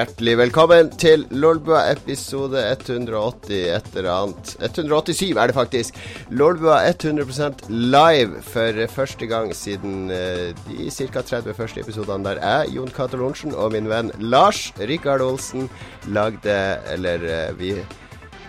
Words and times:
Hjertelig 0.00 0.32
velkommen 0.38 0.86
til 0.96 1.26
Lolbua 1.28 1.82
episode 1.90 2.56
180 2.70 3.50
et 3.68 3.88
eller 4.00 4.06
annet. 4.08 4.52
187 4.64 5.34
er 5.34 5.50
det 5.50 5.56
faktisk. 5.58 5.98
Lolbua 6.32 6.78
100% 6.88 7.66
live 7.68 8.40
for 8.46 8.78
første 8.94 9.26
gang 9.28 9.52
siden 9.52 10.08
uh, 10.08 10.54
de 10.70 10.86
ca. 10.88 11.20
30 11.20 11.52
første 11.58 11.84
episodene 11.84 12.24
der 12.30 12.40
jeg, 12.40 12.70
Jon 12.78 12.94
Cato 12.96 13.20
Lorentzen, 13.20 13.52
og 13.52 13.74
min 13.74 13.90
venn 13.92 14.08
Lars 14.24 14.70
Rikard 14.80 15.20
Olsen 15.20 15.68
lagde 16.08 16.56
Eller 16.94 17.26
uh, 17.50 17.58
vi 17.60 17.74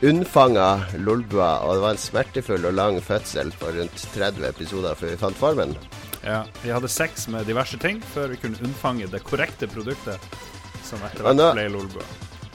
unnfanga 0.08 0.86
Lolbua, 1.04 1.66
og 1.66 1.76
det 1.76 1.84
var 1.84 1.98
en 1.98 2.05
smertefull 2.05 2.70
og 2.70 2.80
lang 2.80 3.02
fødsel 3.04 3.52
for 3.52 3.76
rundt 3.76 4.08
30 4.16 4.48
episoder 4.54 4.96
før 4.96 5.12
vi 5.12 5.20
fant 5.26 5.44
formen. 5.44 5.76
Ja, 6.24 6.46
vi 6.63 6.72
hadde 6.72 6.88
sex 6.88 7.27
med 7.27 7.44
diverse 7.49 7.82
ting 7.82 7.99
før 8.16 8.32
vi 8.32 8.40
kunne 8.40 8.63
unnfange 8.63 9.12
det 9.12 9.26
korrekte 9.27 9.68
produktet 9.68 10.32
som 10.91 11.08
etter 11.08 11.26
hvert 11.26 11.58
ble 11.58 11.72
Lolbua. 11.72 12.09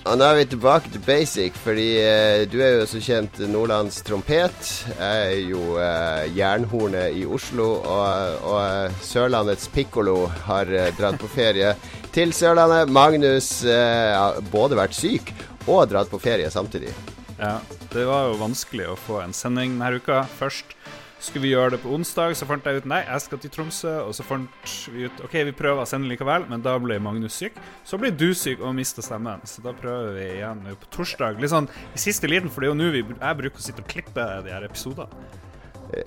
Og 0.06 0.14
nå 0.20 0.22
er 0.22 0.36
vi 0.38 0.44
tilbake 0.52 0.90
til 0.94 1.02
basic, 1.02 1.56
fordi 1.58 1.86
eh, 1.98 2.44
du 2.46 2.60
er 2.62 2.76
jo 2.76 2.84
så 2.86 3.00
kjent 3.02 3.40
Nordlands 3.50 3.96
trompet. 4.06 4.68
Jeg 4.92 5.32
er 5.32 5.48
jo 5.50 5.62
eh, 5.82 6.28
jernhornet 6.36 7.16
i 7.18 7.24
Oslo, 7.26 7.72
og, 7.80 8.36
og 8.46 8.60
eh, 8.60 9.00
Sørlandets 9.02 9.66
pikkolo 9.74 10.28
har 10.46 10.70
eh, 10.70 10.92
dratt 10.94 11.18
på 11.18 11.32
ferie 11.32 11.74
til 12.14 12.30
Sørlandet. 12.36 12.92
Magnus 12.94 13.50
eh, 13.66 14.14
har 14.14 14.38
både 14.52 14.78
vært 14.78 14.94
syk 14.94 15.34
og 15.66 15.88
dratt 15.90 16.12
på 16.12 16.22
ferie 16.22 16.54
samtidig. 16.54 16.94
Ja, 17.40 17.56
det 17.90 18.06
var 18.06 18.30
jo 18.30 18.38
vanskelig 18.44 18.86
å 18.92 19.00
få 19.08 19.18
en 19.24 19.34
sending 19.34 19.74
denne 19.74 19.98
uka 19.98 20.22
først. 20.38 20.78
Skulle 21.16 21.46
vi 21.46 21.52
gjøre 21.54 21.72
det 21.72 21.80
på 21.80 21.90
onsdag, 21.96 22.34
så 22.36 22.46
fant 22.48 22.66
jeg 22.68 22.82
ut 22.82 22.88
nei, 22.90 23.00
jeg 23.06 23.22
skal 23.24 23.40
til 23.40 23.52
Tromsø. 23.54 23.94
Og 24.04 24.12
så 24.18 24.26
fant 24.26 24.74
vi 24.92 25.06
ut 25.08 25.22
OK, 25.24 25.38
vi 25.48 25.54
prøver 25.56 25.82
å 25.82 25.88
sende 25.88 26.10
likevel, 26.10 26.44
men 26.50 26.64
da 26.64 26.76
ble 26.82 26.98
Magnus 27.02 27.38
syk. 27.40 27.56
Så 27.88 27.98
ble 28.00 28.12
du 28.12 28.28
syk 28.36 28.60
og 28.60 28.76
mista 28.76 29.04
stemmen, 29.04 29.40
så 29.48 29.64
da 29.64 29.72
prøver 29.76 30.12
vi 30.18 30.28
igjen 30.36 30.62
på 30.76 30.92
torsdag. 30.98 31.40
Litt 31.40 31.54
sånn 31.54 31.70
i 31.96 32.02
siste 32.02 32.28
liten, 32.30 32.52
for 32.52 32.62
det 32.62 32.68
er 32.68 32.74
jo 32.74 32.78
nå 32.82 32.92
jeg 32.92 33.40
bruker 33.40 33.62
å 33.62 33.64
sitte 33.64 33.84
og 33.84 33.90
klippe 33.90 34.28
de 34.44 34.52
her 34.52 34.68
episodene. 34.68 35.45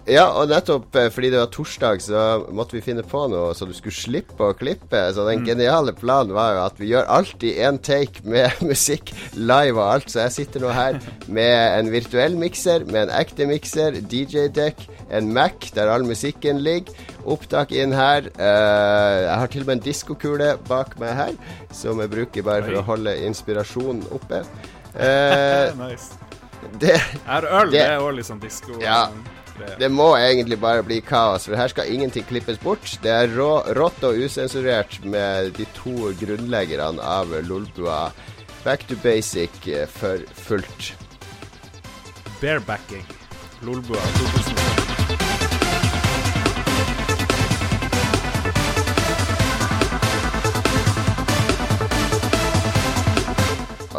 Ja, 0.10 0.26
og 0.36 0.50
nettopp 0.52 0.96
eh, 1.00 1.08
fordi 1.14 1.30
det 1.32 1.40
var 1.40 1.52
torsdag, 1.54 2.02
så 2.04 2.24
måtte 2.56 2.76
vi 2.76 2.84
finne 2.84 3.04
på 3.06 3.22
noe 3.32 3.54
så 3.56 3.68
du 3.68 3.72
skulle 3.76 3.96
slippe 3.96 4.50
å 4.52 4.56
klippe. 4.58 5.02
Så 5.16 5.24
den 5.28 5.44
mm. 5.44 5.48
geniale 5.48 5.94
planen 5.96 6.36
var 6.36 6.56
jo 6.56 6.64
at 6.66 6.82
vi 6.82 6.92
gjør 6.92 7.08
alltid 7.16 7.62
én 7.64 7.80
take 7.86 8.24
med 8.28 8.60
musikk 8.70 9.14
live 9.38 9.80
og 9.80 9.86
alt. 9.86 10.12
Så 10.12 10.26
jeg 10.26 10.36
sitter 10.36 10.66
nå 10.66 10.74
her 10.76 11.00
med 11.32 11.80
en 11.80 11.92
virtuell 11.94 12.36
mikser, 12.40 12.86
med 12.90 13.08
en 13.08 13.16
ekte 13.22 13.48
mikser, 13.50 14.02
DJ-dekk, 14.12 14.84
en 15.16 15.32
Mac 15.34 15.72
der 15.76 15.92
all 15.94 16.06
musikken 16.08 16.62
ligger. 16.66 17.08
Opptak 17.30 17.74
inn 17.76 17.94
her. 17.94 18.30
Uh, 18.40 19.16
jeg 19.26 19.36
har 19.42 19.52
til 19.52 19.66
og 19.66 19.70
med 19.70 19.78
en 19.78 19.84
diskokule 19.86 20.54
bak 20.70 20.96
meg 21.02 21.16
her, 21.18 21.36
som 21.76 22.00
jeg 22.02 22.12
bruker 22.12 22.46
bare 22.48 22.66
for 22.66 22.80
å 22.80 22.86
holde 22.94 23.16
inspirasjonen 23.28 24.06
oppe. 24.16 24.44
Uh, 24.96 25.70
nice. 25.84 26.18
Det, 26.80 26.96
er 27.28 27.46
øl, 27.48 27.70
det, 27.72 27.78
det 27.78 27.84
er 27.86 28.02
òg 28.04 28.16
litt 28.18 28.28
sånn 28.28 28.42
disko. 28.42 28.76
Ja. 28.84 29.06
Det 29.80 29.89
må 29.92 30.11
egentlig 30.17 30.59
bare 30.61 30.83
bli 30.86 30.99
kaos, 31.05 31.47
for 31.47 31.59
her 31.59 31.71
skal 31.71 31.92
ingenting 31.92 32.25
klippes 32.30 32.59
bort. 32.61 32.95
Det 33.03 33.11
er 33.11 33.31
rå, 33.36 33.52
rått 33.77 34.03
og 34.08 34.20
usensurert 34.20 34.99
med 35.03 35.53
de 35.59 35.67
to 35.77 36.11
grunnleggerne 36.21 37.03
av 37.03 37.33
Lolbua. 37.47 38.09
Back 38.64 38.87
to 38.87 38.95
basic 39.03 39.67
eh, 39.67 39.87
for 39.87 40.25
fullt. 40.47 40.93
Barebacking. 42.42 43.08
Lolbua 43.64 44.03
2005. 44.20 44.79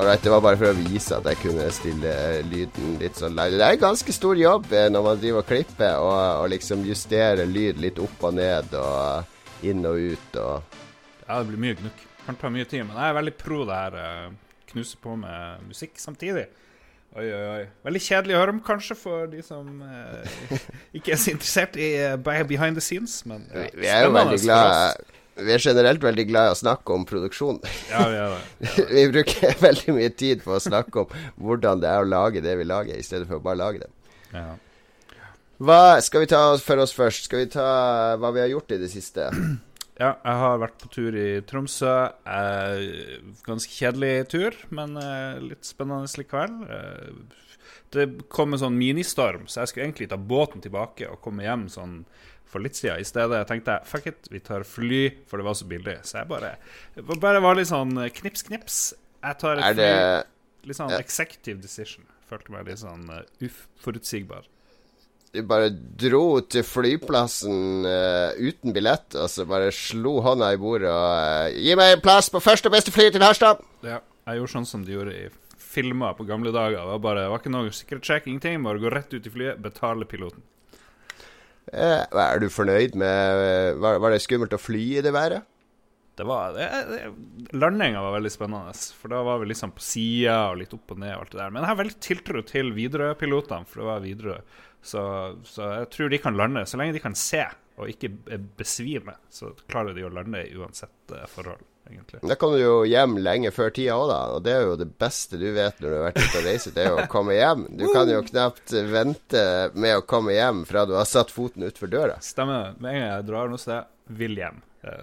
Alright, 0.01 0.23
Det 0.23 0.31
var 0.31 0.41
bare 0.41 0.57
for 0.57 0.73
å 0.73 0.77
vise 0.79 1.13
at 1.13 1.27
jeg 1.29 1.37
kunne 1.43 1.67
stille 1.77 2.13
lyden 2.49 2.95
litt 3.03 3.19
sånn 3.21 3.35
live. 3.37 3.59
Det 3.61 3.67
er 3.67 3.75
en 3.77 3.83
ganske 3.83 4.15
stor 4.17 4.39
jobb 4.41 4.71
eh, 4.73 4.87
når 4.89 5.03
man 5.05 5.21
driver 5.21 5.43
og 5.43 5.51
klipper 5.51 5.99
og, 6.01 6.15
og 6.41 6.47
liksom 6.55 6.87
justerer 6.89 7.45
lyd 7.45 7.83
litt 7.85 8.01
opp 8.01 8.25
og 8.25 8.33
ned 8.39 8.73
og 8.81 9.67
inn 9.69 9.85
og 9.85 10.01
ut 10.15 10.39
og 10.41 10.79
Ja, 11.27 11.43
det 11.43 11.51
blir 11.51 11.61
mye 11.67 11.77
gnukk. 11.83 12.01
Kan 12.25 12.41
ta 12.41 12.49
mye 12.49 12.65
tid. 12.65 12.87
Men 12.89 12.97
jeg 12.97 13.11
er 13.11 13.19
veldig 13.19 13.37
pro 13.45 13.61
det 13.69 13.83
her. 13.83 14.01
Eh, 14.01 14.65
knuse 14.73 15.05
på 15.05 15.21
med 15.21 15.69
musikk 15.69 16.01
samtidig. 16.01 16.49
Oi, 17.11 17.29
oi, 17.29 17.45
oi. 17.59 17.63
Veldig 17.91 18.05
kjedelig 18.07 18.39
å 18.39 18.41
høre 18.41 18.57
om, 18.57 18.65
kanskje, 18.65 18.97
for 19.05 19.29
de 19.29 19.45
som 19.45 19.85
eh, 19.85 20.61
ikke 20.97 21.13
er 21.13 21.21
så 21.21 21.37
interessert 21.37 21.77
i 21.77 21.93
uh, 22.09 22.17
behind 22.49 22.81
the 22.81 22.89
scenes, 22.89 23.21
men 23.29 23.45
ja, 23.53 23.69
Vi 23.77 23.97
er 23.99 24.07
jo 24.09 24.17
veldig 24.17 24.45
glad 24.49 25.11
vi 25.47 25.55
er 25.55 25.63
generelt 25.63 26.03
veldig 26.05 26.27
glad 26.29 26.49
i 26.49 26.55
å 26.55 26.59
snakke 26.59 26.95
om 26.95 27.07
produksjon. 27.09 27.61
Ja, 27.91 28.07
vi, 28.11 28.19
er 28.19 28.35
det. 28.35 28.41
Ja. 28.67 28.87
vi 28.97 29.07
bruker 29.15 29.63
veldig 29.63 29.95
mye 29.97 30.11
tid 30.13 30.45
på 30.45 30.57
å 30.57 30.63
snakke 30.63 31.05
om 31.05 31.15
hvordan 31.41 31.83
det 31.83 31.91
er 31.93 32.05
å 32.05 32.11
lage 32.11 32.45
det 32.45 32.57
vi 32.61 32.69
lager, 32.69 32.97
i 32.97 33.07
stedet 33.07 33.29
for 33.31 33.41
å 33.41 33.45
bare 33.45 33.61
lage 33.61 33.85
det. 33.85 33.91
Ja. 34.35 34.53
Hva 35.61 36.01
skal 36.01 36.25
vi 36.25 36.31
ta 36.33 36.45
for 36.65 36.81
oss 36.81 36.95
først? 36.97 37.27
Skal 37.29 37.43
vi 37.43 37.51
ta 37.53 37.67
hva 38.21 38.31
vi 38.33 38.41
har 38.41 38.49
gjort 38.49 38.73
i 38.73 38.81
det 38.81 38.89
siste? 38.93 39.27
Ja, 40.01 40.15
jeg 40.25 40.37
har 40.41 40.61
vært 40.63 40.79
på 40.81 40.89
tur 40.95 41.17
i 41.21 41.43
Tromsø. 41.45 41.93
Eh, 42.25 43.19
ganske 43.45 43.75
kjedelig 43.75 44.31
tur, 44.33 44.57
men 44.73 44.97
eh, 44.97 45.37
litt 45.45 45.69
spennende 45.69 46.09
likevel. 46.17 46.55
Eh, 46.65 47.51
det 47.93 48.07
kom 48.33 48.55
en 48.55 48.63
sånn 48.63 48.79
ministorm, 48.81 49.45
så 49.51 49.61
jeg 49.61 49.73
skulle 49.73 49.89
egentlig 49.91 50.09
ta 50.09 50.17
båten 50.17 50.65
tilbake 50.65 51.11
og 51.11 51.21
komme 51.21 51.45
hjem 51.45 51.67
sånn 51.69 51.99
for 52.51 52.63
litt 52.65 52.79
siden. 52.79 53.01
I 53.01 53.07
stedet 53.07 53.41
tenkte 53.49 53.79
jeg 53.79 53.91
fuck 53.91 54.09
it, 54.11 54.31
vi 54.33 54.43
tar 54.45 54.67
fly, 54.67 55.03
for 55.31 55.41
det 55.41 55.47
var 55.47 55.59
så 55.59 55.69
billig. 55.71 55.97
Så 56.07 56.21
jeg 56.21 56.31
bare, 56.31 56.55
bare 57.23 57.43
var 57.45 57.59
litt 57.59 57.71
sånn 57.71 57.97
eh, 58.03 58.13
knips, 58.21 58.47
knips. 58.49 58.81
Jeg 59.21 59.41
tar 59.43 59.61
et 59.63 59.77
fly. 59.79 59.91
Litt 60.69 60.77
sånn 60.77 60.97
executive 60.99 61.61
decision. 61.63 62.07
Følte 62.29 62.53
meg 62.55 62.69
litt 62.69 62.83
sånn 62.83 63.07
uh, 63.11 63.23
uforutsigbar. 63.43 64.45
Du 65.31 65.41
bare 65.47 65.71
dro 65.71 66.41
til 66.51 66.65
flyplassen 66.67 67.87
uh, 67.87 68.35
uten 68.35 68.75
billett, 68.75 69.15
og 69.15 69.31
så 69.31 69.47
bare 69.49 69.71
slo 69.75 70.19
hånda 70.27 70.51
i 70.53 70.59
bordet 70.59 70.91
og 70.91 71.13
uh, 71.15 71.55
Gi 71.55 71.77
meg 71.79 71.95
en 71.95 72.03
plass 72.03 72.31
på 72.35 72.43
første 72.43 72.71
og 72.71 72.75
beste 72.75 72.95
fly 72.95 73.09
til 73.15 73.23
Harstad! 73.23 73.63
Ja, 73.87 74.01
jeg 74.27 74.41
gjorde 74.41 74.55
sånn 74.57 74.69
som 74.69 74.87
de 74.87 74.97
gjorde 74.97 75.15
i 75.15 75.29
filmer 75.71 76.17
på 76.19 76.27
gamle 76.27 76.51
dager. 76.55 76.81
Det 76.81 76.89
var, 76.93 77.03
bare, 77.05 77.25
det 77.25 77.33
var 77.33 77.43
ikke 77.43 77.55
noe 77.55 77.75
sikkerhetssjekk, 77.75 78.27
ingenting. 78.27 78.63
Bare 78.67 78.83
gå 78.83 78.91
rett 78.91 79.15
ut 79.15 79.27
i 79.27 79.33
flyet, 79.33 79.63
betale 79.63 80.09
piloten. 80.11 80.43
Eh, 81.71 82.03
er 82.03 82.41
du 82.43 82.49
fornøyd 82.51 82.97
med 82.99 83.79
Var, 83.79 84.01
var 84.03 84.11
det 84.11 84.23
skummelt 84.25 84.57
å 84.57 84.59
fly 84.59 84.85
i 84.99 85.03
det 85.05 85.13
været? 85.15 85.47
Det 86.19 86.27
var 86.27 86.57
Landinga 87.57 88.03
var 88.05 88.17
veldig 88.19 88.33
spennende, 88.35 88.73
for 88.99 89.13
da 89.13 89.23
var 89.25 89.39
vi 89.41 89.47
liksom 89.49 89.71
på 89.73 89.85
sida 89.85 90.35
og 90.51 90.59
litt 90.61 90.75
opp 90.77 90.93
og 90.93 90.99
ned. 91.01 91.15
og 91.15 91.23
alt 91.23 91.33
det 91.33 91.41
der 91.41 91.55
Men 91.55 91.63
jeg 91.63 91.71
har 91.71 91.79
veldig 91.79 92.01
tiltro 92.05 92.43
til 92.45 92.73
Widerøe-pilotene, 92.77 93.69
for 93.69 93.81
det 93.81 93.87
var 93.89 94.03
Widerøe. 94.05 94.43
Så, 94.83 95.03
så, 95.49 95.71
jeg 95.79 95.89
tror 95.95 96.13
de 96.13 96.21
kan 96.21 96.37
lande. 96.37 96.67
Så 96.69 96.81
lenge 96.81 96.97
de 96.97 97.03
kan 97.05 97.17
se 97.17 97.47
og 97.81 97.89
ikke 97.89 98.13
besvime, 98.59 99.15
så 99.33 99.55
klarer 99.71 99.97
de 99.97 100.05
å 100.05 100.13
lande 100.13 100.43
uansett 100.61 101.15
uh, 101.15 101.25
forhold 101.33 101.65
egentlig. 101.91 102.23
Da 102.31 102.37
kan 102.41 102.55
du 102.55 102.61
jo 102.61 102.75
hjem 102.89 103.19
lenge 103.21 103.53
før 103.55 103.75
tida 103.77 103.99
òg, 103.99 104.07
da. 104.13 104.21
Og 104.37 104.47
det 104.47 104.55
er 104.57 104.65
jo 104.69 104.79
det 104.81 104.89
beste 105.01 105.41
du 105.41 105.47
vet 105.57 105.83
når 105.83 105.89
du 105.89 105.99
har 105.99 106.09
vært 106.09 106.23
ute 106.23 106.41
og 106.41 106.49
reist, 106.49 106.73
det 106.77 106.85
er 106.85 106.91
jo 106.95 107.03
å 107.03 107.11
komme 107.11 107.37
hjem. 107.37 107.67
Du 107.81 107.87
kan 107.91 108.11
jo 108.11 108.25
knapt 108.31 108.75
vente 108.95 109.45
med 109.75 109.99
å 109.99 110.07
komme 110.07 110.35
hjem 110.37 110.65
fra 110.69 110.87
du 110.89 110.97
har 110.99 111.09
satt 111.09 111.35
foten 111.35 111.67
utfor 111.69 111.93
døra. 111.93 112.19
Stemmer. 112.25 112.75
Med 112.79 112.95
en 112.95 113.01
gang 113.01 113.09
jeg 113.11 113.31
drar 113.31 113.53
noe 113.53 113.63
sted, 113.63 113.95
vil 114.21 114.39
hjem. 114.41 114.63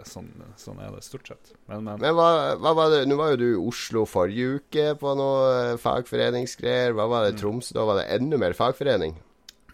Sånn, 0.10 0.32
sånn, 0.58 0.80
er 0.82 0.90
det 0.90 1.04
stort 1.06 1.30
sett. 1.30 1.52
Men, 1.70 1.84
men. 1.86 2.00
men 2.02 2.16
hva, 2.18 2.56
hva, 2.58 2.72
var 2.74 2.90
det 2.90 3.04
Nå 3.06 3.18
var 3.20 3.36
jo 3.36 3.38
du 3.38 3.48
i 3.52 3.60
Oslo 3.70 4.08
forrige 4.10 4.58
uke 4.58 4.86
på 4.98 5.14
noe 5.20 5.52
eh, 5.54 5.74
fagforeningsgreier. 5.82 6.96
Hva 6.98 7.06
var 7.12 7.26
det 7.26 7.36
i 7.36 7.38
mm. 7.38 7.42
Tromsø? 7.44 7.76
Da 7.78 7.86
var 7.86 8.02
det 8.02 8.08
enda 8.16 8.40
mer 8.42 8.58
fagforening? 8.58 9.14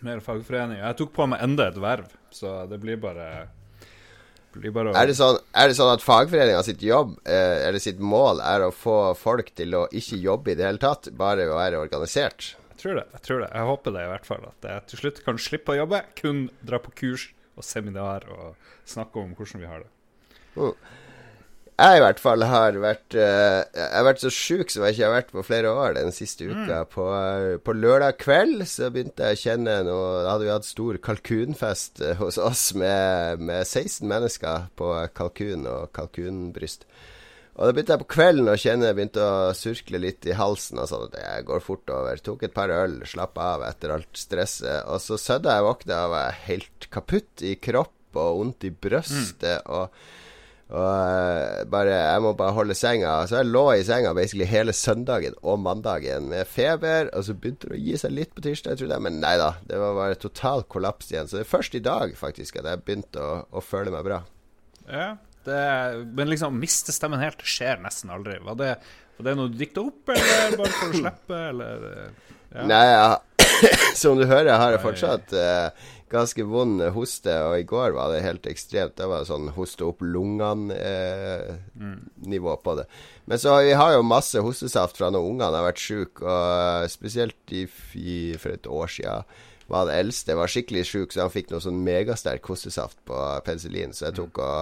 Mer 0.04 0.20
fagforening. 0.26 0.82
Jeg 0.82 1.00
tok 1.00 1.14
på 1.16 1.28
meg 1.32 1.46
enda 1.46 1.70
et 1.72 1.80
verv, 1.80 2.12
så 2.36 2.66
det 2.68 2.82
blir 2.84 3.00
bare 3.00 3.30
er, 4.54 5.08
det 5.10 5.16
sånn, 5.18 5.40
er, 5.54 5.70
det 5.70 5.78
sånn, 5.78 5.94
at 5.94 6.06
fagforeninga 6.06 6.64
sitt 6.66 6.84
jobb, 6.86 7.16
eh, 7.26 7.68
eller 7.68 7.82
sitt 7.84 8.02
mål, 8.04 8.42
er 8.46 8.68
å 8.68 8.74
få 8.76 8.98
folk 9.20 9.54
til 9.58 9.78
å 9.80 9.86
ikke 9.92 10.20
jobbe 10.22 10.54
i 10.54 10.58
det 10.60 10.68
hele 10.68 10.82
tatt, 10.82 11.12
bare 11.18 11.48
å 11.50 11.60
være 11.60 11.82
organisert? 11.82 12.54
Jeg 12.74 12.82
tror 12.84 13.00
det. 13.00 13.06
Jeg 13.16 13.26
tror 13.28 13.46
det. 13.46 13.52
Jeg 13.54 13.70
håper 13.70 13.96
det 13.96 14.04
i 14.04 14.12
hvert 14.12 14.28
fall. 14.28 14.50
At 14.50 14.68
jeg 14.70 14.88
til 14.92 15.04
slutt 15.04 15.24
kan 15.26 15.40
slippe 15.40 15.76
å 15.76 15.80
jobbe, 15.84 16.04
kun 16.20 16.46
dra 16.66 16.82
på 16.84 16.94
kurs 17.00 17.30
og 17.54 17.66
seminar 17.68 18.26
og 18.34 18.74
snakke 18.90 19.22
om 19.22 19.36
hvordan 19.38 19.64
vi 19.64 19.70
har 19.70 19.86
det. 19.86 19.92
Mm 20.58 20.76
jeg 21.74 21.98
i 21.98 22.02
hvert 22.04 22.20
fall 22.22 22.44
har 22.46 22.76
vært 22.82 23.16
uh, 23.18 23.64
Jeg 23.66 23.88
har 23.96 24.06
vært 24.06 24.22
så 24.22 24.30
sjuk 24.34 24.70
som 24.72 24.84
jeg 24.86 24.96
ikke 24.96 25.06
har 25.08 25.16
vært 25.16 25.32
på 25.34 25.46
flere 25.48 25.72
år 25.74 25.96
den 25.98 26.14
siste 26.16 26.46
mm. 26.46 26.52
uka. 26.54 26.78
Mm. 26.84 26.92
På, 26.94 27.08
uh, 27.10 27.56
på, 27.66 27.76
lørdag 27.78 28.20
kveld 28.22 28.66
så 28.70 28.92
begynte 28.94 29.32
jeg 29.32 29.40
å 29.40 29.42
kjenne 29.44 29.80
noe 29.88 30.12
Da 30.22 30.36
hadde 30.36 30.48
vi 30.48 30.54
hatt 30.54 30.70
stor 30.70 31.00
kalkunfest 31.10 32.04
uh, 32.06 32.14
hos 32.22 32.38
oss 32.42 32.70
med, 32.78 33.42
med, 33.42 33.66
16 33.66 34.06
mennesker 34.10 34.70
på 34.80 34.94
kalkun 35.18 35.68
og 35.70 35.90
kalkunbryst. 35.98 36.88
Og 37.54 37.68
da 37.68 37.74
begynte 37.74 37.94
jeg 37.94 38.02
på 38.02 38.12
kvelden 38.16 38.50
å 38.50 38.58
kjenne 38.58 38.90
Jeg 38.90 38.98
begynte 38.98 39.26
å 39.26 39.52
surkle 39.58 40.02
litt 40.02 40.26
i 40.30 40.38
halsen. 40.38 40.82
Og 40.82 40.90
sånn, 40.90 41.12
det 41.14 41.44
går 41.50 41.62
fort 41.62 41.90
over. 41.94 42.22
Tok 42.22 42.48
et 42.48 42.56
par 42.56 42.74
øl, 42.74 43.00
slappa 43.10 43.54
av 43.58 43.68
etter 43.68 43.94
alt 43.94 44.10
stresset. 44.18 44.88
Og 44.90 45.02
så 45.02 45.20
sødda 45.22 45.60
jeg 45.60 45.68
våkna 45.70 46.02
og 46.08 46.16
var 46.16 46.42
helt 46.48 46.90
kaputt 46.94 47.46
i 47.46 47.54
kropp 47.62 48.18
og 48.18 48.40
vondt 48.40 48.66
i 48.70 48.74
brøstet. 48.74 49.64
Mm. 49.66 49.74
og 49.74 50.22
Og 50.74 50.90
eh, 50.90 51.66
bare, 51.70 51.94
jeg 51.94 52.22
må 52.26 52.32
bare 52.38 52.56
holde 52.58 52.76
senga. 52.78 53.12
Så 53.30 53.38
jeg 53.40 53.50
lå 53.52 53.64
i 53.76 53.84
senga 53.86 54.14
basically 54.18 54.48
hele 54.50 54.74
søndagen 54.74 55.36
og 55.44 55.60
mandagen 55.62 56.32
med 56.32 56.50
feber. 56.50 57.12
Og 57.14 57.28
så 57.28 57.36
begynte 57.38 57.70
det 57.70 57.78
å 57.78 57.84
gi 57.84 58.00
seg 58.02 58.16
litt 58.16 58.34
på 58.34 58.42
tirsdag, 58.46 58.80
trodde 58.80 58.98
jeg. 58.98 59.06
Men 59.06 59.20
nei 59.22 59.36
da, 59.42 59.52
det 59.70 59.82
var 59.82 60.00
bare 60.00 60.18
total 60.22 60.66
kollaps 60.66 61.12
igjen. 61.14 61.30
Så 61.30 61.38
det 61.40 61.46
er 61.46 61.52
først 61.52 61.78
i 61.78 61.84
dag 61.86 62.18
faktisk 62.18 62.58
at 62.62 62.72
jeg 62.72 62.82
begynte 62.88 63.22
å, 63.22 63.36
å 63.54 63.64
føle 63.64 63.94
meg 63.94 64.08
bra. 64.08 64.24
Ja, 64.88 65.12
det, 65.46 65.60
men 66.18 66.32
liksom 66.32 66.58
miste 66.58 66.96
stemmen 66.96 67.22
helt 67.22 67.46
skjer 67.46 67.82
nesten 67.84 68.14
aldri. 68.14 68.40
Var 68.42 68.58
det, 68.60 68.72
var 69.20 69.30
det 69.30 69.38
noe 69.38 69.54
du 69.54 69.60
dikta 69.60 69.86
opp, 69.86 70.10
eller 70.10 70.58
bare 70.58 70.74
for 70.80 70.90
å 70.90 71.00
slippe, 71.04 71.44
eller 71.52 71.86
ja. 72.54 72.66
Nei, 72.70 72.86
ja. 72.90 73.14
som 74.02 74.18
du 74.18 74.26
hører, 74.26 74.56
har 74.58 74.74
jeg 74.76 74.82
fortsatt 74.84 75.34
uh, 75.38 75.92
ganske 76.14 76.46
vond 76.46 76.82
hoste, 76.96 77.34
og 77.48 77.60
i 77.60 77.66
går 77.68 77.96
var 77.98 78.12
det 78.14 78.26
helt 78.26 78.46
ekstremt. 78.50 78.96
Det 79.00 79.08
var 79.10 79.26
sånn 79.28 79.50
hoste 79.56 79.86
opp 79.88 80.04
lungene-nivå 80.06 80.76
eh, 82.52 82.58
mm. 82.58 82.64
på 82.66 82.76
det. 82.80 82.86
Men 83.30 83.38
så 83.42 83.50
vi 83.66 83.74
har 83.80 83.96
jo 83.96 84.04
masse 84.06 84.40
hostesaft 84.44 85.00
fra 85.00 85.10
når 85.14 85.30
ungene 85.32 85.58
har 85.58 85.68
vært 85.70 85.82
sjuke, 85.82 86.22
og 86.22 86.92
spesielt 86.94 87.56
i, 87.56 87.66
i, 87.98 88.38
for 88.38 88.50
et 88.54 88.70
år 88.70 88.90
siden 88.94 89.24
var 89.72 89.88
det 89.88 89.96
eldste 90.04 90.36
var 90.38 90.52
skikkelig 90.52 90.86
sjuk, 90.86 91.14
så 91.14 91.24
han 91.24 91.34
fikk 91.34 91.48
noe 91.50 91.64
sånn 91.64 91.84
megasterk 91.86 92.46
hostesaft 92.52 93.00
på 93.08 93.18
penicillin. 93.48 93.94
Så 93.96 94.10
jeg 94.10 94.18
tok 94.20 94.34
og, 94.44 94.60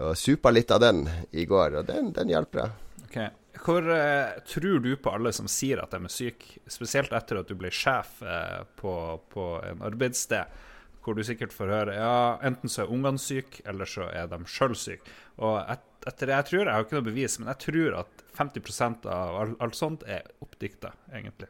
og 0.00 0.12
supa 0.18 0.50
litt 0.54 0.70
av 0.74 0.80
den 0.82 1.04
i 1.30 1.44
går, 1.48 1.68
og 1.80 1.84
den, 1.90 2.04
den 2.16 2.32
hjelper. 2.32 2.72
Okay. 3.06 3.28
Hvor 3.64 3.86
uh, 3.88 4.34
tror 4.44 4.82
du 4.84 4.90
på 5.00 5.12
alle 5.16 5.32
som 5.32 5.48
sier 5.48 5.80
at 5.80 5.94
de 5.94 6.04
er 6.04 6.12
syke, 6.12 6.60
spesielt 6.68 7.14
etter 7.16 7.40
at 7.40 7.48
du 7.48 7.56
ble 7.56 7.70
sjef 7.72 8.18
uh, 8.20 8.60
på, 8.76 8.92
på, 9.32 9.46
en 9.64 9.84
arbeidssted, 9.88 10.60
hvor 11.04 11.16
du 11.16 11.24
sikkert 11.24 11.52
får 11.52 11.72
høre 11.72 11.96
ja, 11.96 12.12
enten 12.44 12.72
så 12.72 12.84
er 12.84 12.92
ungene 12.92 13.20
syke, 13.20 13.62
eller 13.68 13.88
så 13.88 14.08
er 14.12 14.28
de 14.28 14.40
sjøl 14.48 14.76
syke. 14.76 15.16
Og 15.40 15.58
et, 15.62 15.84
etter 16.04 16.28
det 16.28 16.36
jeg 16.36 16.48
tror, 16.50 16.62
jeg 16.64 16.72
har 16.76 16.86
ikke 16.86 16.98
noe 16.98 17.08
bevis, 17.08 17.38
men 17.40 17.50
jeg 17.52 17.62
tror 17.64 17.98
at 18.02 18.24
50 18.36 19.08
av 19.08 19.36
alt, 19.64 19.76
sånt 19.78 20.04
er 20.08 20.28
oppdikta, 20.44 20.92
egentlig. 21.12 21.48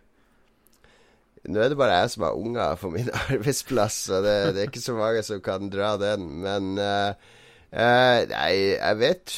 Nå 1.44 1.60
er 1.60 1.72
det 1.72 1.78
bare 1.78 1.98
jeg 1.98 2.14
som 2.14 2.24
har 2.24 2.38
unger 2.40 2.78
på 2.80 2.90
min 2.94 3.10
arbeidsplass, 3.26 4.04
så 4.08 4.22
det, 4.24 4.36
det, 4.54 4.62
er 4.62 4.70
ikke 4.70 4.86
så 4.86 4.94
mange 4.96 5.24
som 5.26 5.42
kan 5.44 5.66
dra 5.72 5.96
den. 6.00 6.30
Men 6.46 6.78
uh, 6.78 7.34
Uh, 7.74 8.22
nei, 8.30 8.52
jeg 8.76 8.98
vet 9.00 9.32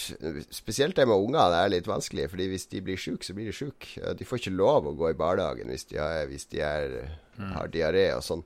Spesielt 0.53 0.99
det 0.99 1.07
med 1.09 1.17
unger 1.17 1.49
det 1.55 1.61
er 1.61 1.71
litt 1.73 1.89
vanskelig. 1.89 2.27
Fordi 2.33 2.49
hvis 2.53 2.69
de 2.73 2.83
blir 2.85 3.01
syke, 3.01 3.25
så 3.25 3.37
blir 3.37 3.49
de 3.49 3.57
syke. 3.57 4.13
De 4.19 4.29
får 4.29 4.43
ikke 4.43 4.59
lov 4.59 4.91
å 4.91 4.97
gå 4.99 5.13
i 5.13 5.17
barnehagen 5.17 5.73
hvis 5.73 5.89
de 5.93 6.01
har, 6.03 6.27
hvis 6.29 6.49
de 6.53 6.61
er, 6.65 6.99
mm. 7.39 7.55
har 7.57 7.73
diaré 7.73 8.11
og 8.17 8.25
sånn. 8.27 8.45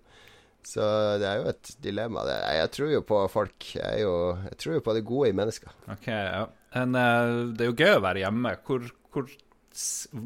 Så 0.67 0.85
det 1.21 1.27
er 1.27 1.41
jo 1.41 1.51
et 1.51 1.71
dilemma. 1.83 2.25
Det. 2.29 2.39
Jeg 2.61 2.73
tror 2.77 2.91
jo 2.93 3.05
på 3.09 3.21
folk. 3.33 3.69
Jeg, 3.75 4.03
jo, 4.05 4.15
jeg 4.51 4.59
tror 4.61 4.77
jo 4.77 4.87
på 4.87 4.97
det 4.97 5.07
gode 5.09 5.31
i 5.31 5.37
mennesker. 5.37 5.77
Ok, 5.91 6.11
ja. 6.11 6.45
Men 6.77 6.95
uh, 6.95 7.55
det 7.57 7.65
er 7.65 7.73
jo 7.73 7.79
gøy 7.79 7.97
å 7.97 8.05
være 8.05 8.23
hjemme. 8.25 8.55
Hvor, 8.67 8.85
hvor 9.11 9.33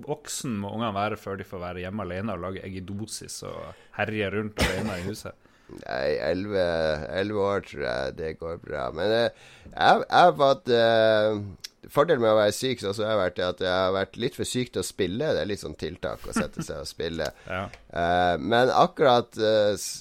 voksen 0.08 0.58
må 0.60 0.74
ungene 0.74 0.92
være 0.96 1.20
før 1.20 1.38
de 1.40 1.46
får 1.48 1.62
være 1.62 1.84
hjemme 1.84 2.04
alene 2.04 2.36
og 2.36 2.44
lage 2.44 2.64
eggedosis 2.66 3.42
og 3.48 3.86
herje 3.98 4.30
rundt 4.34 4.62
alene 4.66 5.00
i 5.00 5.06
huset? 5.08 5.38
Nei, 5.72 6.14
elleve 6.20 7.40
år 7.40 7.62
tror 7.64 7.84
jeg 7.86 8.16
det 8.18 8.32
går 8.40 8.58
bra. 8.62 8.88
Men 8.94 9.12
uh, 9.12 9.52
jeg 9.72 10.08
har 10.12 10.34
fått 10.38 10.72
uh, 10.74 11.38
Fordelen 11.92 12.22
med 12.24 12.32
å 12.32 12.38
være 12.38 12.52
syk 12.56 12.80
så 12.80 12.94
har 13.04 13.18
vært 13.20 13.40
at 13.44 13.58
jeg 13.60 13.68
har 13.68 13.90
vært 13.92 14.14
litt 14.16 14.36
for 14.38 14.48
syk 14.48 14.70
til 14.72 14.80
å 14.80 14.86
spille. 14.86 15.32
Det 15.36 15.42
er 15.42 15.50
litt 15.50 15.60
sånn 15.60 15.76
tiltak 15.76 16.24
å 16.24 16.36
sette 16.36 16.64
seg 16.64 16.80
og 16.80 16.88
spille. 16.88 17.26
ja. 17.50 17.66
uh, 17.92 18.36
men 18.40 18.72
akkurat 18.72 19.36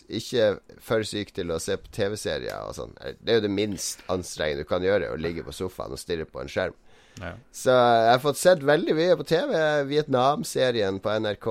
ikke 0.07 0.54
for 0.83 1.04
syk 1.07 1.33
til 1.36 1.51
å 1.51 1.60
se 1.63 1.75
på 1.80 1.92
TV-serier 1.95 2.69
og 2.69 2.77
sånn. 2.77 2.95
Det 3.19 3.36
er 3.36 3.42
jo 3.42 3.48
det 3.48 3.56
minst 3.56 4.04
anstrengende 4.12 4.63
du 4.63 4.71
kan 4.71 4.86
gjøre, 4.86 5.12
å 5.12 5.19
ligge 5.19 5.44
på 5.48 5.56
sofaen 5.56 5.95
og 5.95 6.01
stirre 6.01 6.27
på 6.30 6.44
en 6.44 6.51
skjerm. 6.51 6.80
Ja. 7.21 7.33
Så 7.54 7.74
jeg 7.74 8.10
har 8.10 8.21
fått 8.24 8.39
sett 8.42 8.63
veldig 8.65 8.95
mye 8.98 9.18
på 9.19 9.25
TV. 9.30 9.54
Vietnam-serien 9.89 10.98
på 11.04 11.13
NRK. 11.24 11.48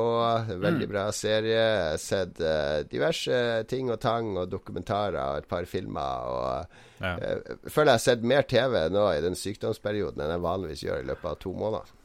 Veldig 0.50 0.88
mm. 0.88 0.91
bra 0.91 1.05
serie. 1.14 1.61
Jeg 1.61 1.93
har 1.93 2.03
sett 2.03 2.43
uh, 2.43 2.82
diverse 2.91 3.38
ting 3.70 3.93
og 3.93 4.00
tang 4.03 4.35
og 4.37 4.50
dokumentarer 4.53 5.20
og 5.23 5.43
et 5.44 5.49
par 5.50 5.69
filmer. 5.70 6.29
Og 6.32 7.05
ja. 7.05 7.14
uh, 7.14 7.56
føler 7.69 7.93
jeg 7.93 8.00
har 8.00 8.06
sett 8.09 8.29
mer 8.35 8.47
TV 8.50 8.79
nå 8.93 9.06
i 9.14 9.25
den 9.25 9.38
sykdomsperioden 9.38 10.25
enn 10.25 10.37
jeg 10.37 10.47
vanligvis 10.49 10.87
gjør 10.88 11.05
i 11.05 11.11
løpet 11.12 11.31
av 11.35 11.41
to 11.47 11.55
måneder. 11.56 11.97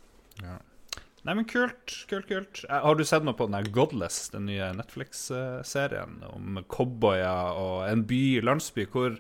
Ja. 0.46 0.58
Nei, 1.28 1.34
men 1.36 1.48
kult. 1.50 1.92
kult, 2.08 2.30
kult. 2.30 2.64
Eh, 2.70 2.84
har 2.86 2.96
du 2.96 3.04
sett 3.04 3.26
noe 3.28 3.36
på 3.36 3.50
den 3.52 3.72
Godless, 3.76 4.30
den 4.32 4.46
nye 4.48 4.70
Netflix-serien 4.78 6.22
om 6.30 6.62
cowboyer 6.72 7.58
og 7.60 7.82
en 7.90 8.06
by, 8.08 8.40
landsby, 8.48 8.86
hvor 8.94 9.18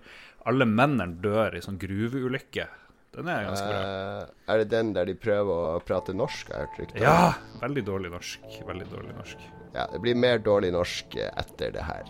alle 0.47 0.67
mennene 0.69 1.19
dør 1.19 1.57
i 1.57 1.63
sånn 1.65 1.81
gruveulykke? 1.81 2.69
Den 3.15 3.29
er 3.31 3.47
ganske 3.47 3.67
bra. 3.69 3.79
Uh, 3.81 4.51
er 4.51 4.61
det 4.61 4.67
den 4.73 4.93
der 4.97 5.07
de 5.09 5.15
prøver 5.17 5.77
å 5.77 5.79
prate 5.85 6.13
norsk? 6.17 6.51
Jeg 6.51 6.67
hørt 6.67 6.81
rykter 6.81 7.05
Ja! 7.05 7.33
Veldig 7.63 7.85
dårlig 7.87 8.11
norsk. 8.13 8.47
Veldig 8.67 8.89
dårlig 8.91 9.15
norsk. 9.17 9.47
Ja, 9.73 9.87
det 9.91 10.01
blir 10.03 10.17
mer 10.17 10.41
dårlig 10.43 10.71
norsk 10.75 11.17
etter 11.17 11.73
det 11.75 11.85
her. 11.87 12.09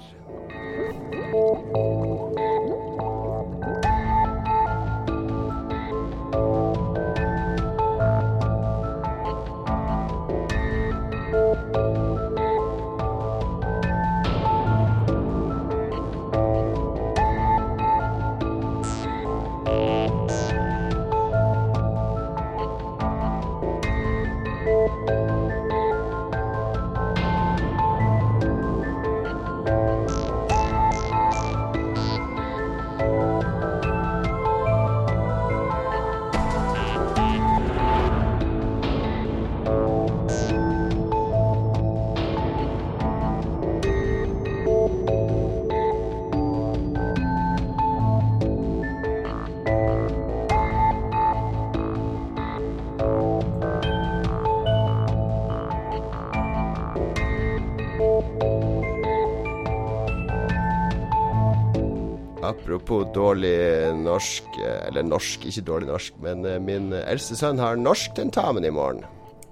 Apropos 62.87 63.11
dårlig 63.11 63.91
norsk 63.99 64.45
Eller 64.63 65.03
norsk, 65.03 65.43
ikke 65.49 65.61
dårlig 65.67 65.89
norsk, 65.89 66.13
men 66.23 66.45
eh, 66.47 66.59
min 66.63 66.93
eldste 66.95 67.35
sønn 67.35 67.59
har 67.59 67.75
norsktentamen 67.75 68.63
i 68.63 68.71
morgen. 68.71 69.01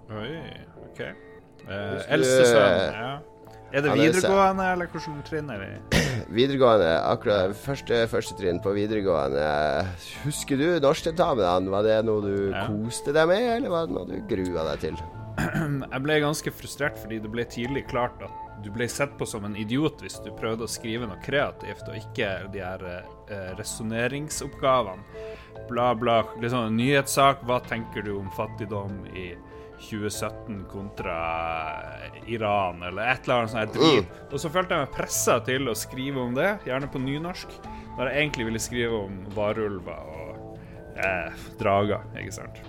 Oi, 0.08 0.38
OK. 0.86 1.02
Eh, 1.04 2.06
eldste 2.16 2.46
sønn, 2.48 2.96
ja. 2.96 3.10
Er 3.76 3.84
det 3.84 3.98
videregående, 3.98 4.70
eller 4.78 4.88
hvordan 4.88 5.20
trinn 5.28 5.52
er 5.52 5.60
vi 5.66 6.00
videregående. 6.40 6.94
Akkurat 7.10 7.52
første, 7.60 8.06
første 8.08 8.38
trinn 8.40 8.64
på 8.64 8.72
videregående. 8.78 9.44
Husker 10.24 10.62
du 10.62 10.80
norsktentamen? 10.86 11.68
Var 11.76 11.86
det 11.90 12.00
noe 12.08 12.24
du 12.24 12.38
ja. 12.54 12.64
koste 12.72 13.12
deg 13.20 13.28
med, 13.34 13.50
eller 13.58 13.76
var 13.76 13.90
det 13.92 13.98
noe 13.98 14.08
du 14.14 14.16
grua 14.32 14.70
deg 14.72 14.88
til? 14.88 15.04
Jeg 15.92 16.04
ble 16.08 16.22
ganske 16.24 16.56
frustrert 16.56 17.04
fordi 17.04 17.20
det 17.20 17.36
ble 17.36 17.44
tidlig 17.52 17.84
klart 17.92 18.24
at 18.24 18.45
du 18.64 18.72
ble 18.74 18.88
sett 18.90 19.18
på 19.18 19.26
som 19.30 19.46
en 19.46 19.56
idiot 19.60 20.02
hvis 20.04 20.20
du 20.26 20.32
prøvde 20.36 20.66
å 20.66 20.72
skrive 20.72 21.10
noe 21.10 21.20
kreativt, 21.24 21.88
og 21.90 21.98
ikke 22.00 22.30
de 22.54 22.64
her 22.64 22.86
eh, 22.92 23.52
resonneringsoppgavene. 23.60 25.26
Bla, 25.70 25.94
bla. 25.98 26.22
Liksom 26.42 26.68
en 26.68 26.78
nyhetssak. 26.78 27.44
Hva 27.48 27.60
tenker 27.66 28.06
du 28.06 28.16
om 28.20 28.32
fattigdom 28.36 29.00
i 29.18 29.32
2017 29.80 30.66
kontra 30.72 31.18
eh, 32.06 32.34
Iran, 32.34 32.84
eller 32.84 33.02
et 33.12 33.26
eller 33.26 33.36
annet 33.36 33.52
sånt 33.52 33.74
drit. 33.74 34.06
Mm. 34.06 34.30
Og 34.32 34.40
så 34.42 34.52
følte 34.54 34.76
jeg 34.76 34.86
meg 34.86 34.96
pressa 34.96 35.40
til 35.46 35.70
å 35.70 35.76
skrive 35.78 36.24
om 36.24 36.38
det, 36.38 36.52
gjerne 36.68 36.90
på 36.92 37.02
nynorsk, 37.04 37.58
når 37.98 38.10
jeg 38.10 38.22
egentlig 38.24 38.48
ville 38.50 38.64
skrive 38.64 39.04
om 39.08 39.20
varulver 39.36 40.16
og 40.16 40.58
eh, 40.96 41.46
drager, 41.60 42.08
ikke 42.22 42.40
sant. 42.40 42.64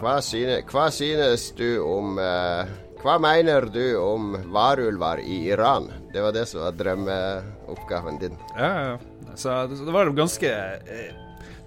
Hva 0.00 0.16
synes, 0.24 0.64
hva 0.70 0.86
synes, 0.94 1.50
du 1.58 1.66
om 1.82 2.16
uh, 2.16 2.62
Hva 3.04 3.18
mener 3.20 3.66
du 3.68 3.98
om 4.00 4.30
varulver 4.48 5.20
i 5.20 5.42
Iran? 5.52 5.90
Det 6.14 6.22
var 6.24 6.32
det 6.32 6.46
som 6.48 6.62
var 6.64 6.76
drømmeoppgaven 6.78 8.16
din. 8.22 8.38
Ja, 8.56 8.70
ja. 8.86 8.94
Så 9.36 9.52
det, 9.68 9.76
det 9.84 9.92
var 9.92 10.08
ganske 10.16 10.48
eh, 10.48 11.10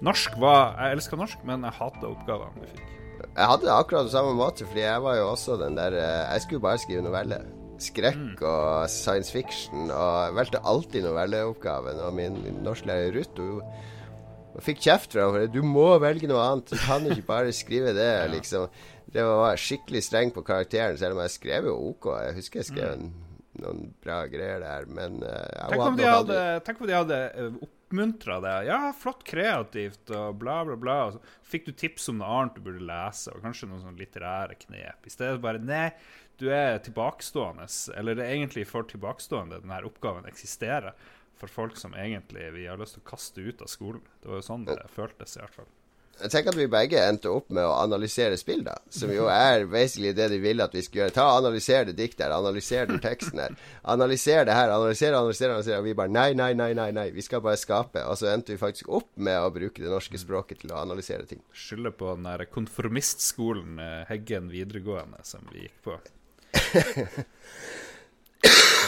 Norsk 0.02 0.34
var 0.40 0.72
Jeg 0.78 0.96
elska 0.96 1.18
norsk, 1.20 1.44
men 1.46 1.62
jeg 1.66 1.76
hata 1.76 2.10
oppgavene 2.10 2.64
vi 2.64 2.72
fikk. 2.72 2.82
Jeg 3.28 3.50
hadde 3.52 3.68
det 3.68 3.76
akkurat 3.76 4.08
på 4.08 4.14
samme 4.16 4.34
måte, 4.34 4.66
fordi 4.66 4.82
jeg 4.82 5.04
var 5.04 5.18
jo 5.20 5.30
også 5.30 5.60
den 5.62 5.78
der 5.78 5.94
eh, 6.00 6.26
Jeg 6.32 6.44
skulle 6.46 6.64
bare 6.66 6.82
skrive 6.82 7.06
novelle. 7.06 7.40
Skrekk 7.86 8.18
mm. 8.18 8.42
og 8.42 8.90
science 8.90 9.30
fiction, 9.30 9.92
og 9.94 10.12
jeg 10.24 10.36
valgte 10.40 10.64
alltid 10.66 11.06
novelleoppgaven. 11.06 12.02
Og 12.02 12.18
min 12.18 12.42
norsklærer 12.66 13.14
Ruth 13.14 13.38
hun 13.38 13.62
fikk 14.64 14.82
kjeft 14.88 15.14
fra 15.14 15.30
henne. 15.30 15.46
Du 15.54 15.62
må 15.62 15.92
velge 16.02 16.26
noe 16.26 16.42
annet. 16.42 16.74
Du 16.74 16.82
kan 16.82 17.06
ikke 17.06 17.28
bare 17.30 17.54
skrive 17.54 17.94
det, 17.94 18.10
liksom. 18.34 18.66
Det 19.12 19.24
var 19.24 19.56
skikkelig 19.60 20.02
streng 20.04 20.34
på 20.34 20.44
karakteren, 20.44 20.98
selv 21.00 21.16
om 21.16 21.24
jeg 21.24 21.34
skrev 21.38 21.70
jo 21.70 21.78
OK. 21.90 22.10
Jeg 22.26 22.36
husker 22.38 22.60
jeg 22.60 22.68
skrev 22.68 23.00
mm. 23.00 23.08
noen 23.64 23.82
bra 24.04 24.20
greier 24.28 24.60
der, 24.60 24.86
men 24.92 25.22
uh, 25.24 25.32
tenk, 25.70 25.84
om 25.86 25.98
de 25.98 26.08
hadde, 26.08 26.40
tenk 26.66 26.82
om 26.82 26.90
de 26.90 26.96
hadde 26.96 27.20
oppmuntra 27.64 28.38
det. 28.44 28.54
Ja, 28.68 28.80
flott 28.92 29.24
kreativt 29.24 30.12
og 30.12 30.38
bla, 30.42 30.60
bla, 30.68 30.76
bla. 30.76 30.98
Så 31.14 31.22
fikk 31.48 31.70
du 31.70 31.72
tips 31.72 32.10
om 32.12 32.20
noe 32.20 32.28
annet 32.36 32.58
du 32.58 32.64
burde 32.68 32.84
lese, 32.84 33.32
og 33.32 33.44
kanskje 33.46 33.70
noen 33.70 33.86
sånne 33.86 34.02
litterære 34.02 34.58
knep. 34.66 35.08
I 35.08 35.14
stedet 35.14 35.40
bare 35.44 35.64
Nei, 35.64 35.88
du 36.38 36.50
er 36.52 36.76
tilbakestående. 36.84 37.66
Eller 37.96 38.18
det 38.18 38.26
er 38.26 38.36
egentlig 38.36 38.68
for 38.68 38.86
tilbakestående 38.88 39.62
denne 39.64 39.80
oppgaven 39.88 40.28
eksisterer 40.28 40.92
for 41.38 41.48
folk 41.48 41.76
som 41.78 41.94
egentlig 41.94 42.50
vi 42.54 42.66
har 42.66 42.78
lyst 42.80 42.98
til 42.98 43.04
å 43.04 43.08
kaste 43.08 43.42
ut 43.42 43.64
av 43.64 43.70
skolen. 43.70 44.04
Det 44.20 44.30
var 44.30 44.40
jo 44.40 44.46
sånn 44.46 44.68
det 44.68 44.78
føltes, 44.92 45.36
i 45.36 45.42
hvert 45.42 45.60
fall. 45.60 45.68
Jeg 46.18 46.32
tenker 46.32 46.50
at 46.50 46.58
vi 46.58 46.66
begge 46.70 47.02
endte 47.06 47.30
opp 47.30 47.52
med 47.54 47.62
å 47.62 47.76
analysere 47.78 48.36
spill, 48.40 48.64
da. 48.66 48.74
Som 48.90 49.12
jo 49.14 49.28
er 49.30 49.66
basically 49.70 50.10
det 50.16 50.28
de 50.32 50.40
ville 50.42 50.64
at 50.64 50.74
vi 50.74 50.82
skulle 50.82 51.04
gjøre. 51.04 51.14
Ta 51.14 51.26
Analyser 51.38 51.86
det 51.88 51.94
diktet 51.98 52.24
her, 52.26 52.34
analysere 52.34 52.88
den 52.90 53.02
teksten 53.04 53.42
her. 53.42 53.54
Analysere 53.94 54.46
det 54.48 54.56
her, 54.56 54.72
analysere, 54.74 55.14
analysere, 55.18 55.54
analysere. 55.54 55.78
Og 55.78 55.86
vi 55.86 55.96
bare 55.98 56.12
nei, 56.12 56.30
nei, 56.38 56.50
nei, 56.58 56.72
nei, 56.78 56.88
nei. 56.96 57.08
Vi 57.14 57.24
skal 57.24 57.42
bare 57.44 57.60
skape. 57.60 58.02
Og 58.10 58.18
så 58.20 58.32
endte 58.32 58.54
vi 58.54 58.60
faktisk 58.60 58.90
opp 59.00 59.10
med 59.14 59.38
å 59.38 59.52
bruke 59.54 59.84
det 59.84 59.92
norske 59.92 60.18
språket 60.20 60.64
til 60.64 60.74
å 60.74 60.82
analysere 60.82 61.28
ting. 61.30 61.42
Skylder 61.54 61.94
på 61.94 62.14
den 62.16 62.26
der 62.26 62.48
konformistskolen 62.50 63.78
Heggen 64.10 64.50
videregående 64.52 65.22
som 65.26 65.46
vi 65.52 65.68
gikk 65.68 65.78
på. 65.86 66.00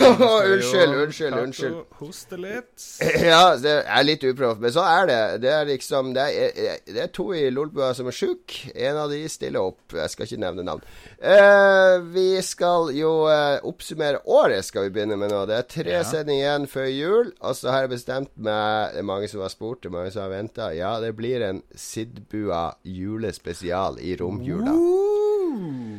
unnskyld, 0.00 0.94
unnskyld, 0.94 1.34
unnskyld. 1.34 1.74
Hoste 1.98 2.36
litt. 2.36 2.84
Ja, 3.30 3.56
det 3.60 3.74
er 3.82 4.04
litt 4.06 4.24
uproft, 4.24 4.60
men 4.62 4.72
så 4.72 4.84
er 4.86 5.08
det. 5.10 5.20
Det 5.44 5.50
er 5.52 5.68
liksom 5.68 6.12
Det 6.16 6.24
er, 6.24 6.78
det 6.86 7.02
er 7.04 7.10
to 7.14 7.30
i 7.36 7.42
Lolbua 7.52 7.92
som 7.96 8.08
er 8.10 8.16
sjuke. 8.16 8.70
En 8.74 8.98
av 9.02 9.10
de 9.12 9.20
stiller 9.30 9.62
opp. 9.72 9.82
Jeg 9.96 10.12
skal 10.12 10.28
ikke 10.28 10.40
nevne 10.44 10.66
navn. 10.66 10.84
Uh, 11.20 11.98
vi 12.14 12.28
skal 12.44 12.92
jo 12.96 13.12
uh, 13.28 13.58
oppsummere 13.66 14.22
året, 14.30 14.64
skal 14.66 14.88
vi 14.88 14.94
begynne 14.96 15.18
med 15.20 15.32
nå. 15.34 15.44
Det 15.50 15.58
er 15.58 15.68
tre 15.76 15.96
ja. 15.98 16.04
sendinger 16.06 16.46
igjen 16.46 16.68
før 16.70 16.88
jul. 16.90 17.32
Og 17.40 17.58
så 17.58 17.74
har 17.74 17.86
jeg 17.86 17.94
bestemt 17.96 18.32
meg 18.36 18.94
Det 18.94 19.02
er 19.02 19.10
mange 19.10 19.28
som 19.30 19.44
har 19.44 19.52
spurt, 19.52 19.82
det 19.82 19.90
er 19.90 19.98
mange 19.98 20.14
som 20.14 20.24
har 20.24 20.34
venta. 20.34 20.70
Ja, 20.76 20.96
det 21.02 21.14
blir 21.18 21.44
en 21.46 21.64
Sidbua 21.74 22.70
julespesial 22.86 24.00
i 24.00 24.16
romjula. 24.20 24.76
Uh. 24.76 25.89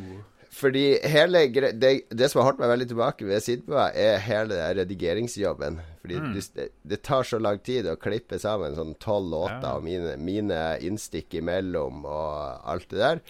Fordi 0.52 0.98
hele 1.08 1.46
det, 1.48 1.90
det, 2.12 2.26
som 2.28 2.42
har 2.42 2.50
holdt 2.50 2.60
meg 2.60 2.74
veldig 2.74 2.86
tilbake 2.90 3.24
ved 3.24 3.40
Sidbua, 3.40 3.86
er 3.96 4.20
hele 4.20 4.58
redigeringsjobben. 4.76 5.78
Fordi 6.02 6.18
mm. 6.20 6.34
det, 6.36 6.66
det, 6.84 6.98
tar 7.06 7.24
så 7.24 7.40
lang 7.40 7.62
tid 7.64 7.88
å 7.88 7.96
klippe 7.96 8.36
sammen 8.42 8.76
sånn 8.76 8.92
tolv 9.00 9.30
låter 9.32 9.64
ja. 9.64 9.78
og 9.78 9.86
mine, 9.86 10.18
mine, 10.20 10.60
innstikk 10.84 11.38
imellom 11.40 12.04
og 12.04 12.68
alt 12.68 12.90
det 12.92 13.00
der. 13.00 13.22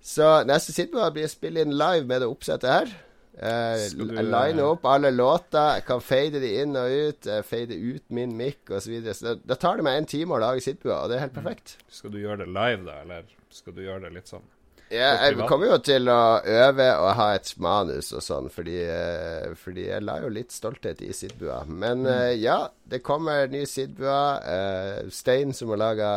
Så 0.00 0.28
neste 0.48 0.72
Sidbua 0.76 1.10
blir 1.12 1.26
å 1.26 1.32
spille 1.32 1.64
inn 1.66 1.74
live 1.74 2.06
med 2.06 2.22
det 2.22 2.30
oppsettet 2.30 2.70
her. 2.70 2.94
Eh, 3.40 3.88
line 3.98 4.62
opp 4.62 4.86
alle 4.86 5.10
låter. 5.10 5.80
Jeg 5.80 5.88
kan 5.90 6.06
fade 6.06 6.44
de 6.44 6.54
inn 6.62 6.78
og 6.78 6.94
ut. 6.94 7.26
Eh, 7.26 7.42
fade 7.50 7.74
ut 7.74 8.06
min 8.14 8.38
mic 8.38 8.62
osv. 8.68 8.78
Så, 8.86 8.94
videre. 8.94 9.16
så 9.18 9.34
da, 9.42 9.58
tar 9.58 9.82
det 9.82 9.88
meg 9.90 9.98
en 9.98 10.08
time 10.14 10.38
å 10.38 10.40
lage 10.46 10.62
Sidbua, 10.62 11.02
og 11.02 11.10
det 11.10 11.18
er 11.18 11.26
helt 11.26 11.34
mm. 11.34 11.42
perfekt. 11.42 11.76
Skal 11.98 12.14
du 12.14 12.22
gjøre 12.22 12.44
det 12.44 12.50
live, 12.54 12.86
da, 12.86 13.02
eller 13.02 13.28
skal 13.50 13.74
du 13.74 13.82
gjøre 13.88 14.06
det 14.06 14.14
litt 14.20 14.30
sånn 14.30 14.46
ja, 14.90 15.10
jeg 15.22 15.46
kommer 15.46 15.70
jo 15.70 15.76
til 15.86 16.10
å 16.10 16.40
øve 16.42 16.86
og 16.98 17.12
ha 17.14 17.28
et 17.36 17.52
manus 17.62 18.08
og 18.16 18.24
sånn, 18.26 18.48
fordi, 18.50 18.80
eh, 18.82 19.52
fordi 19.58 19.86
jeg 19.86 20.02
la 20.02 20.16
jo 20.24 20.30
litt 20.34 20.50
stolthet 20.50 20.98
i 21.06 21.12
Sidbua. 21.14 21.60
Men 21.68 22.02
mm. 22.02 22.10
uh, 22.10 22.32
ja, 22.34 22.56
det 22.90 22.98
kommer 23.06 23.46
ny 23.52 23.62
Sidbua. 23.70 24.22
Uh, 24.42 25.10
Stein, 25.14 25.54
som 25.54 25.70
har 25.70 25.78
laga 25.78 26.10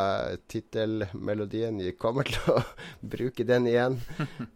tittelmelodien, 0.49 1.77
kommer 2.01 2.25
til 2.25 2.49
å 2.49 2.63
bruke 3.13 3.45
den 3.45 3.69
igjen. 3.69 3.99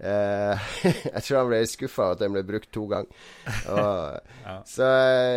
Uh, 0.01 0.57
jeg 1.13 1.21
tror 1.21 1.43
han 1.43 1.51
ble 1.51 1.61
skuffa 1.69 2.07
over 2.07 2.17
at 2.17 2.23
den 2.25 2.33
ble 2.33 2.43
brukt 2.47 2.71
to 2.73 2.87
ganger. 2.89 3.21
Og, 3.69 4.33
ja. 4.47 4.57
så, 4.65 4.89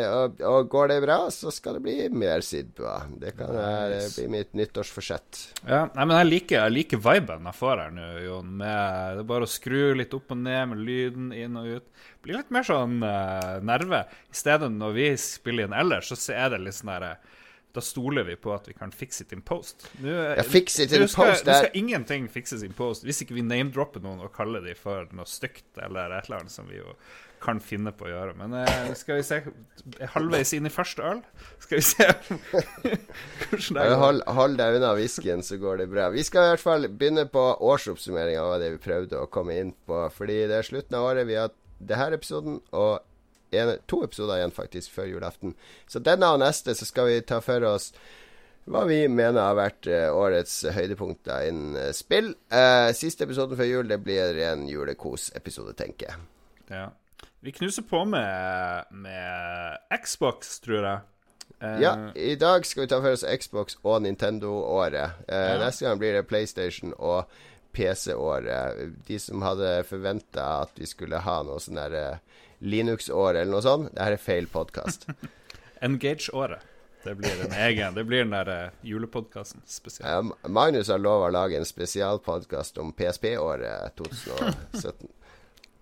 og, 0.09 0.41
og, 0.41 0.73
går 0.73 0.95
det 0.95 0.99
bra, 1.05 1.19
så 1.35 1.53
skal 1.53 1.77
det 1.77 1.85
bli 1.85 1.99
mer 2.17 2.41
Sidbua. 2.47 3.03
Det 3.21 3.37
kan 3.37 3.53
nice. 3.53 4.17
bli 4.17 4.27
mitt 4.39 4.57
nyttårsforsett. 4.57 5.45
Ja, 5.67 5.85
nei, 5.93 6.07
men 6.07 6.17
jeg 6.23 6.31
liker, 6.31 6.63
jeg 6.63 6.79
liker 6.79 7.05
viben 7.11 7.49
jeg 7.51 7.61
får 7.61 7.85
her 7.85 7.95
nå, 8.01 8.09
Jon. 8.25 8.57
Med 8.61 8.70
det 8.71 9.25
er 9.25 9.29
bare 9.29 9.47
å 9.47 9.50
skru 9.50 9.95
litt 9.99 10.15
opp 10.17 10.33
og 10.35 10.41
ned 10.41 10.73
med 10.73 10.85
lyden 10.87 11.29
inn 11.37 11.59
og 11.61 11.69
ut. 11.77 11.91
Det 11.91 12.25
blir 12.27 12.41
litt 12.41 12.55
mer 12.55 12.67
sånn 12.67 13.00
eh, 13.07 13.59
nerve. 13.67 14.05
I 14.31 14.41
stedet 14.41 14.71
når 14.75 14.97
vi 14.97 15.11
spiller 15.21 15.69
inn 15.69 15.77
ellers, 15.77 16.12
så 16.15 16.37
er 16.37 16.55
det 16.55 16.65
litt 16.65 16.79
sånn 16.79 16.95
derre 16.95 17.15
da 17.73 17.81
stoler 17.81 18.25
vi 18.27 18.35
på 18.37 18.50
at 18.50 18.69
vi 18.69 18.75
kan 18.75 18.91
fix 18.91 19.21
it 19.23 19.33
in 19.33 19.43
post. 19.47 19.87
Nå, 20.03 20.11
ja, 20.11 20.43
fix 20.43 20.81
it 20.83 20.93
in 20.93 21.07
skal, 21.09 21.31
post 21.31 21.47
Nå 21.47 21.55
skal 21.55 21.77
ingenting 21.79 22.27
fikses 22.33 22.65
in 22.67 22.75
post 22.75 23.07
hvis 23.07 23.23
ikke 23.25 23.37
vi 23.37 23.45
name-dropper 23.47 24.03
noen 24.03 24.25
og 24.25 24.33
kaller 24.35 24.65
dem 24.65 24.79
for 24.79 25.11
noe 25.15 25.29
stygt 25.31 25.79
eller 25.79 26.17
et 26.17 26.27
eller 26.27 26.43
annet 26.43 26.55
som 26.55 26.67
vi 26.71 26.81
jo 26.81 26.97
kan 27.40 27.61
finne 27.64 27.92
på 27.97 28.06
å 28.06 28.11
gjøre. 28.11 28.35
Men 28.38 28.54
eh, 28.61 28.90
skal 28.99 29.20
vi 29.20 29.26
se 29.26 29.40
Halvveis 30.14 30.52
inn 30.56 30.68
i 30.68 30.73
første 30.73 31.04
øl. 31.06 31.23
Skal 31.64 31.80
vi 31.80 31.85
se 31.87 32.09
hvordan 32.30 33.78
det 33.78 33.87
går. 33.87 33.97
Hold, 34.04 34.25
hold 34.38 34.59
deg 34.61 34.78
unna 34.80 34.94
whiskyen, 34.99 35.44
så 35.47 35.59
går 35.61 35.82
det 35.82 35.90
bra. 35.92 36.11
Vi 36.14 36.25
skal 36.26 36.47
i 36.47 36.54
hvert 36.54 36.64
fall 36.64 36.88
begynne 36.88 37.26
på 37.32 37.44
årsoppsummeringa 37.73 38.44
av 38.44 38.59
det 38.62 38.75
vi 38.76 38.82
prøvde 38.85 39.20
å 39.20 39.30
komme 39.32 39.59
inn 39.61 39.75
på. 39.88 40.02
Fordi 40.14 40.42
det 40.50 40.61
er 40.61 40.70
slutten 40.70 40.99
av 41.00 41.11
året. 41.12 41.28
Vi 41.30 41.38
har 41.40 41.54
denne 41.80 42.18
episoden 42.18 42.61
og 42.76 43.00
en, 43.50 43.76
to 43.90 44.04
episoder 44.04 44.38
igjen, 44.38 44.54
faktisk, 44.54 44.92
før 44.94 45.09
julaften. 45.11 45.54
Så 45.90 46.02
denne 46.04 46.28
og 46.30 46.42
neste 46.42 46.75
så 46.76 46.87
skal 46.87 47.11
vi 47.11 47.23
ta 47.26 47.40
for 47.44 47.64
oss 47.66 47.90
hva 48.70 48.85
vi 48.87 49.00
mener 49.09 49.40
har 49.40 49.56
vært 49.59 49.88
uh, 49.90 50.12
årets 50.14 50.61
høydepunkter 50.76 51.49
innen 51.49 51.78
uh, 51.78 51.90
spill. 51.97 52.35
Eh, 52.52 52.90
siste 52.94 53.26
episoden 53.26 53.59
før 53.59 53.66
jul 53.66 53.90
det 53.90 53.99
blir 54.04 54.38
en 54.47 54.66
julekos-episode, 54.70 55.75
tenker 55.78 56.12
jeg. 56.12 56.26
Ja. 56.70 56.87
Vi 57.42 57.52
knuser 57.52 57.82
på 57.82 58.04
med, 58.04 58.85
med 58.90 59.78
Xbox, 60.04 60.61
tror 60.61 60.85
jeg. 60.85 60.99
Uh, 61.62 61.82
ja, 61.82 62.12
i 62.14 62.35
dag 62.37 62.66
skal 62.66 62.82
vi 62.82 62.88
ta 62.88 62.99
for 63.00 63.16
oss 63.16 63.25
Xbox 63.25 63.78
og 63.80 64.02
Nintendo-året. 64.04 65.23
Uh, 65.25 65.37
ja. 65.37 65.54
Neste 65.62 65.87
gang 65.87 66.00
blir 66.00 66.18
det 66.18 66.26
PlayStation 66.28 66.92
og 66.99 67.30
PC-året. 67.73 68.92
De 69.09 69.18
som 69.18 69.40
hadde 69.44 69.70
forventa 69.88 70.44
at 70.66 70.76
vi 70.76 70.88
skulle 70.88 71.23
ha 71.25 71.38
noe 71.47 71.61
sånn 71.64 71.80
der 71.80 71.97
uh, 71.97 72.42
Linux-år 72.61 73.38
eller 73.38 73.52
noe 73.54 73.64
sånt, 73.64 73.88
det 73.94 74.04
her 74.04 74.18
er 74.18 74.20
feil 74.20 74.49
podkast. 74.52 75.09
Engage-året. 75.87 76.66
Det 77.00 77.14
blir 77.16 77.38
en 77.47 77.54
egen 77.56 77.94
Det 77.97 78.02
blir 78.04 78.26
den 78.26 78.35
der 78.35 78.49
uh, 78.52 78.75
julepodkasten 78.85 79.64
spesielt. 79.64 80.35
Magnus 80.44 80.92
har 80.92 81.00
lova 81.00 81.30
å 81.30 81.32
lage 81.32 81.56
en 81.56 81.64
spesialpodkast 81.64 82.76
om 82.85 82.92
PSP-året 82.92 83.97
2017. 83.97 85.09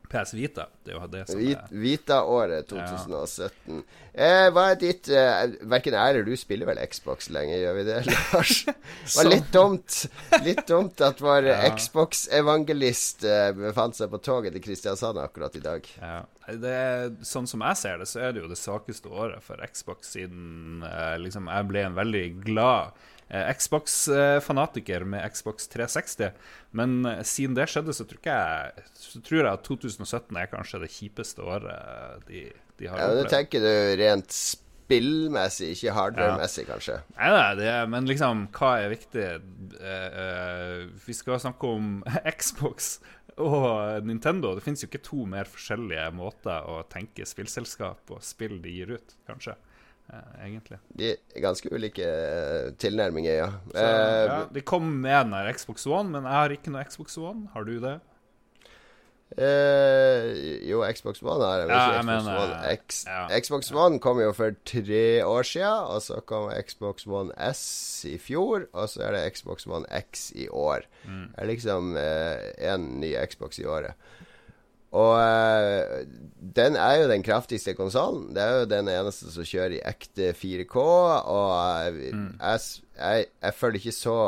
PS 0.09 0.35
Vita. 0.35 0.67
Det 0.85 0.93
er 0.93 0.97
jo 0.99 1.09
det 1.13 1.23
som 1.29 1.41
er 1.41 1.73
Vita-året 1.83 2.69
2017. 2.71 3.79
Ja. 3.79 3.83
Eh, 4.19 4.47
hva 4.51 4.65
er 4.73 4.79
ditt 4.81 5.07
eh, 5.15 5.53
Verken 5.71 5.95
jeg 5.95 6.15
eller 6.15 6.25
du 6.27 6.33
spiller 6.41 6.67
vel 6.67 6.81
Xbox 6.91 7.29
lenger, 7.35 7.61
gjør 7.61 7.77
vi 7.77 7.85
det, 7.87 7.99
Lars? 8.09 8.55
Det 8.67 9.13
var 9.15 9.29
litt 9.31 9.53
dumt 9.55 9.99
Litt 10.47 10.65
dumt 10.67 11.05
at 11.07 11.21
vår 11.23 11.47
ja. 11.53 11.59
Xbox-evangelist 11.77 13.29
eh, 13.29 13.53
befant 13.59 13.99
seg 13.99 14.11
på 14.11 14.23
toget 14.25 14.57
til 14.57 14.65
Kristiansand 14.65 15.21
akkurat 15.23 15.55
i 15.59 15.63
dag. 15.63 15.87
Ja. 16.01 16.23
Det 16.49 16.73
er, 16.73 17.13
sånn 17.29 17.47
som 17.51 17.63
jeg 17.69 17.79
ser 17.79 18.01
det, 18.01 18.09
så 18.09 18.25
er 18.25 18.35
det 18.35 18.43
jo 18.43 18.51
det 18.51 18.59
svakeste 18.59 19.13
året 19.13 19.45
for 19.45 19.61
Xbox 19.69 20.17
siden 20.17 20.83
eh, 20.89 21.15
liksom 21.21 21.53
jeg 21.53 21.69
ble 21.71 21.85
en 21.87 21.99
veldig 21.99 22.27
glad 22.49 23.07
Xbox-fanatiker 23.29 25.05
med 25.05 25.27
Xbox 25.33 25.69
360. 25.69 26.31
Men 26.71 27.05
eh, 27.07 27.23
siden 27.23 27.57
det 27.59 27.69
skjedde, 27.69 27.97
så 27.97 28.07
tror, 28.09 28.23
jeg, 28.25 28.87
så 28.97 29.21
tror 29.25 29.43
jeg 29.43 29.51
at 29.53 29.67
2017 29.67 30.41
er 30.41 30.49
kanskje 30.53 30.81
det 30.85 30.95
kjipeste 30.95 31.45
året 31.45 32.25
de, 32.31 32.47
de 32.81 32.89
har 32.89 33.03
ja, 33.03 33.11
opplevd. 33.11 33.27
Ja, 33.27 33.35
tenker 33.37 33.67
du 33.67 34.01
rent 34.01 34.33
spillmessig, 34.33 35.75
ikke 35.77 35.97
hardware-messig, 35.99 36.65
ja. 36.65 36.73
kanskje? 36.73 36.99
Nei, 37.19 37.31
nei 37.35 37.53
det, 37.61 37.77
men 37.93 38.09
liksom, 38.09 38.47
hva 38.57 38.73
er 38.81 38.95
viktig? 38.95 39.29
Vi 41.05 41.17
skal 41.17 41.43
snakke 41.45 41.77
om 41.77 41.99
Xbox 42.41 42.97
og 43.39 44.07
Nintendo. 44.09 44.55
Det 44.57 44.65
finnes 44.65 44.83
jo 44.83 44.89
ikke 44.91 45.05
to 45.05 45.25
mer 45.29 45.49
forskjellige 45.49 46.09
måter 46.17 46.65
å 46.65 46.81
tenke 46.91 47.27
spillselskap 47.29 48.15
og 48.15 48.25
spill 48.25 48.59
de 48.65 48.73
gir 48.81 48.97
ut, 48.97 49.19
kanskje. 49.29 49.55
Eh, 50.09 50.45
egentlig. 50.47 50.79
De 50.97 51.11
er 51.13 51.43
ganske 51.45 51.69
ulike 51.69 52.05
uh, 52.05 52.71
tilnærminger, 52.81 53.35
ja. 53.43 53.49
Så, 53.75 53.83
ja. 53.85 54.39
De 54.55 54.63
kom 54.65 54.87
med 55.03 55.27
den 55.27 55.35
der 55.37 55.51
Xbox 55.53 55.85
One, 55.87 56.09
men 56.15 56.25
jeg 56.25 56.33
har 56.33 56.55
ikke 56.55 56.73
noe 56.73 56.85
Xbox 56.89 57.19
One. 57.21 57.51
Har 57.53 57.67
du 57.69 57.75
det? 57.83 57.99
Eh, 59.37 60.25
jo, 60.65 60.81
Xbox 60.97 61.21
One 61.21 61.45
har 61.45 61.61
jeg. 61.61 61.69
Ja, 61.69 61.83
jeg 61.83 62.01
Xbox, 62.01 62.07
mener, 62.09 62.39
One 62.41 62.71
X, 62.79 63.03
ja. 63.05 63.41
Xbox 63.45 63.73
One 63.77 64.01
kom 64.01 64.23
jo 64.23 64.31
for 64.33 64.57
tre 64.65 65.03
år 65.29 65.45
siden, 65.45 65.91
og 65.93 66.01
så 66.07 66.23
kom 66.25 66.49
Xbox 66.57 67.05
One 67.05 67.53
S 67.53 67.67
i 68.09 68.17
fjor, 68.17 68.65
og 68.73 68.89
så 68.89 69.05
er 69.11 69.19
det 69.19 69.27
Xbox 69.37 69.69
One 69.69 69.85
X 70.09 70.31
i 70.33 70.49
år. 70.49 70.89
Mm. 71.05 71.27
Det 71.35 71.45
er 71.45 71.53
liksom 71.53 71.93
én 72.01 72.89
ny 73.05 73.13
Xbox 73.29 73.61
i 73.61 73.69
året. 73.69 73.93
Og 74.97 75.15
uh, 75.21 76.05
den 76.57 76.77
er 76.81 76.95
jo 77.03 77.09
den 77.11 77.25
kraftigste 77.27 77.75
konsollen. 77.77 78.31
Det 78.37 78.43
er 78.43 78.61
jo 78.61 78.71
den 78.71 78.89
eneste 78.89 79.33
som 79.33 79.45
kjører 79.45 79.77
i 79.77 79.83
ekte 79.85 80.31
4K. 80.33 80.77
Og 80.79 81.51
uh, 81.53 81.99
mm. 82.15 82.31
jeg, 82.41 82.63
jeg, 82.97 83.27
jeg, 83.43 83.57
følger 83.59 83.83
ikke 83.83 83.99
så 83.99 84.19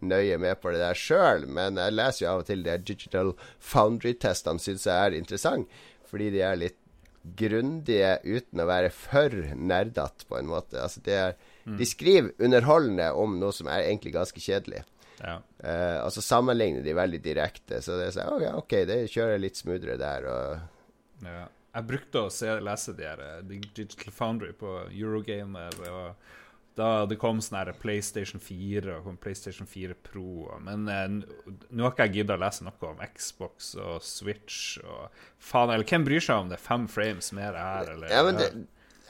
nøye 0.00 0.38
med 0.40 0.56
på 0.62 0.72
det 0.72 0.80
der 0.80 0.96
sjøl, 0.96 1.44
men 1.44 1.76
jeg 1.76 1.92
leser 1.92 2.24
jo 2.24 2.30
av 2.32 2.42
og 2.42 2.46
til 2.48 2.62
de 2.64 2.76
Digital 2.88 3.34
Foundry-testene 3.72 4.62
syns 4.62 4.86
jeg 4.88 4.96
er 4.96 5.16
interessant, 5.18 5.68
fordi 6.08 6.30
de 6.32 6.40
er 6.46 6.56
litt 6.56 6.78
grundige 7.36 8.14
uten 8.24 8.62
å 8.62 8.68
være 8.68 8.88
for 8.94 9.34
nerdete, 9.52 10.24
på 10.28 10.38
en 10.38 10.48
måte. 10.48 10.80
Altså, 10.80 11.02
er, 11.04 11.36
mm. 11.66 11.76
De 11.76 11.88
skriver 11.88 12.32
underholdende 12.40 13.10
om 13.12 13.36
noe 13.42 13.52
som 13.52 13.68
er 13.68 13.84
egentlig 13.84 14.14
ganske 14.16 14.40
kjedelig. 14.40 14.86
Ja. 15.20 15.36
Uh, 15.60 15.98
og 16.04 16.12
så 16.14 16.24
sammenligner 16.24 16.84
de 16.84 16.96
veldig 16.96 17.20
direkte. 17.24 17.80
Så 17.84 17.98
det 18.00 18.08
er 18.08 18.16
sånn 18.16 18.34
okay, 18.34 18.52
OK, 18.56 18.76
det 18.88 19.00
kjører 19.12 19.40
litt 19.42 19.60
smoothere 19.60 19.98
der. 20.00 20.28
Og 20.30 21.26
ja. 21.28 21.46
Jeg 21.70 21.86
brukte 21.86 22.24
å 22.26 22.30
se, 22.34 22.50
lese 22.64 22.96
de 22.98 23.06
her 23.06 23.20
uh, 23.22 23.40
Digital 23.46 24.14
Foundry 24.16 24.54
på 24.58 24.76
Eurogamer. 24.88 25.76
Og 25.90 26.38
da 26.78 27.04
det 27.10 27.18
kom 27.20 27.42
sånn 27.44 27.72
PlayStation 27.82 28.40
4 28.42 28.96
og 29.02 29.12
PlayStation 29.22 29.68
4 29.68 29.98
Pro. 30.08 30.48
Men 30.64 30.88
uh, 30.88 31.06
nå 31.68 31.86
har 31.86 31.94
ikke 31.94 32.08
jeg 32.08 32.20
gidda 32.20 32.38
å 32.38 32.44
lese 32.46 32.66
noe 32.66 32.90
om 32.90 33.04
Xbox 33.12 33.74
og 33.78 34.00
Switch 34.06 34.80
og 34.82 35.22
faen, 35.36 35.74
eller 35.74 35.86
hvem 35.86 36.08
bryr 36.08 36.24
seg 36.24 36.46
om 36.46 36.52
det? 36.52 36.58
er 36.58 36.68
Fem 36.70 36.88
frames 36.90 37.32
mer 37.36 37.58
her, 37.60 37.94
eller? 37.94 38.12
Ja, 38.14 38.24
men 38.26 38.40
det, 38.40 38.52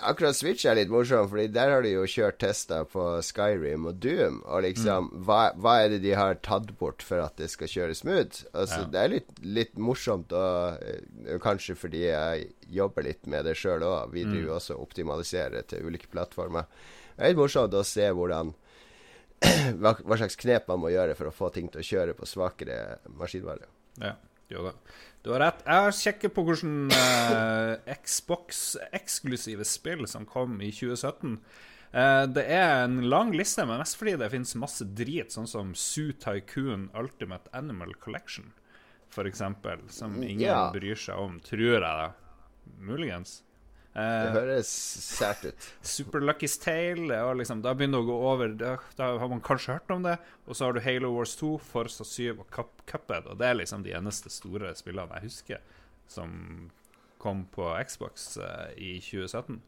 akkurat 0.06 0.36
Switch 0.36 0.66
er 0.68 0.76
litt 0.78 0.90
morsom, 0.92 1.28
Fordi 1.30 1.46
der 1.52 1.70
har 1.74 1.82
de 1.84 1.92
jo 1.92 2.06
kjørt 2.08 2.38
tester 2.42 2.86
på 2.88 3.04
Skyrim 3.24 3.86
og 3.90 3.98
Doom. 4.02 4.40
Og 4.44 4.64
liksom, 4.66 5.10
mm. 5.10 5.24
hva, 5.26 5.40
hva, 5.56 5.74
er 5.84 5.94
det 5.94 6.00
de 6.04 6.14
har 6.18 6.38
tatt 6.46 6.72
bort 6.80 7.04
for 7.06 7.22
at 7.24 7.36
det 7.40 7.50
skal 7.52 7.70
kjøre 7.70 7.96
smooth? 7.98 8.44
Altså, 8.52 8.82
ja. 8.84 8.88
Det 8.92 9.02
er 9.02 9.12
litt, 9.14 9.30
litt 9.44 9.76
morsomt, 9.78 10.32
og 10.32 11.44
kanskje 11.44 11.76
fordi 11.78 12.06
jeg 12.06 12.48
jobber 12.70 13.06
litt 13.06 13.28
med 13.30 13.48
det 13.48 13.56
sjøl 13.58 13.84
òg. 13.86 14.14
Vi 14.14 14.24
driver 14.28 14.50
mm. 14.52 14.56
også 14.56 14.78
og 14.78 14.88
optimaliserer 14.88 15.68
til 15.70 15.86
ulike 15.86 16.10
plattformer. 16.12 16.68
Det 17.14 17.24
er 17.24 17.34
litt 17.34 17.42
morsomt 17.42 17.76
å 17.76 17.84
se 17.86 18.08
hvordan 18.16 18.54
hva, 19.80 19.94
hva, 20.04 20.16
slags 20.20 20.36
knep 20.40 20.68
man 20.68 20.82
må 20.82 20.90
gjøre 20.92 21.14
for 21.18 21.30
å 21.30 21.34
få 21.34 21.48
ting 21.54 21.70
til 21.72 21.80
å 21.80 21.86
kjøre 21.86 22.16
på 22.16 22.28
svakere 22.28 22.98
maskinvare. 23.16 23.68
Ja, 24.00 24.14
jo 24.52 24.66
da. 24.68 24.74
Du 25.20 25.32
har 25.34 25.42
rett. 25.42 25.64
Jeg 25.66 25.84
har 25.84 25.92
sjekket 25.92 26.32
på 26.32 26.44
hvilke 26.48 26.96
eh, 26.96 27.96
Xbox-eksklusive 28.00 29.66
spill 29.68 30.06
som 30.08 30.24
kom 30.28 30.56
i 30.64 30.70
2017. 30.72 31.34
Eh, 31.92 32.22
det 32.32 32.46
er 32.46 32.86
en 32.86 33.02
lang 33.12 33.34
liste, 33.36 33.66
men 33.68 33.82
mest 33.82 33.98
fordi 34.00 34.16
det 34.20 34.30
finnes 34.32 34.56
masse 34.62 34.86
drit, 34.96 35.34
sånn 35.34 35.50
som 35.50 35.74
Zoo 35.76 36.14
Tycoon 36.16 36.88
Ultimate 36.96 37.52
Animal 37.56 37.92
Collection, 38.00 38.52
f.eks., 39.12 39.44
som 39.92 40.16
ingen 40.22 40.46
ja. 40.46 40.62
bryr 40.72 40.96
seg 40.96 41.20
om, 41.20 41.36
tror 41.44 41.66
jeg 41.66 41.84
da. 41.84 42.10
Muligens. 42.80 43.40
Eh, 43.90 44.24
det 44.24 44.34
høres 44.36 44.70
sært 45.02 45.48
ut. 45.48 45.68
Super 45.82 46.22
Lucky's 46.22 46.56
Tale. 46.62 47.20
Liksom, 47.40 47.62
da 47.64 47.74
begynner 47.74 47.98
det 47.98 48.06
å 48.06 48.10
gå 48.10 48.18
over 48.32 48.52
da, 48.58 48.74
da, 48.98 49.12
har 49.18 49.32
man 49.32 49.42
kanskje 49.44 49.78
hørt 49.78 49.94
om 49.94 50.04
det. 50.06 50.16
Og 50.46 50.56
så 50.56 50.68
har 50.68 50.76
du 50.76 50.84
Halo 50.84 51.14
Wars 51.16 51.34
2, 51.40 51.56
Forza 51.72 52.06
7 52.06 52.36
og 52.36 52.46
Cup, 52.54 52.84
Cuphead. 52.90 53.26
Og 53.30 53.40
det 53.40 53.50
er 53.50 53.58
liksom 53.58 53.86
de 53.86 53.96
eneste 53.98 54.32
store 54.32 54.74
spillene 54.78 55.18
jeg 55.18 55.30
husker 55.30 55.64
som 56.10 56.30
kom 57.20 57.44
på 57.52 57.66
Xbox 57.86 58.32
uh, 58.40 58.70
i 58.80 58.96
2017. 59.02 59.60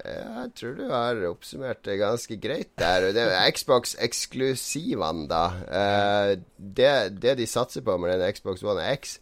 Jeg 0.00 0.52
tror 0.56 0.76
du 0.78 0.86
har 0.88 1.18
oppsummert 1.28 1.82
det 1.84 1.98
ganske 2.00 2.38
greit 2.40 2.70
der. 2.80 3.10
Det 3.12 3.24
er 3.26 3.50
Xbox-eksklusivene, 3.52 5.26
da. 5.28 5.42
Uh, 5.66 6.30
det, 6.56 6.92
det, 7.20 7.36
de 7.42 7.48
satser 7.50 7.84
på 7.84 7.98
med 8.00 8.14
den 8.14 8.32
Xbox 8.32 8.64
One 8.64 8.86
X, 8.94 9.18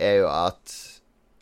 er 0.00 0.22
jo 0.22 0.30
at 0.32 0.80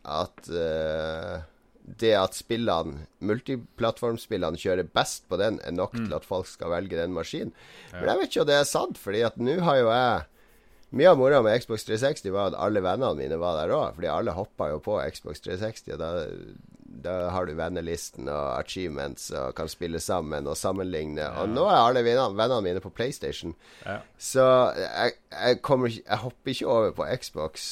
at 0.03 0.49
uh, 0.51 1.45
det 1.83 2.13
at 2.15 2.37
spillene, 2.39 3.07
multiplattformspillene 3.25 4.61
kjører 4.61 4.91
best 4.95 5.27
på 5.31 5.39
den, 5.41 5.59
er 5.67 5.75
nok 5.75 5.97
mm. 5.97 6.05
til 6.07 6.17
at 6.19 6.27
folk 6.27 6.51
skal 6.51 6.71
velge 6.73 6.99
den 6.99 7.15
maskinen. 7.17 7.55
Ja. 7.91 8.01
Men 8.01 8.13
jeg 8.13 8.21
vet 8.21 8.31
ikke 8.31 8.45
om 8.45 8.51
det 8.53 8.59
er 8.59 8.69
sant, 8.71 9.01
fordi 9.03 9.25
at 9.27 9.41
nå 9.41 9.59
har 9.67 9.81
jo 9.81 9.91
jeg 9.91 10.29
Mye 10.93 11.09
av 11.09 11.17
moroa 11.17 11.41
med 11.41 11.57
Xbox 11.63 11.87
360 11.89 12.35
var 12.35 12.51
at 12.51 12.59
alle 12.61 12.83
vennene 12.85 13.17
mine 13.17 13.39
var 13.41 13.55
der 13.57 13.71
òg, 13.73 13.95
fordi 13.97 14.11
alle 14.13 14.35
hoppa 14.37 14.67
jo 14.75 14.81
på 14.85 14.99
Xbox 15.15 15.41
360. 15.41 15.87
og 15.95 16.03
da, 16.03 16.11
da 17.07 17.15
har 17.33 17.49
du 17.49 17.55
vennelisten 17.57 18.29
og 18.29 18.59
achievements 18.59 19.31
og 19.33 19.55
kan 19.57 19.71
spille 19.73 20.03
sammen 20.05 20.45
og 20.45 20.59
sammenligne. 20.61 21.23
Ja. 21.23 21.31
Og 21.41 21.49
nå 21.49 21.65
er 21.65 21.79
alle 21.79 22.05
vennene, 22.05 22.37
vennene 22.37 22.67
mine 22.67 22.85
på 22.85 22.93
PlayStation. 22.93 23.57
Ja. 23.87 24.03
Så 24.21 24.45
jeg, 24.77 25.17
jeg, 25.33 25.63
kommer, 25.65 25.89
jeg 25.97 26.21
hopper 26.27 26.53
ikke 26.53 26.69
over 26.69 26.93
på 27.01 27.09
Xbox. 27.25 27.71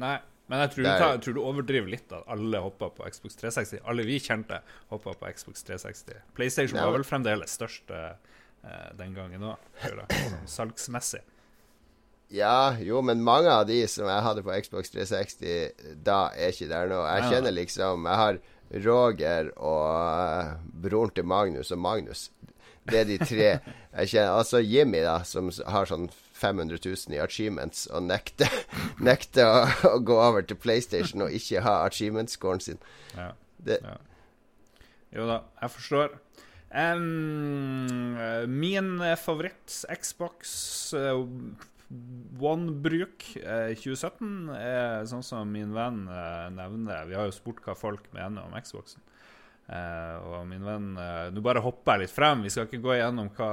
Nei. 0.00 0.16
Men 0.48 0.62
jeg 0.64 0.72
tror, 0.72 0.82
du, 0.82 0.88
tar, 0.88 1.10
jeg 1.12 1.22
tror, 1.26 1.36
du, 1.36 1.40
overdriver 1.44 1.90
litt 1.92 2.12
at 2.16 2.28
alle 2.32 2.60
hoppa 2.64 2.88
på 2.96 3.08
Xbox 3.12 3.36
360. 3.36 3.82
Alle 3.88 4.04
vi 4.08 4.16
kjente, 4.24 4.62
hoppa 4.88 5.12
på 5.20 5.32
Xbox 5.36 5.66
360. 5.68 6.22
PlayStation 6.38 6.80
var 6.80 6.94
vel 6.96 7.04
fremdeles 7.04 7.56
størst 7.58 7.92
eh, 7.92 8.14
den 8.96 9.12
gangen 9.16 9.44
òg, 9.50 9.66
sånn 9.84 10.46
salgsmessig. 10.48 11.20
Ja, 12.32 12.76
jo, 12.84 13.00
men 13.04 13.22
mange 13.24 13.48
av 13.52 13.66
de 13.68 13.80
som 13.88 14.08
jeg 14.08 14.24
hadde 14.24 14.44
på 14.44 14.56
Xbox 14.64 14.92
360, 14.92 16.00
da 16.04 16.28
er 16.36 16.52
ikke 16.52 16.68
der 16.68 16.90
nå. 16.90 17.00
Jeg 17.08 17.32
kjenner 17.32 17.54
liksom 17.56 18.08
Jeg 18.08 18.20
har 18.20 18.40
Roger 18.84 19.48
og 19.56 19.84
uh, 19.88 20.56
broren 20.82 21.14
til 21.16 21.24
Magnus 21.24 21.72
og 21.72 21.80
Magnus. 21.80 22.26
Det 22.88 23.00
er 23.00 23.08
de 23.08 23.16
tre 23.22 23.48
jeg 23.98 24.10
kjenner. 24.12 24.34
Altså 24.34 24.60
Jimmy, 24.60 25.00
da, 25.04 25.22
som 25.24 25.48
har 25.48 25.88
sånn 25.88 26.08
500 26.38 26.78
000 26.84 27.16
i 27.16 27.20
achievements 27.22 27.86
og 27.92 28.06
nekter, 28.06 28.52
nekte 29.10 29.46
å, 29.46 29.64
å, 29.90 29.96
gå 29.98 30.18
over 30.22 30.46
til 30.46 30.58
PlayStation 30.60 31.26
og 31.26 31.34
ikke 31.34 31.64
ha 31.66 31.80
achievement-scoren 31.88 32.62
sin. 32.64 32.80
Ja, 33.16 33.32
ja. 33.66 33.98
Jo 35.14 35.26
da, 35.28 35.42
jeg 35.62 35.74
forstår. 35.74 36.18
Um, 36.68 38.18
min 38.52 38.98
favoritt 39.16 39.72
Xbox 39.88 40.50
uh, 40.92 41.24
One-bruk 42.44 43.24
uh, 43.40 43.72
2017 43.72 44.50
er 44.52 45.06
sånn 45.08 45.24
som 45.24 45.48
min 45.48 45.72
venn 45.72 46.02
uh, 46.12 46.50
nevner. 46.52 47.08
Vi 47.08 47.16
har 47.16 47.30
jo 47.30 47.36
spurt 47.36 47.64
hva 47.64 47.76
folk 47.78 48.10
mener 48.12 48.44
om 48.44 48.56
Xboxen. 48.60 49.00
Uh, 49.68 50.16
og 50.24 50.46
min 50.48 50.62
venn 50.64 50.94
uh, 50.96 51.26
Nå 51.28 51.42
bare 51.44 51.60
hopper 51.60 51.98
jeg 51.98 52.06
litt 52.06 52.14
frem. 52.14 52.40
Vi 52.46 52.52
skal 52.54 52.64
ikke 52.64 52.80
gå 52.86 52.94
igjennom 52.94 53.28
hva 53.36 53.50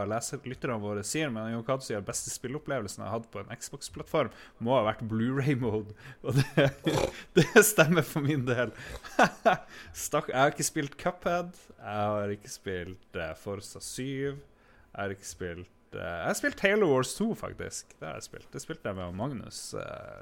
lytterne 0.47 0.77
våre 0.79 1.03
sier, 1.03 1.27
men 1.33 1.49
Jon 1.51 1.65
Cato 1.67 1.83
sier 1.83 2.05
beste 2.07 2.31
spilleopplevelsen 2.31 3.03
jeg 3.03 3.09
har 3.09 3.17
hatt 3.17 3.27
på 3.33 3.41
en 3.41 3.51
Xbox-plattform, 3.51 4.31
må 4.63 4.77
ha 4.77 4.85
vært 4.87 5.03
Blu-ray-mode. 5.11 5.91
Og 6.23 6.39
det, 6.39 6.69
det, 7.35 7.47
stemmer 7.67 8.07
for 8.07 8.23
min 8.23 8.45
del. 8.47 8.71
Stakk, 10.05 10.31
jeg 10.31 10.39
har 10.39 10.55
ikke 10.55 10.67
spilt 10.69 10.95
Cuphead. 11.01 11.51
Jeg 11.81 12.07
har 12.15 12.35
ikke 12.37 12.53
spilt 12.53 13.19
uh, 13.19 13.33
Forza 13.41 13.83
7. 13.83 14.07
Jeg 14.07 14.37
har 14.95 15.15
ikke 15.17 15.33
spilt 15.35 15.71
jeg 15.95 16.27
har 16.27 16.35
spilt 16.35 16.59
Halo 16.59 16.89
Wars 16.89 17.13
2, 17.15 17.29
faktisk. 17.39 17.93
Det 18.01 18.03
har 18.03 18.17
jeg 18.17 18.25
spilt. 18.25 18.47
Det 18.51 18.59
spilte 18.59 18.91
jeg 18.91 18.97
med 18.97 19.13
Magnus. 19.15 19.59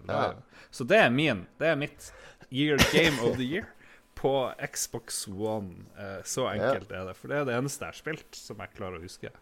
Ja. 0.06 0.36
Så 0.69 0.86
det 0.86 0.99
er 1.01 1.10
min. 1.10 1.47
Det 1.58 1.71
er 1.71 1.79
mitt 1.82 2.12
year 2.51 2.77
game 2.93 3.17
of 3.25 3.39
the 3.39 3.47
year 3.47 3.71
på 4.23 4.51
Xbox 4.71 5.27
One. 5.27 5.89
Eh, 5.99 6.21
så 6.23 6.47
enkelt 6.47 6.91
ja. 6.91 7.01
er 7.01 7.09
det. 7.12 7.17
For 7.19 7.31
det 7.31 7.41
er 7.41 7.49
det 7.49 7.57
eneste 7.59 7.83
jeg 7.83 7.91
har 7.91 8.03
spilt 8.05 8.38
som 8.39 8.62
jeg 8.63 8.77
klarer 8.77 9.01
å 9.01 9.03
huske. 9.03 9.33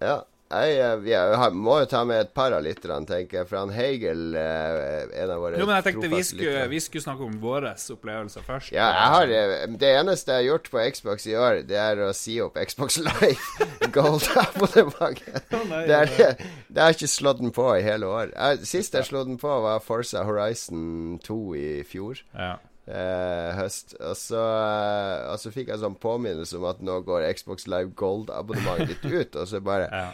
Ja. 0.00 0.22
Jeg, 0.54 0.74
eh, 0.76 1.06
jeg, 1.08 1.52
må 1.56 1.78
jo 1.80 1.86
ta 1.88 2.02
med 2.06 2.20
et 2.20 2.32
par 2.36 2.54
av 2.54 2.62
lytterne, 2.64 3.08
tenker 3.08 3.40
jeg. 3.40 3.48
For 3.50 3.58
han 3.58 3.72
Hegel, 3.74 4.24
eh, 4.38 5.04
en 5.24 5.32
av 5.34 5.40
våre 5.42 5.60
Jo, 5.60 5.66
men 5.68 5.76
jeg 5.80 5.86
tenkte 5.88 6.10
vi 6.12 6.22
skulle, 6.24 6.64
vi 6.70 6.80
skulle, 6.84 7.04
snakke 7.04 7.26
om 7.26 7.38
våre 7.42 7.72
opplevelser 7.74 8.44
først. 8.46 8.72
Ja, 8.72 8.88
jeg 8.94 9.14
har, 9.14 9.76
Det 9.80 9.92
eneste 10.00 10.36
jeg 10.36 10.44
har 10.44 10.48
gjort 10.52 10.70
på 10.72 10.84
Xbox 10.96 11.26
i 11.28 11.38
år, 11.40 11.62
det 11.68 11.80
er 11.80 12.04
å 12.06 12.10
si 12.16 12.36
opp 12.44 12.60
Xbox 12.60 13.00
Live 13.08 13.90
Gold-abonnementet. 13.96 15.48
det, 15.88 15.96
er, 15.96 16.44
det 16.68 16.86
har 16.86 16.96
ikke 16.96 17.12
slått 17.12 17.44
den 17.44 17.56
på 17.56 17.72
i 17.76 17.82
hele 17.84 18.08
år. 18.08 18.36
Sist 18.64 18.96
jeg 18.96 19.08
slo 19.08 19.24
den 19.28 19.40
på, 19.40 19.58
var 19.64 19.84
Forza 19.84 20.24
Horizon 20.28 21.18
2 21.24 21.42
i 21.60 21.66
fjor. 21.88 22.24
Ja 22.32 22.54
eh, 22.86 23.54
høst. 23.58 23.96
Og 24.00 24.16
så, 24.18 24.42
eh, 24.42 25.32
og 25.32 25.40
så, 25.40 25.52
fikk 25.54 25.72
jeg 25.72 25.82
sånn 25.82 25.96
påminnelse 26.00 26.58
om 26.60 26.68
at 26.70 26.84
nå 26.84 27.00
går 27.06 27.28
Xbox 27.38 27.68
Live 27.70 27.94
Gold-abonnementet 27.98 28.94
ditt 28.94 29.08
ut. 29.10 29.40
Og 29.42 29.50
så 29.50 29.62
bare 29.64 29.88
Ja, 29.90 30.06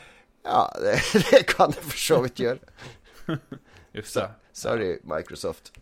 ja 0.46 0.64
det, 0.78 0.96
det, 1.30 1.44
kan 1.50 1.76
jeg 1.76 1.84
for 1.90 2.06
så 2.06 2.22
vidt 2.26 2.42
gjøre. 2.46 3.36
så, 4.14 4.30
sorry, 4.52 4.96
Microsoft. 5.08 5.72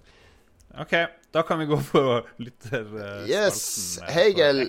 OK, 0.79 0.93
da 1.33 1.43
kan 1.43 1.59
vi 1.59 1.65
gå 1.67 1.77
på 1.91 2.01
lytterspalten 2.37 3.25
yes, 3.27 3.99
Hegel, 4.13 4.61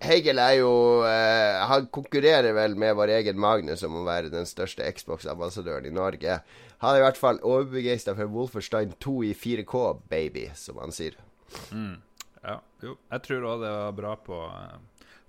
Hegel 0.00 0.38
er 0.40 0.52
jo 0.60 0.70
uh, 1.02 1.66
Han 1.66 1.88
konkurrerer 1.92 2.54
vel 2.56 2.76
med 2.78 2.94
vår 2.96 3.12
egen 3.18 3.40
Magnus 3.42 3.82
om 3.84 3.98
å 4.00 4.04
være 4.06 4.30
den 4.32 4.46
største 4.48 4.86
Xbox-ambassadøren 4.96 5.90
i 5.90 5.92
Norge. 5.92 6.38
Han 6.84 6.94
er 6.94 7.02
i 7.02 7.04
hvert 7.04 7.20
fall 7.20 7.42
overbegeistra 7.42 8.14
for 8.16 8.32
Wolferstein 8.32 8.94
2 9.02 9.16
i 9.28 9.34
4K, 9.36 9.84
baby, 10.08 10.46
som 10.56 10.80
han 10.80 10.94
sier. 10.94 11.18
Mm. 11.72 11.96
Ja, 12.42 12.60
jo. 12.82 12.96
Jeg 13.10 13.24
tror 13.26 13.48
òg 13.52 13.64
det 13.64 13.72
var 13.72 13.96
bra 13.96 14.12
på 14.22 14.42
uh, 14.46 14.76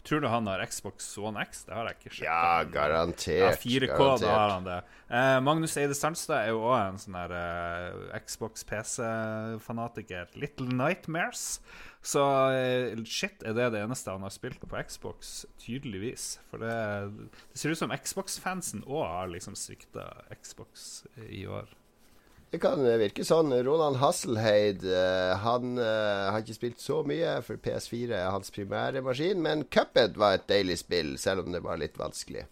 Tror 0.08 0.22
du 0.24 0.28
han 0.32 0.48
har 0.48 0.62
Xbox 0.66 1.18
One 1.20 1.42
X? 1.44 1.66
Det 1.68 1.76
har 1.76 1.90
jeg 1.90 1.98
ikke 1.98 2.12
sjekket. 2.16 2.30
Ja, 2.30 2.64
garantert. 2.72 3.42
Ja, 3.42 3.50
4K, 3.60 3.88
garantert. 3.90 4.22
da 4.24 4.36
har 4.38 4.54
han 4.54 4.68
det. 4.68 4.78
Eh, 5.10 5.40
Magnus 5.44 5.76
Eide 5.82 5.98
Sandstad 6.00 6.46
er 6.46 6.54
jo 6.54 6.62
òg 6.64 6.78
en 6.80 7.02
sånn 7.02 7.18
der 7.18 7.34
eh, 7.36 8.14
Xbox 8.24 8.64
PC-fanatiker. 8.70 10.32
Little 10.40 10.72
Nightmares. 10.72 11.60
Så 12.00 12.24
eh, 12.56 12.96
shit, 13.04 13.44
er 13.44 13.58
det 13.58 13.68
det 13.76 13.82
eneste 13.84 14.16
han 14.16 14.24
har 14.24 14.32
spilt 14.32 14.64
på 14.64 14.80
Xbox? 14.88 15.42
Tydeligvis. 15.60 16.38
For 16.48 16.64
det, 16.64 16.72
det 17.52 17.60
ser 17.60 17.76
ut 17.76 17.82
som 17.84 17.92
Xbox-fansen 17.92 18.88
òg 18.88 19.04
har 19.12 19.36
liksom 19.36 19.60
svikta 19.60 20.08
Xbox 20.40 21.04
i 21.28 21.44
år. 21.52 21.68
Det 22.48 22.62
kan 22.64 22.80
virke 22.80 23.26
sånn. 23.28 23.52
Ronald 23.68 24.00
Hasselheid 24.00 24.86
uh, 24.88 25.34
han 25.44 25.76
uh, 25.76 26.30
har 26.32 26.44
ikke 26.44 26.56
spilt 26.56 26.80
så 26.80 27.02
mye, 27.08 27.42
for 27.44 27.60
PS4 27.60 28.14
er 28.22 28.30
hans 28.32 28.54
primære 28.56 29.04
maskin. 29.04 29.42
Men 29.44 29.66
Cuphead 29.68 30.16
var 30.20 30.38
et 30.38 30.48
deilig 30.48 30.80
spill, 30.86 31.18
selv 31.20 31.44
om 31.44 31.52
det 31.56 31.66
var 31.66 31.82
litt 31.82 32.00
vanskelig. 32.00 32.46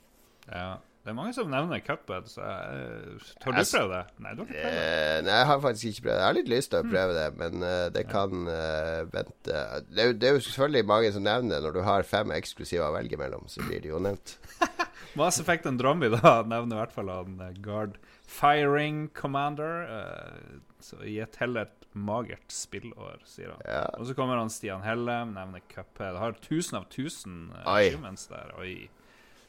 Ja, 0.50 0.76
Det 1.06 1.12
er 1.12 1.18
mange 1.20 1.36
som 1.38 1.52
nevner 1.54 1.82
Cuphead, 1.86 2.28
så 2.28 2.42
jeg, 2.42 3.18
tør 3.38 3.54
du 3.54 3.60
Jeg 3.60 3.68
prøve 3.72 3.98
det? 3.98 4.06
Nei, 4.26 4.32
du 4.34 4.40
har 4.42 4.48
ikke 4.48 4.56
prøvd 4.56 4.76
det. 4.76 4.86
Eh, 4.86 5.20
nei, 5.22 5.36
jeg 5.38 5.50
har 5.52 5.60
faktisk 5.62 5.86
ikke 5.90 6.06
prøvd 6.06 6.16
det. 6.16 6.22
Jeg 6.22 6.28
har 6.28 6.38
litt 6.40 6.54
lyst 6.54 6.72
til 6.72 6.80
å 6.80 6.88
prøve 6.90 7.18
det, 7.20 7.26
men 7.42 7.66
eh, 7.70 7.84
det 7.94 8.04
kan 8.10 8.48
uh, 8.50 9.02
vente. 9.14 9.60
Det 9.92 10.02
er, 10.02 10.16
det 10.18 10.30
er 10.30 10.40
jo 10.40 10.46
selvfølgelig 10.48 10.88
mange 10.90 11.12
som 11.14 11.28
nevner 11.30 11.56
det. 11.56 11.64
Når 11.68 11.78
du 11.78 11.84
har 11.86 12.10
fem 12.10 12.34
eksklusive 12.36 12.90
å 12.90 12.96
velge 12.98 13.22
mellom, 13.22 13.46
så 13.54 13.62
blir 13.68 13.86
det 13.86 13.94
jo 13.94 14.02
nevnt. 14.02 14.36
Mass 15.16 15.40
Effect 15.40 15.66
and 15.66 15.80
Andrommy 15.80 16.10
da 16.14 16.42
nevner 16.52 16.78
i 16.78 16.82
hvert 16.84 16.96
fall 16.96 17.12
han 17.12 17.40
eh, 17.42 17.56
Guard 17.66 17.98
Firing 18.28 19.08
Commander. 19.16 19.84
eh, 19.90 20.62
så 20.86 21.00
i 21.08 21.18
et 21.24 21.40
heller 21.42 21.72
magert 21.96 22.52
spillår, 22.52 23.22
sier 23.26 23.54
han. 23.54 23.62
Ja. 23.66 23.86
Og 23.98 24.10
så 24.10 24.16
kommer 24.18 24.38
han 24.38 24.52
Stian 24.52 24.84
Hellem, 24.86 25.34
nevner 25.38 25.64
Cuphead. 25.72 26.20
Har 26.20 26.36
1000 26.36 26.78
av 26.82 26.90
1000 26.92 27.38
uh, 27.56 27.72
Oi. 27.72 28.18
der. 28.30 28.52
Oi. 28.60 28.74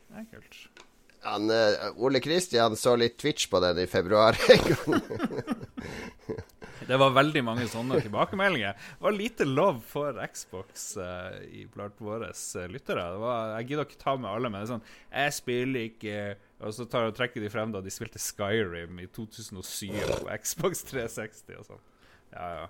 Det 0.07 0.23
er 0.23 0.29
kult. 0.31 0.86
Han, 1.27 1.51
eh, 1.51 1.89
Ole 1.99 2.21
Kristian 2.23 2.77
så 2.79 2.95
litt 2.99 3.19
Twitch 3.19 3.49
på 3.51 3.61
den 3.65 3.83
i 3.83 3.87
februar 3.91 4.39
en 4.55 4.69
gang. 4.71 5.01
Det 6.87 6.97
var 7.01 7.15
veldig 7.17 7.43
mange 7.43 7.65
sånne 7.71 7.99
tilbakemeldinger. 8.05 8.77
Det 8.79 9.03
var 9.03 9.15
lite 9.17 9.47
love 9.49 9.81
for 9.89 10.21
Xbox 10.31 10.93
eh, 11.03 11.39
i 11.63 11.65
blant 11.73 11.99
våre 12.03 12.31
eh, 12.31 12.69
lyttere. 12.71 13.07
Var, 13.19 13.57
jeg 13.57 13.73
gidder 13.73 13.89
ikke 13.89 14.03
ta 14.05 14.15
med 14.21 14.31
alle, 14.31 14.51
men 14.53 14.61
det 14.63 14.69
er 14.69 14.73
sånn 14.77 14.87
Jeg 15.11 15.35
spiller 15.35 15.89
ikke 15.89 16.17
Og 16.63 16.77
så 16.77 16.87
tar, 16.91 17.11
trekker 17.17 17.43
de 17.43 17.51
frem 17.51 17.75
da 17.75 17.83
de 17.83 17.93
spilte 17.95 18.23
Skyrim 18.23 19.03
i 19.03 19.09
2007 19.11 19.91
på 19.99 20.39
Xbox 20.45 20.87
360 20.93 21.59
og 21.59 21.71
sånn. 21.73 21.87
Ja, 22.37 22.51
ja. 22.61 22.67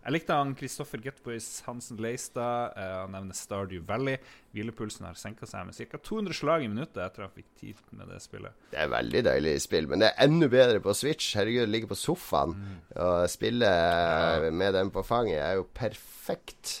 Jeg 0.00 0.14
likte 0.14 0.36
han 0.36 0.54
Kristoffer 0.56 1.00
Getboys 1.04 1.46
Hansen 1.66 1.98
Leistad. 2.00 2.72
eh, 2.76 2.94
han 3.02 3.12
nevner 3.12 3.36
Stardew 3.36 3.82
Valley. 3.84 4.16
Hvilepulsen 4.56 5.04
har 5.04 5.18
senka 5.20 5.46
seg 5.46 5.66
med 5.68 5.76
ca. 5.76 5.98
200 5.98 6.36
slag 6.38 6.64
i 6.64 6.70
minuttet 6.72 7.02
etter 7.04 7.26
han 7.26 7.34
fikk 7.34 7.50
tid 7.60 7.82
med 7.92 8.08
det 8.08 8.22
spillet. 8.24 8.56
Det 8.72 8.80
er 8.80 8.88
veldig 8.88 9.22
deilig 9.28 9.54
spill, 9.60 9.90
men 9.90 10.00
det 10.00 10.08
er 10.10 10.24
enda 10.24 10.48
bedre 10.48 10.80
på 10.80 10.96
Switch. 10.96 11.34
Herregud, 11.36 11.66
å 11.68 11.72
ligge 11.74 11.90
på 11.90 12.00
sofaen 12.00 12.56
og 12.96 13.28
spille 13.28 13.68
ja. 13.68 14.48
med 14.48 14.74
den 14.78 14.92
på 14.94 15.04
fanget 15.04 15.42
er 15.44 15.60
jo 15.60 15.68
perfekt. 15.68 16.80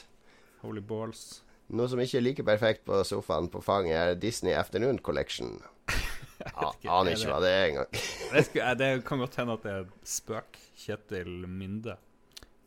Holy 0.64 0.80
balls. 0.80 1.42
Noe 1.70 1.86
som 1.92 2.00
ikke 2.02 2.18
er 2.18 2.24
like 2.24 2.44
perfekt 2.46 2.86
på 2.88 3.04
sofaen 3.06 3.52
på 3.52 3.60
fanget, 3.62 3.94
er 3.94 4.18
Disney 4.18 4.56
Afternoon 4.56 4.98
Collection. 4.98 5.58
Jeg 6.40 6.88
Aner 6.88 7.12
er 7.12 7.18
ikke 7.18 7.34
hva 7.34 7.40
det 7.44 7.50
er 7.52 7.66
engang. 7.68 7.90
Det, 8.32 8.44
eh, 8.56 8.76
det 8.80 8.94
kan 9.04 9.20
godt 9.20 9.36
hende 9.36 9.60
at 9.60 9.66
det 9.66 9.74
er 9.76 9.90
spøk. 10.08 10.56
Kjetil 10.80 11.44
Minde. 11.44 12.00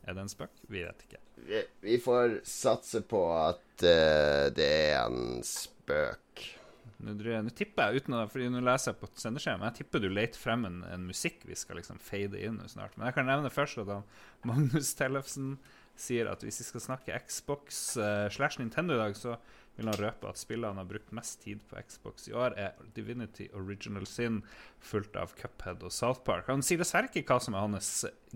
Er 0.03 0.15
det 0.15 0.25
en 0.25 0.31
spøk? 0.31 0.57
Vi 0.67 0.83
vet 0.83 1.05
ikke. 1.05 1.21
Vi, 1.47 1.61
vi 1.83 1.99
får 2.01 2.41
satse 2.47 3.03
på 3.07 3.21
at 3.35 3.85
uh, 3.85 4.49
det 4.55 4.69
er 4.91 4.99
en 5.05 5.43
spøk. 5.47 6.43
Nå, 7.03 7.15
nå 7.17 7.51
tipper 7.55 7.91
jeg, 7.91 8.03
uten 8.03 8.15
å, 8.15 8.23
fordi 8.31 8.49
nå 8.51 8.61
leser 8.63 8.93
jeg 8.93 9.01
på 9.01 9.09
sendeskjema, 9.19 9.67
jeg 9.69 9.81
tipper 9.81 10.03
du 10.03 10.07
leter 10.11 10.39
frem 10.39 10.63
en, 10.69 10.83
en 10.87 11.07
musikk 11.09 11.41
vi 11.49 11.57
skal 11.59 11.79
liksom 11.79 11.99
fade 12.03 12.39
inn 12.39 12.61
snart. 12.71 12.95
Men 12.95 13.09
jeg 13.09 13.17
kan 13.17 13.27
nevne 13.27 13.51
først 13.51 13.81
at 13.83 13.91
Magnus 14.47 14.93
Tellefsen 14.99 15.57
sier 15.99 16.29
at 16.31 16.43
hvis 16.45 16.61
vi 16.61 16.67
skal 16.69 16.85
snakke 16.87 17.19
Xbox 17.27 17.83
uh, 17.99 18.29
slash 18.31 18.61
Nintendo 18.61 18.95
i 18.95 19.01
dag, 19.03 19.17
så 19.19 19.35
vil 19.75 19.89
han 19.89 19.97
røpe 19.97 20.29
at 20.29 20.37
spillene 20.37 20.73
han 20.73 20.81
har 20.83 20.89
brukt 20.89 21.13
mest 21.15 21.39
tid 21.41 21.63
på 21.69 21.81
Xbox 21.81 22.27
i 22.29 22.35
år, 22.37 22.53
er 22.59 22.91
Divinity 22.95 23.47
Original 23.57 24.05
Sin, 24.09 24.41
fulgt 24.83 25.17
av 25.17 25.33
Cuphead 25.39 25.83
og 25.85 25.93
South 25.95 26.21
Park. 26.27 26.49
Han 26.51 26.61
sier 26.65 26.81
dessverre 26.81 27.09
ikke 27.09 27.25
hva 27.31 27.39
som 27.41 27.57
er 27.57 27.65
hans 27.65 27.91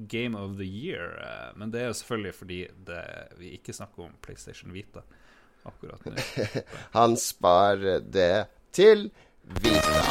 Game 0.10 0.40
of 0.40 0.58
the 0.58 0.68
Year, 0.68 1.18
eh, 1.22 1.52
men 1.60 1.74
det 1.74 1.84
er 1.84 1.92
jo 1.92 2.00
selvfølgelig 2.02 2.36
fordi 2.40 2.60
det, 2.90 3.06
vi 3.38 3.54
ikke 3.60 3.76
snakker 3.78 4.08
om 4.08 4.18
PlayStation 4.26 4.74
Vita 4.74 5.06
akkurat 5.68 6.06
nå. 6.06 6.16
Han 6.98 7.18
sparer 7.20 8.00
det 8.02 8.48
til 8.76 9.10
Vita. 9.62 10.04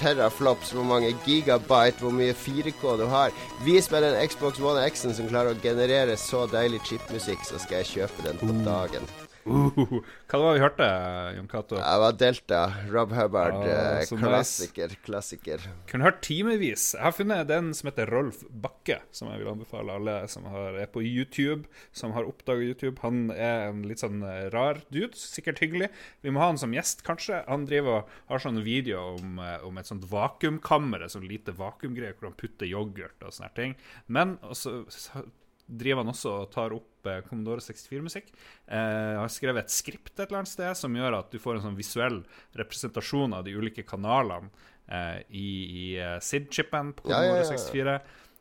Teraflops, 0.00 0.74
hvor 0.74 0.86
mange 0.88 1.14
gigabyte, 1.26 2.00
hvor 2.02 2.14
mye 2.14 2.36
4K 2.36 2.96
du 3.00 3.06
har. 3.12 3.34
Vis 3.66 3.90
meg 3.92 4.06
den 4.06 4.18
Xbox 4.26 4.60
One 4.60 4.86
X-en 4.90 5.16
som 5.16 5.28
klarer 5.30 5.54
å 5.54 5.62
generere 5.62 6.18
så 6.20 6.46
deilig 6.50 6.82
chipmusikk, 6.88 7.44
så 7.46 7.60
skal 7.60 7.82
jeg 7.82 7.92
kjøpe 7.94 8.30
den 8.30 8.40
på 8.40 8.56
dagen. 8.66 9.06
Uh, 9.50 9.98
hva 10.30 10.38
var 10.38 10.52
det 10.52 10.58
vi 10.58 10.62
hørte, 10.62 10.88
Jon 11.36 11.48
Cato? 11.50 11.78
Det 11.80 11.94
var 12.02 12.16
Delta. 12.20 12.60
Rob 12.92 13.14
Hubbard. 13.16 13.56
Ah, 13.66 14.02
klassiker, 14.06 14.94
klassiker. 15.04 15.64
Kunne 15.90 16.06
hørt 16.06 16.20
timevis. 16.22 16.92
Jeg 16.94 17.02
har 17.02 17.16
funnet 17.16 17.48
den 17.50 17.72
som 17.76 17.90
heter 17.90 18.10
Rolf 18.12 18.44
Bakke, 18.50 19.00
som 19.14 19.32
jeg 19.32 19.42
vil 19.42 19.50
anbefale 19.52 19.96
alle 19.98 20.16
som 20.30 20.46
har, 20.50 20.78
er 20.84 20.90
på 20.92 21.02
YouTube, 21.02 21.66
som 21.96 22.14
har 22.14 22.28
oppdaga 22.28 22.62
YouTube. 22.62 23.02
Han 23.02 23.32
er 23.34 23.70
en 23.70 23.82
litt 23.88 24.02
sånn 24.02 24.22
eh, 24.26 24.46
rar 24.54 24.82
dude, 24.92 25.18
sikkert 25.18 25.62
hyggelig. 25.64 25.90
Vi 26.22 26.32
må 26.32 26.42
ha 26.42 26.52
han 26.52 26.60
som 26.60 26.74
gjest, 26.76 27.04
kanskje. 27.06 27.42
Han 27.50 27.66
driver 27.70 28.04
og 28.04 28.14
har 28.30 28.44
sånne 28.46 28.64
videoer 28.66 29.18
om, 29.18 29.42
eh, 29.42 29.58
om 29.66 29.82
et 29.82 29.90
sånt 29.90 30.06
vakuumkammer, 30.10 31.04
et 31.04 31.16
sånt 31.16 31.28
lite 31.30 31.56
vakuumgreie 31.58 32.14
hvor 32.14 32.30
han 32.30 32.38
putter 32.38 32.70
yoghurt 32.70 33.26
og 33.26 33.34
sånne 33.34 33.52
ting. 33.58 33.76
Men 34.06 34.38
også 34.46 34.84
så 34.90 35.24
driver 35.70 36.02
han 36.02 36.12
også 36.12 36.32
og 36.42 36.50
tar 36.54 36.74
opp 36.74 36.89
Commodore 37.28 37.62
64-musikk. 37.64 38.32
Eh, 38.66 39.16
har 39.20 39.32
skrevet 39.32 39.64
et 39.66 39.74
skript 39.74 40.14
et 40.18 40.26
eller 40.28 40.42
annet 40.42 40.52
sted 40.52 40.76
som 40.78 40.96
gjør 40.96 41.18
at 41.20 41.30
du 41.32 41.38
får 41.42 41.58
en 41.58 41.68
sånn 41.68 41.78
visuell 41.78 42.22
representasjon 42.58 43.36
av 43.36 43.44
de 43.46 43.54
ulike 43.56 43.84
kanalene 43.88 44.50
eh, 44.88 45.20
i, 45.30 45.46
i 45.84 45.84
eh, 45.98 46.18
SID-chipen 46.20 46.94
på 46.98 47.08
Ja, 47.10 47.22
ja, 47.24 47.36
Commodore 47.36 47.46
ja. 47.46 47.52
64. 47.56 48.00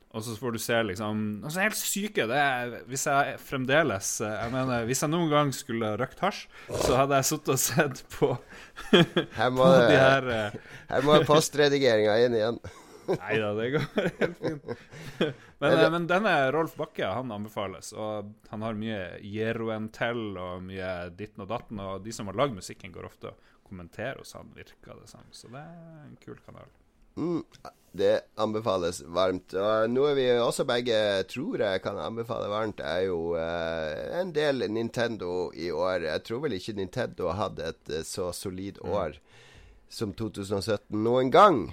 Og 0.10 0.24
så 0.26 0.34
får 0.42 0.56
du 0.56 0.58
se 0.58 0.78
liksom 0.90 1.20
altså 1.44 1.60
så 1.60 1.62
helt 1.68 1.78
syke 1.78 2.24
det 2.26 2.38
er, 2.42 2.72
Hvis 2.90 3.04
jeg 3.06 3.36
fremdeles 3.46 4.08
eh, 4.26 4.32
Jeg 4.40 4.54
mener, 4.56 4.88
hvis 4.90 5.04
jeg 5.06 5.12
noen 5.14 5.30
gang 5.30 5.52
skulle 5.54 5.92
røkt 6.02 6.24
hasj, 6.26 6.48
så 6.82 6.96
hadde 6.98 7.20
jeg 7.20 7.28
sittet 7.30 7.52
og 7.54 7.62
sett 7.62 8.02
på, 8.16 8.32
Her 9.38 9.54
må, 9.54 9.68
på 9.68 9.84
de 9.86 10.00
her 10.02 10.32
eh, 10.34 10.58
her 10.90 11.06
må 11.06 11.20
postredigeringa 11.30 12.16
inn 12.26 12.40
igjen. 12.40 12.58
Nei 13.10 13.38
da, 13.42 13.52
det 13.58 13.68
går 13.76 14.10
helt 14.18 14.42
fint. 14.42 14.74
Men, 15.60 15.76
det... 15.76 15.88
men 15.92 16.08
denne 16.08 16.34
Rolf 16.56 16.78
Bakke 16.80 17.08
han 17.12 17.32
anbefales, 17.36 17.92
og 17.92 18.32
han 18.48 18.62
har 18.64 18.78
mye 18.80 19.00
Jeroentel 19.28 20.38
og 20.40 20.64
mye 20.64 20.92
ditten 21.20 21.44
og 21.44 21.50
datten. 21.52 21.82
Og 21.84 22.06
de 22.06 22.16
som 22.16 22.32
har 22.32 22.40
lagd 22.40 22.56
musikken, 22.56 22.94
går 22.96 23.10
ofte 23.10 23.34
og 23.34 23.50
kommenterer 23.68 24.22
hos 24.22 24.32
han, 24.38 24.54
virker 24.56 25.02
det 25.02 25.12
som. 25.12 25.28
Så 25.36 25.52
det 25.52 25.60
er 25.60 26.06
en 26.06 26.16
kul 26.24 26.40
kanal. 26.46 26.72
Mm, 27.20 27.44
det 27.92 28.14
anbefales 28.40 29.02
varmt. 29.12 29.54
Og 29.58 29.90
noe 29.92 30.14
vi 30.16 30.30
også 30.40 30.64
begge 30.70 30.96
tror 31.28 31.66
jeg 31.66 31.84
kan 31.84 32.00
anbefale 32.00 32.48
varmt, 32.52 32.80
er 32.80 33.10
jo 33.10 33.34
uh, 33.36 34.20
en 34.22 34.32
del 34.36 34.64
Nintendo 34.72 35.50
i 35.52 35.72
år. 35.76 36.08
Jeg 36.08 36.26
tror 36.28 36.46
vel 36.46 36.56
ikke 36.56 36.78
Nintendo 36.80 37.34
har 37.34 37.50
hatt 37.50 37.60
et 37.66 37.94
uh, 37.98 38.02
så 38.08 38.32
solid 38.36 38.80
mm. 38.80 38.96
år 38.96 39.20
mm. 39.20 39.38
som 40.00 40.16
2017 40.16 41.04
noen 41.04 41.36
gang. 41.36 41.64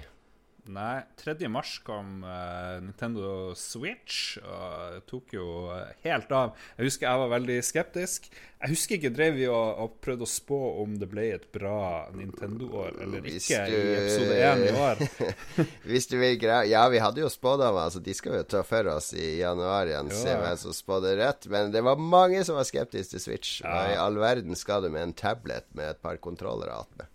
Nei, 0.67 1.01
3. 1.19 1.47
mars 1.51 1.77
kom 1.85 2.23
uh, 2.27 2.77
Nintendo 2.83 3.53
Switch, 3.55 4.37
og 4.43 4.99
tok 5.07 5.37
jo 5.37 5.47
helt 6.03 6.31
av. 6.35 6.57
Jeg 6.77 6.89
husker 6.89 7.07
jeg 7.07 7.21
var 7.23 7.33
veldig 7.37 7.57
skeptisk. 7.63 8.27
Jeg 8.57 8.73
husker 8.73 8.97
ikke 8.97 9.11
drev 9.13 9.35
vi 9.37 9.45
og, 9.51 9.79
og 9.83 9.97
prøvde 10.01 10.25
å 10.25 10.29
spå 10.29 10.57
om 10.81 10.95
det 10.97 11.07
ble 11.11 11.27
et 11.35 11.45
bra 11.53 12.07
Nintendo-år 12.17 12.95
eller 13.05 13.21
Hvis 13.21 13.51
ikke 13.51 13.59
du... 13.69 13.75
i 13.77 13.97
episode 13.99 14.37
1 14.47 14.63
i 14.65 14.71
år. 14.81 15.03
Hvis 15.91 16.09
du 16.09 16.15
vil 16.17 16.39
greie 16.41 16.71
Ja, 16.71 16.87
vi 16.89 17.01
hadde 17.03 17.21
jo 17.21 17.29
spådommer, 17.29 17.85
altså 17.85 18.01
de 18.03 18.15
skal 18.17 18.39
jo 18.39 18.47
ta 18.49 18.63
for 18.65 18.89
oss 18.95 19.11
i 19.13 19.35
januar 19.43 19.91
igjen, 19.91 20.09
jo. 20.09 20.23
se 20.23 20.33
hvem 20.41 20.57
som 20.63 20.73
spådde 20.73 21.13
rett. 21.21 21.45
Men 21.53 21.69
det 21.75 21.85
var 21.85 22.01
mange 22.01 22.41
som 22.47 22.57
var 22.57 22.65
skeptiske 22.67 23.13
til 23.13 23.23
Switch. 23.27 23.59
Ja. 23.61 23.75
Og 23.75 23.93
i 23.93 24.01
all 24.07 24.17
verden 24.25 24.57
skal 24.57 24.83
du 24.83 24.89
med 24.89 25.05
en 25.05 25.15
tablet 25.17 25.69
med 25.77 25.93
et 25.93 26.01
par 26.01 26.17
kontrollere 26.23 26.81
attmed. 26.81 27.13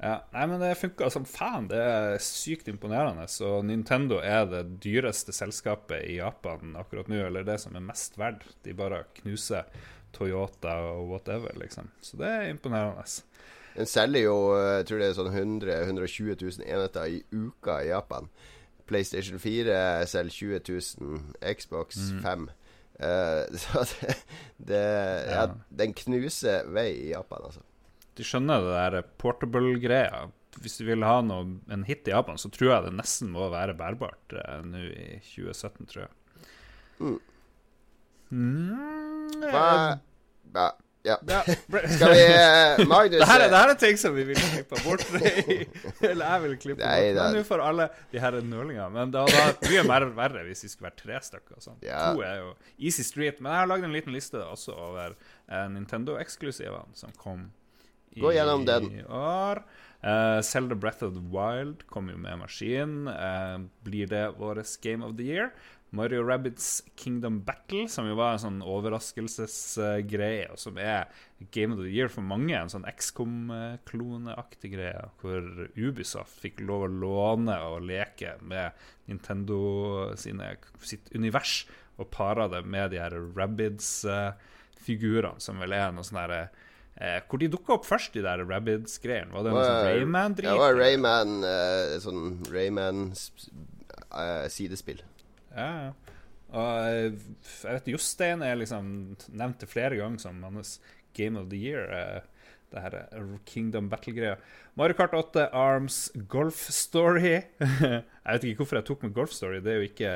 Ja, 0.00 0.14
nei, 0.32 0.46
men 0.48 0.62
Det 0.62 0.74
funka 0.80 1.10
som 1.12 1.26
faen. 1.28 1.68
Det 1.68 1.78
er 1.78 2.18
sykt 2.24 2.68
imponerende. 2.72 3.26
Så 3.28 3.58
Nintendo 3.66 4.20
er 4.24 4.46
det 4.48 4.62
dyreste 4.80 5.34
selskapet 5.36 6.06
i 6.08 6.16
Japan 6.16 6.72
akkurat 6.80 7.10
nå, 7.12 7.20
eller 7.26 7.44
det 7.44 7.58
som 7.60 7.76
er 7.76 7.84
mest 7.84 8.16
verdt. 8.20 8.46
De 8.64 8.72
bare 8.76 9.04
knuser 9.20 9.68
Toyota 10.16 10.78
og 10.94 11.10
whatever, 11.12 11.52
liksom. 11.60 11.92
Så 12.00 12.16
det 12.16 12.32
er 12.32 12.48
imponerende. 12.48 13.04
Den 13.76 13.86
selger 13.86 14.24
jo 14.24 14.38
jeg 14.56 14.88
tror 14.88 14.98
det 14.98 15.10
er 15.10 15.18
sånn 15.20 15.34
100 15.34 15.76
120 15.84 16.32
000 16.40 16.64
enheter 16.64 17.18
i 17.18 17.20
uka 17.30 17.82
i 17.84 17.92
Japan. 17.92 18.32
PlayStation 18.90 19.38
4 19.38 20.06
selger 20.10 20.64
20 20.64 20.96
000, 20.98 21.20
Xbox 21.60 22.00
mm. 22.08 22.22
5. 22.24 22.48
Uh, 23.00 23.44
så 23.62 23.84
det, 23.92 24.16
det 24.72 24.80
ja. 24.80 25.44
ja, 25.44 25.44
Den 25.68 25.92
knuser 25.96 26.66
vei 26.72 26.88
i 26.96 27.10
Japan, 27.12 27.44
altså 27.52 27.62
de 28.20 28.26
skjønner 28.28 28.62
det 28.66 28.76
der 28.76 29.08
portable-greia. 29.22 30.28
Hvis 30.60 30.76
du 30.80 30.84
vil 30.88 31.06
ha 31.06 31.20
noe, 31.24 31.46
en 31.72 31.86
hit 31.86 32.08
i 32.10 32.12
Japan, 32.12 32.38
så 32.40 32.50
tror 32.52 32.72
jeg 32.74 32.86
det 32.88 32.94
nesten 32.98 33.30
må 33.32 33.48
være 33.52 33.76
bærbart 33.78 34.34
eh, 34.36 34.62
nå 34.66 34.84
i 34.90 35.08
2017, 35.24 35.90
tror 35.92 36.04
jeg. 36.04 36.14
Mm. 37.00 37.18
Mm, 38.30 39.44
Hva 39.50 39.66
ja. 41.02 41.16
ja. 41.24 41.42
Skal 41.94 42.10
vi 42.12 42.24
uh, 42.28 42.88
Magnus 42.88 43.18
det 43.22 43.26
her, 43.26 43.40
er, 43.40 43.48
det 43.48 43.56
her 43.56 43.72
er 43.72 43.78
ting 43.80 43.98
som 43.98 44.14
vi 44.14 44.24
vil 44.28 44.36
klippe 44.36 44.80
bort. 44.84 45.04
Eller 46.10 46.24
jeg 46.26 46.42
vil 46.42 46.56
klippe 46.60 46.84
Nei, 46.84 47.12
bort. 47.14 47.22
Men 47.22 47.38
nå 47.38 47.44
for 47.48 47.64
alle 47.64 47.88
de 48.12 48.20
her 48.20 48.36
nølingene. 48.40 48.90
Men 48.94 49.14
det 49.14 49.22
hadde 49.24 49.46
vært 49.46 49.70
mye 49.70 49.86
mer 49.88 50.08
verre 50.18 50.44
hvis 50.48 50.66
vi 50.66 50.72
skulle 50.72 50.90
vært 50.90 51.00
tre 51.00 51.22
stykker. 51.30 51.62
Sånn. 51.64 51.78
Ja. 51.86 52.10
To 52.10 52.24
er 52.26 52.42
jo 52.42 52.52
Easy 52.76 53.06
Street. 53.06 53.40
Men 53.40 53.54
jeg 53.54 53.64
har 53.64 53.72
lagd 53.72 53.88
en 53.88 53.96
liten 53.96 54.16
liste 54.16 54.42
også 54.44 54.76
over 54.76 55.16
uh, 55.16 55.64
Nintendo-eksklusivene 55.72 57.00
som 57.00 57.16
kom 57.20 57.48
Gå 58.16 58.32
gjennom 58.32 58.64
den. 58.64 59.06
År. 59.06 59.62
Uh, 60.00 60.40
Zelda 60.40 60.74
Breath 60.74 61.04
of 61.04 61.14
the 61.14 61.20
Wild 61.20 61.86
kommer 61.86 62.12
jo 62.12 62.18
med 62.18 62.38
maskin. 62.40 63.08
Uh, 63.08 63.60
blir 63.84 64.06
det 64.06 64.30
våres 64.38 64.76
Game 64.76 65.06
of 65.06 65.16
the 65.16 65.22
Year? 65.22 65.50
Mario 65.90 66.22
Rabbits 66.22 66.82
Kingdom 66.96 67.44
Battle, 67.44 67.88
som 67.88 68.08
jo 68.08 68.14
var 68.14 68.32
en 68.32 68.38
sånn 68.44 68.62
overraskelsesgreie, 68.62 70.46
uh, 70.46 70.52
og 70.54 70.58
som 70.62 70.78
er 70.78 71.04
Game 71.50 71.74
of 71.74 71.80
the 71.82 71.90
Year 71.90 72.08
for 72.08 72.22
mange. 72.26 72.56
En 72.56 72.70
sånn 72.72 72.86
XCOM-kloneaktig 72.88 74.72
greie, 74.72 75.04
hvor 75.20 75.68
Ubisoft 75.76 76.40
fikk 76.42 76.60
lov 76.64 76.82
å 76.86 76.94
låne 76.94 77.56
og 77.68 77.82
leke 77.90 78.30
med 78.40 78.72
Nintendo 79.10 79.58
sine, 80.18 80.56
sitt 80.80 81.14
univers, 81.14 81.66
og 82.00 82.10
para 82.14 82.48
det 82.48 82.62
med 82.64 82.90
de 82.94 82.98
her 83.02 83.14
Rabbids-figurene, 83.36 85.40
som 85.42 85.58
vel 85.60 85.72
er 85.76 85.92
noe 85.92 86.04
sånn 86.06 86.22
herre 86.22 86.42
Eh, 87.00 87.20
hvor 87.28 87.38
de 87.40 87.48
dukka 87.48 87.72
opp 87.78 87.86
først, 87.88 88.12
de 88.16 88.22
der 88.24 88.38
Rabbids-greiene? 88.44 89.32
Var 89.32 89.42
det 89.46 89.50
noe 89.54 89.64
sånn 89.64 89.86
Rayman-drit? 89.86 90.48
Ja, 90.48 90.52
det 90.52 90.64
var 90.66 90.74
Rayman 90.76 91.30
uh, 91.46 91.98
sånn 92.02 92.24
Rayman-sidespill. 92.50 95.00
Uh, 95.00 95.06
ja, 95.56 95.70
ja. 95.86 95.92
Og 96.50 96.66
jeg 96.82 97.14
vet 97.62 97.86
Jostein 97.92 98.40
er 98.42 98.56
liksom 98.58 99.14
nevnt 99.38 99.62
det 99.62 99.68
flere 99.70 99.94
ganger 99.96 100.18
som 100.18 100.42
hans 100.42 100.82
Game 101.14 101.38
of 101.38 101.46
the 101.52 101.60
Year. 101.62 101.86
Uh, 101.88 102.20
det 102.70 102.82
her 102.84 102.94
Kingdom 103.46 103.90
Battle-greia. 103.90 104.36
Mario 104.78 104.94
Kart 104.98 105.14
8, 105.16 105.48
Arms, 105.56 106.12
Golf 106.28 106.68
Story. 106.70 107.32
jeg 107.58 108.02
vet 108.26 108.44
ikke 108.46 108.58
hvorfor 108.62 108.78
jeg 108.78 108.88
tok 108.90 109.02
med 109.06 109.14
Golf 109.16 109.32
Story. 109.34 109.58
Det 109.64 109.72
er 109.72 109.80
jo 109.80 109.88
ikke, 109.88 110.12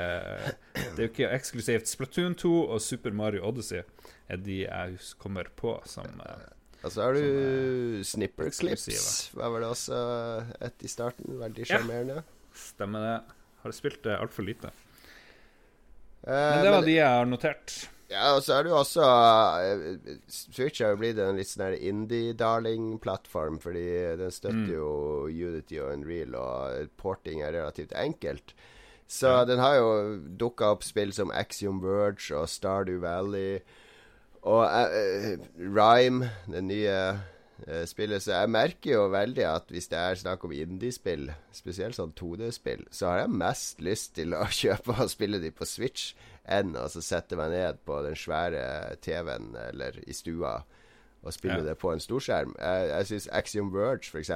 det 0.74 0.98
er 0.98 1.02
jo 1.02 1.10
ikke 1.10 1.32
eksklusivt. 1.34 1.90
Splatoon 1.90 2.34
2 2.38 2.52
og 2.68 2.78
Super 2.84 3.12
Mario 3.16 3.40
Odyssey 3.48 3.82
er 4.28 4.42
de 4.42 4.56
jeg 4.66 4.98
kommer 5.18 5.50
på 5.56 5.80
som 5.90 6.06
og 6.84 6.92
så 6.92 7.06
har 7.06 7.16
du 7.16 8.04
Snipper 8.04 8.52
Clips. 8.52 9.32
Hva 9.34 9.48
var 9.52 9.64
det 9.64 9.70
også 9.72 10.02
et 10.68 10.84
i 10.84 10.90
starten? 10.92 11.38
Veldig 11.40 11.66
sjarmerende. 11.70 12.20
Ja, 12.20 12.60
stemmer 12.66 13.08
det. 13.08 13.16
Har 13.64 13.74
spilt 13.76 14.02
det 14.04 14.18
altfor 14.20 14.44
lite. 14.44 14.70
Men 16.24 16.62
det 16.64 16.70
var 16.70 16.80
men, 16.80 16.88
de 16.88 16.96
jeg 16.96 17.08
har 17.08 17.28
notert. 17.28 17.74
Ja, 18.12 18.34
og 18.36 18.42
så 18.44 18.58
er 18.58 18.64
det 18.64 18.70
jo 18.70 18.76
også 18.78 19.04
uh, 19.04 20.18
Switch 20.28 20.82
har 20.84 20.92
jo 20.92 21.00
blitt 21.00 21.18
en 21.20 21.40
litt 21.40 21.50
sånn 21.50 21.74
indie-darling-plattform, 21.74 23.58
fordi 23.62 23.86
den 24.20 24.34
støtter 24.34 24.68
mm. 24.68 24.74
jo 24.76 24.90
Unity 25.32 25.80
og 25.80 25.96
Unreal, 25.96 26.36
og 26.38 26.92
porting 27.00 27.42
er 27.42 27.56
relativt 27.56 27.94
enkelt. 27.96 28.54
Så 29.10 29.32
ja. 29.32 29.46
den 29.48 29.60
har 29.60 29.78
jo 29.78 29.88
dukka 30.40 30.74
opp 30.76 30.84
spill 30.86 31.12
som 31.16 31.32
Axiom 31.34 31.80
Verge 31.84 32.36
og 32.36 32.48
Stardew 32.48 33.00
Valley. 33.02 33.60
Og 34.44 34.64
uh, 34.64 35.30
Rhyme, 35.56 36.28
det 36.52 36.60
nye 36.66 36.96
uh, 37.64 37.84
spillet 37.88 38.22
Så 38.22 38.34
jeg 38.34 38.50
merker 38.52 38.90
jo 38.92 39.06
veldig 39.12 39.46
at 39.48 39.72
hvis 39.72 39.88
det 39.88 39.98
er 39.98 40.20
snakk 40.20 40.44
om 40.44 40.52
indiespill, 40.52 41.30
spesielt 41.54 41.96
sånn 41.96 42.12
2D-spill, 42.18 42.84
så 42.92 43.08
har 43.08 43.24
jeg 43.24 43.38
mest 43.40 43.80
lyst 43.84 44.14
til 44.18 44.36
å 44.36 44.44
kjøpe 44.60 44.98
og 44.98 45.12
spille 45.12 45.40
de 45.40 45.52
på 45.54 45.68
Switch 45.68 46.12
enn 46.44 46.74
å 46.76 46.84
sette 46.92 47.38
meg 47.40 47.54
ned 47.54 47.80
på 47.88 48.02
den 48.04 48.16
svære 48.20 48.96
TV-en 49.00 49.54
eller 49.70 49.96
i 50.04 50.16
stua 50.16 50.58
og 51.24 51.32
spille 51.32 51.62
ja. 51.62 51.70
det 51.70 51.78
på 51.80 51.92
en 51.92 52.02
storskjerm. 52.04 52.54
Jeg, 52.60 52.88
jeg 52.90 53.06
syns 53.10 53.28
Axiom 53.32 53.70
Verge 53.72 54.10
f.eks. 54.10 54.30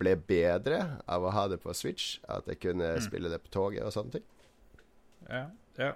ble 0.00 0.14
bedre 0.16 0.80
av 1.04 1.24
å 1.24 1.32
ha 1.36 1.46
det 1.52 1.60
på 1.60 1.74
Switch. 1.76 2.16
At 2.28 2.48
jeg 2.48 2.62
kunne 2.62 2.94
mm. 2.96 3.02
spille 3.04 3.32
det 3.32 3.42
på 3.44 3.52
toget 3.52 3.84
og 3.84 3.92
sånne 3.92 4.16
ting. 4.16 4.24
Ja, 5.28 5.44
ja. 5.76 5.92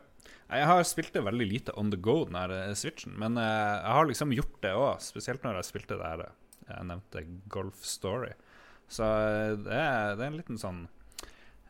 Jeg 0.53 0.69
har 0.69 0.83
spilt 0.85 1.15
det 1.15 1.25
veldig 1.25 1.47
lite 1.49 1.75
on 1.81 1.91
the 1.93 1.99
go, 2.01 2.23
den 2.29 2.37
her 2.37 2.53
eh, 2.53 2.75
switchen. 2.77 3.15
Men 3.21 3.39
uh, 3.41 3.45
jeg 3.45 3.97
har 3.97 4.09
liksom 4.09 4.35
gjort 4.37 4.57
det 4.65 4.73
òg, 4.77 5.03
spesielt 5.05 5.45
når 5.47 5.61
jeg 5.61 5.69
spilte 5.71 5.99
det 6.01 6.09
her 6.09 6.25
eh, 6.27 6.33
jeg 6.69 6.89
nevnte 6.89 7.25
Golf 7.53 7.85
Story. 7.87 8.33
Så 8.93 9.07
det 9.65 9.73
er, 9.73 10.17
det 10.19 10.25
er 10.25 10.29
en 10.29 10.37
liten 10.37 10.59
sånn 10.61 10.81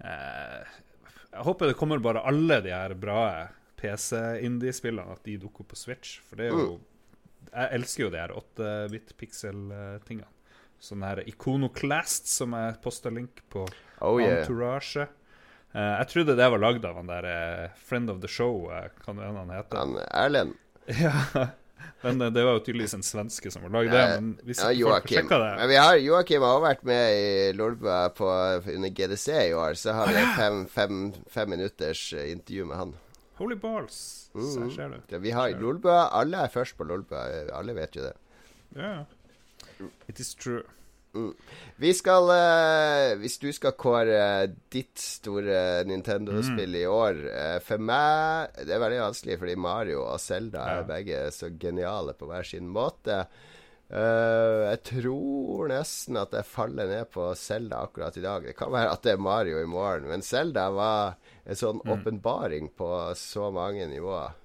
uh, 0.02 0.60
Jeg 1.30 1.44
håper 1.46 1.70
det 1.70 1.76
kommer 1.78 2.02
bare 2.02 2.24
alle 2.26 2.58
de 2.64 2.72
her 2.74 2.94
bra 2.98 3.22
PC-indie-spillene, 3.78 5.14
at 5.14 5.22
de 5.26 5.38
dukker 5.42 5.64
opp 5.64 5.72
på 5.74 5.78
Switch. 5.78 6.18
For 6.26 6.38
det 6.38 6.50
er 6.50 6.58
jo. 6.58 6.80
Jeg 7.52 7.68
elsker 7.78 8.06
jo 8.06 8.12
de 8.12 8.20
her 8.22 8.34
8-bit-pixel-tingene. 8.38 10.30
Sånn 10.82 11.04
her 11.06 11.22
Iconoclast, 11.30 12.26
som 12.30 12.54
jeg 12.58 12.78
posta 12.82 13.10
link 13.14 13.42
på. 13.52 13.66
Oh, 14.02 14.18
yeah. 14.18 14.40
Entourage. 14.40 15.06
Uh, 15.72 15.94
jeg 16.02 16.08
trodde 16.10 16.36
det 16.36 16.46
var 16.52 16.60
lagd 16.60 16.84
av 16.84 16.98
han 17.00 17.08
der 17.08 17.26
uh, 17.26 17.80
Friend 17.80 18.10
of 18.12 18.20
the 18.20 18.28
Show, 18.28 18.66
uh, 18.68 18.90
kan 19.04 19.16
du 19.16 19.24
han 19.24 19.52
heter? 19.54 19.78
Han 19.78 19.98
Erlend? 20.10 20.56
ja. 20.86 21.48
Men 22.02 22.18
det 22.18 22.42
var 22.44 22.58
jo 22.58 22.64
tydeligvis 22.66 22.94
en 22.98 23.04
svenske 23.06 23.50
som 23.50 23.62
var 23.64 23.72
lagd 23.76 23.92
det. 23.94 24.02
Men 24.10 24.32
hvis 24.46 24.60
ja, 24.60 24.72
Joakim. 24.74 25.28
Det. 25.30 25.38
Men 25.38 25.70
vi 25.70 25.78
har, 25.78 25.96
Joakim 26.02 26.42
har 26.42 26.60
vært 26.62 26.82
med 26.86 27.14
i 27.14 27.30
Lolbua 27.54 28.10
under 28.18 28.90
GDC 28.90 29.28
i 29.48 29.54
år. 29.54 29.78
Så 29.78 29.94
har 29.94 30.10
vi 30.10 30.18
et 30.18 30.34
fem, 30.36 30.64
fem, 30.66 31.00
fem, 31.30 31.50
minutters 31.54 32.02
intervju 32.12 32.66
med 32.70 32.80
han. 32.80 32.94
Holy 33.38 33.56
balls. 33.56 34.02
Mm. 34.34 34.70
ser 34.74 34.94
du. 34.94 34.98
Ja, 35.14 35.22
vi 35.22 35.30
har 35.30 35.54
Lolbua. 35.62 36.08
Alle 36.10 36.42
er 36.42 36.50
først 36.50 36.76
på 36.76 36.86
Lolbua. 36.90 37.22
Alle 37.54 37.78
vet 37.78 37.96
jo 37.96 38.06
det. 38.08 38.14
Ja. 38.74 38.82
Yeah. 38.82 39.90
It 40.08 40.20
is 40.20 40.34
true. 40.34 40.62
Mm. 41.12 41.32
Vi 41.76 41.90
skal 41.92 42.30
uh, 42.32 43.18
Hvis 43.20 43.34
du 43.42 43.50
skal 43.52 43.74
kåre 43.76 44.48
ditt 44.72 44.96
store 44.96 45.82
Nintendo-spill 45.84 46.72
mm. 46.72 46.78
i 46.80 46.86
år 46.88 47.18
uh, 47.26 47.58
For 47.60 47.82
meg 47.84 48.54
Det 48.64 48.72
er 48.72 48.80
veldig 48.80 49.02
vanskelig, 49.02 49.36
fordi 49.42 49.56
Mario 49.60 50.06
og 50.06 50.22
Zelda 50.24 50.62
ja. 50.64 50.78
er 50.80 50.88
begge 50.88 51.22
så 51.36 51.50
geniale 51.52 52.16
på 52.16 52.30
hver 52.30 52.48
sin 52.48 52.70
måte. 52.72 53.26
Uh, 53.92 54.70
jeg 54.70 54.80
tror 54.88 55.68
nesten 55.68 56.16
at 56.16 56.32
jeg 56.32 56.48
faller 56.48 56.88
ned 56.88 57.10
på 57.12 57.28
Zelda 57.36 57.82
akkurat 57.84 58.16
i 58.16 58.24
dag. 58.24 58.48
Det 58.48 58.56
kan 58.56 58.72
være 58.72 58.94
at 58.96 59.04
det 59.04 59.12
er 59.12 59.20
Mario 59.20 59.60
i 59.60 59.68
morgen, 59.68 60.08
men 60.08 60.24
Zelda 60.24 60.70
var 60.72 61.18
en 61.44 61.58
sånn 61.58 61.82
mm. 61.84 62.22
på 62.72 62.92
så 63.20 63.50
mange 63.52 63.84
nivåer. 63.90 64.38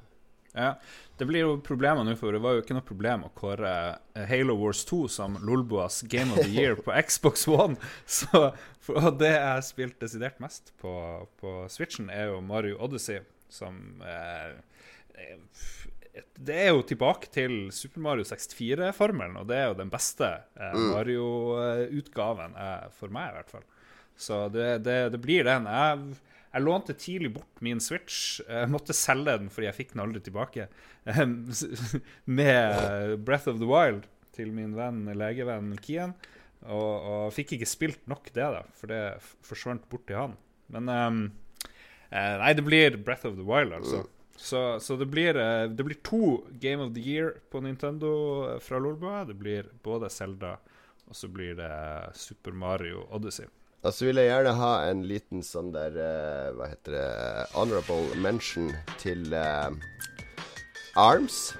Ja, 0.58 0.72
Det 1.18 1.26
blir 1.30 1.44
jo 1.46 1.54
problemer 1.66 2.06
nå, 2.06 2.14
for 2.20 2.34
det 2.34 2.42
var 2.44 2.58
jo 2.58 2.62
ikke 2.64 2.76
noe 2.78 2.86
problem 2.86 3.24
å 3.26 3.32
kåre 3.38 3.72
eh, 4.18 4.26
Halo 4.30 4.56
Wars 4.60 4.84
2 4.90 5.00
som 5.10 5.38
Lolboas 5.46 6.02
Game 6.10 6.34
of 6.34 6.42
the 6.44 6.50
Year 6.50 6.76
på 6.82 6.94
Xbox 7.08 7.48
One. 7.50 7.78
Så, 8.20 8.50
og 8.94 9.08
det 9.22 9.32
jeg 9.34 9.48
har 9.48 9.64
spilt 9.66 9.98
desidert 10.02 10.38
mest 10.44 10.74
på, 10.82 10.94
på 11.42 11.56
Switchen, 11.74 12.10
er 12.14 12.32
jo 12.32 12.42
Mario 12.46 12.78
Odyssey, 12.86 13.22
som 13.50 14.02
eh, 14.06 14.58
Det 16.38 16.56
er 16.68 16.70
jo 16.74 16.82
tilbake 16.86 17.30
til 17.34 17.58
Super 17.74 18.02
Mario 18.06 18.26
64-formelen, 18.28 19.38
og 19.42 19.50
det 19.50 19.58
er 19.62 19.68
jo 19.72 19.80
den 19.82 19.94
beste 19.94 20.30
eh, 20.58 20.74
Mm. 20.78 20.88
Mario-utgaven 20.94 22.56
eh, 22.58 22.88
for 22.98 23.14
meg, 23.14 23.30
i 23.32 23.38
hvert 23.40 23.54
fall. 23.58 23.66
Så 24.18 24.48
det, 24.54 24.70
det, 24.86 24.98
det 25.14 25.20
blir 25.22 25.46
den. 25.46 25.66
Jeg 25.70 26.18
jeg 26.54 26.64
lånte 26.64 26.96
tidlig 26.98 27.34
bort 27.36 27.62
min 27.66 27.82
Switch. 27.84 28.40
Jeg 28.48 28.70
måtte 28.72 28.96
selge 28.96 29.38
den 29.42 29.52
fordi 29.54 29.68
jeg 29.70 29.78
fikk 29.78 29.94
den 29.94 30.04
aldri 30.06 30.22
tilbake. 30.26 30.68
Med 32.40 33.18
Breath 33.28 33.52
of 33.52 33.62
the 33.62 33.70
Wild 33.70 34.08
til 34.38 34.54
min 34.56 34.76
venn, 34.78 35.06
legevenn 35.18 35.76
Kian. 35.84 36.16
Og, 36.68 36.94
og 37.08 37.34
fikk 37.36 37.56
ikke 37.58 37.70
spilt 37.70 38.08
nok 38.10 38.32
det, 38.34 38.48
da, 38.56 38.64
for 38.76 38.92
det 38.92 39.02
forsvant 39.46 39.86
bort 39.92 40.08
til 40.10 40.20
han. 40.20 40.38
Men 40.74 40.92
eh, 40.92 41.18
Nei, 42.42 42.54
det 42.58 42.66
blir 42.66 42.98
Breath 42.98 43.28
of 43.30 43.38
the 43.38 43.46
Wild, 43.46 43.76
altså. 43.78 44.06
Så, 44.38 44.62
så 44.84 44.96
det, 45.00 45.08
blir, 45.10 45.38
eh, 45.42 45.66
det 45.70 45.86
blir 45.86 45.98
to 46.06 46.44
Game 46.62 46.84
of 46.84 46.94
the 46.96 47.04
Year 47.04 47.38
på 47.52 47.62
Nintendo 47.66 48.10
eh, 48.52 48.60
fra 48.64 48.82
Lolbua. 48.82 49.24
Det 49.30 49.38
blir 49.38 49.70
både 49.86 50.12
Zelda 50.14 50.58
og 51.08 51.16
så 51.16 51.28
blir 51.32 51.56
det 51.56 51.72
Super 52.20 52.52
Mario 52.52 53.06
Odyssey. 53.16 53.48
Og 53.86 53.94
så 53.94 54.08
vil 54.08 54.20
jeg 54.20 54.32
gjerne 54.32 54.56
ha 54.58 54.72
en 54.90 55.04
liten 55.08 55.44
sånn 55.46 55.70
der 55.76 55.94
uh, 55.96 56.56
Hva 56.58 56.72
heter 56.72 56.98
det 56.98 57.08
Honorable 57.54 58.18
mention 58.24 58.72
til 59.02 59.30
uh, 59.34 59.70
Arms. 60.98 61.54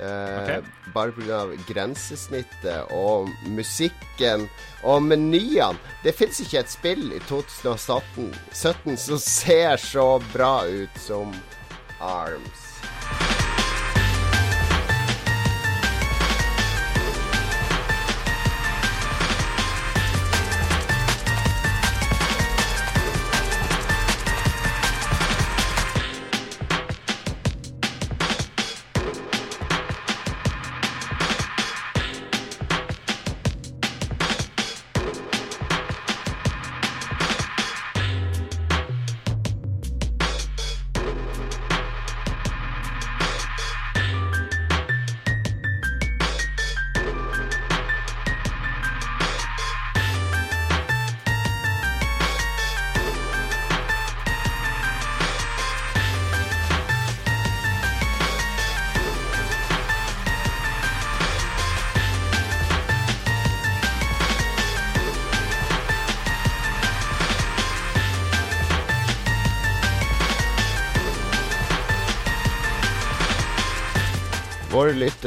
Uh, 0.00 0.40
okay. 0.40 0.62
Bare 0.94 1.12
pga. 1.12 1.42
grensesnittet 1.68 2.94
og 2.96 3.28
musikken 3.52 4.48
og 4.88 5.04
menyene. 5.04 5.76
Det 6.04 6.16
fins 6.16 6.40
ikke 6.40 6.62
et 6.62 6.72
spill 6.72 7.12
i 7.12 7.20
2017 7.28 8.32
17 8.56 8.96
som 8.96 9.20
ser 9.20 9.76
så 9.84 10.08
bra 10.32 10.64
ut 10.64 11.00
som 11.04 11.36
Arms. 12.00 12.69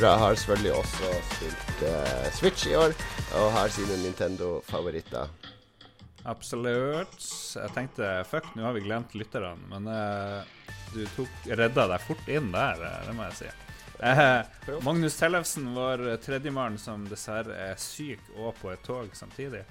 Lyttere 0.04 0.20
har 0.20 0.36
selvfølgelig 0.36 0.72
også 0.76 1.10
spilt 1.32 1.82
uh, 1.88 2.32
Switch 2.36 2.68
i 2.68 2.74
år, 2.76 2.92
og 3.40 3.52
har 3.56 3.70
sine 3.72 3.96
Nintendo-favoritter. 4.02 5.30
Absolutt. 6.28 7.24
Jeg 7.56 7.72
tenkte 7.72 8.10
fuck, 8.28 8.50
nå 8.52 8.66
har 8.66 8.76
vi 8.76 8.84
glemt 8.84 9.16
lytterne, 9.16 9.56
men 9.72 9.88
uh, 9.88 10.44
du 10.92 11.06
tok, 11.16 11.32
redda 11.48 11.86
deg 11.94 12.04
fort 12.04 12.28
inn 12.28 12.52
der, 12.52 12.84
eh, 12.84 12.98
det 13.08 13.16
må 13.16 13.30
jeg 13.30 13.38
si. 13.38 13.54
Uh, 14.04 14.76
Magnus 14.84 15.16
Tellefsen, 15.22 15.72
vår 15.72 16.04
tredjemann 16.26 16.76
som 16.76 17.08
dessverre 17.08 17.56
er 17.70 17.80
syk 17.80 18.28
og 18.36 18.58
på 18.60 18.74
et 18.74 18.84
tog 18.84 19.08
samtidig, 19.16 19.64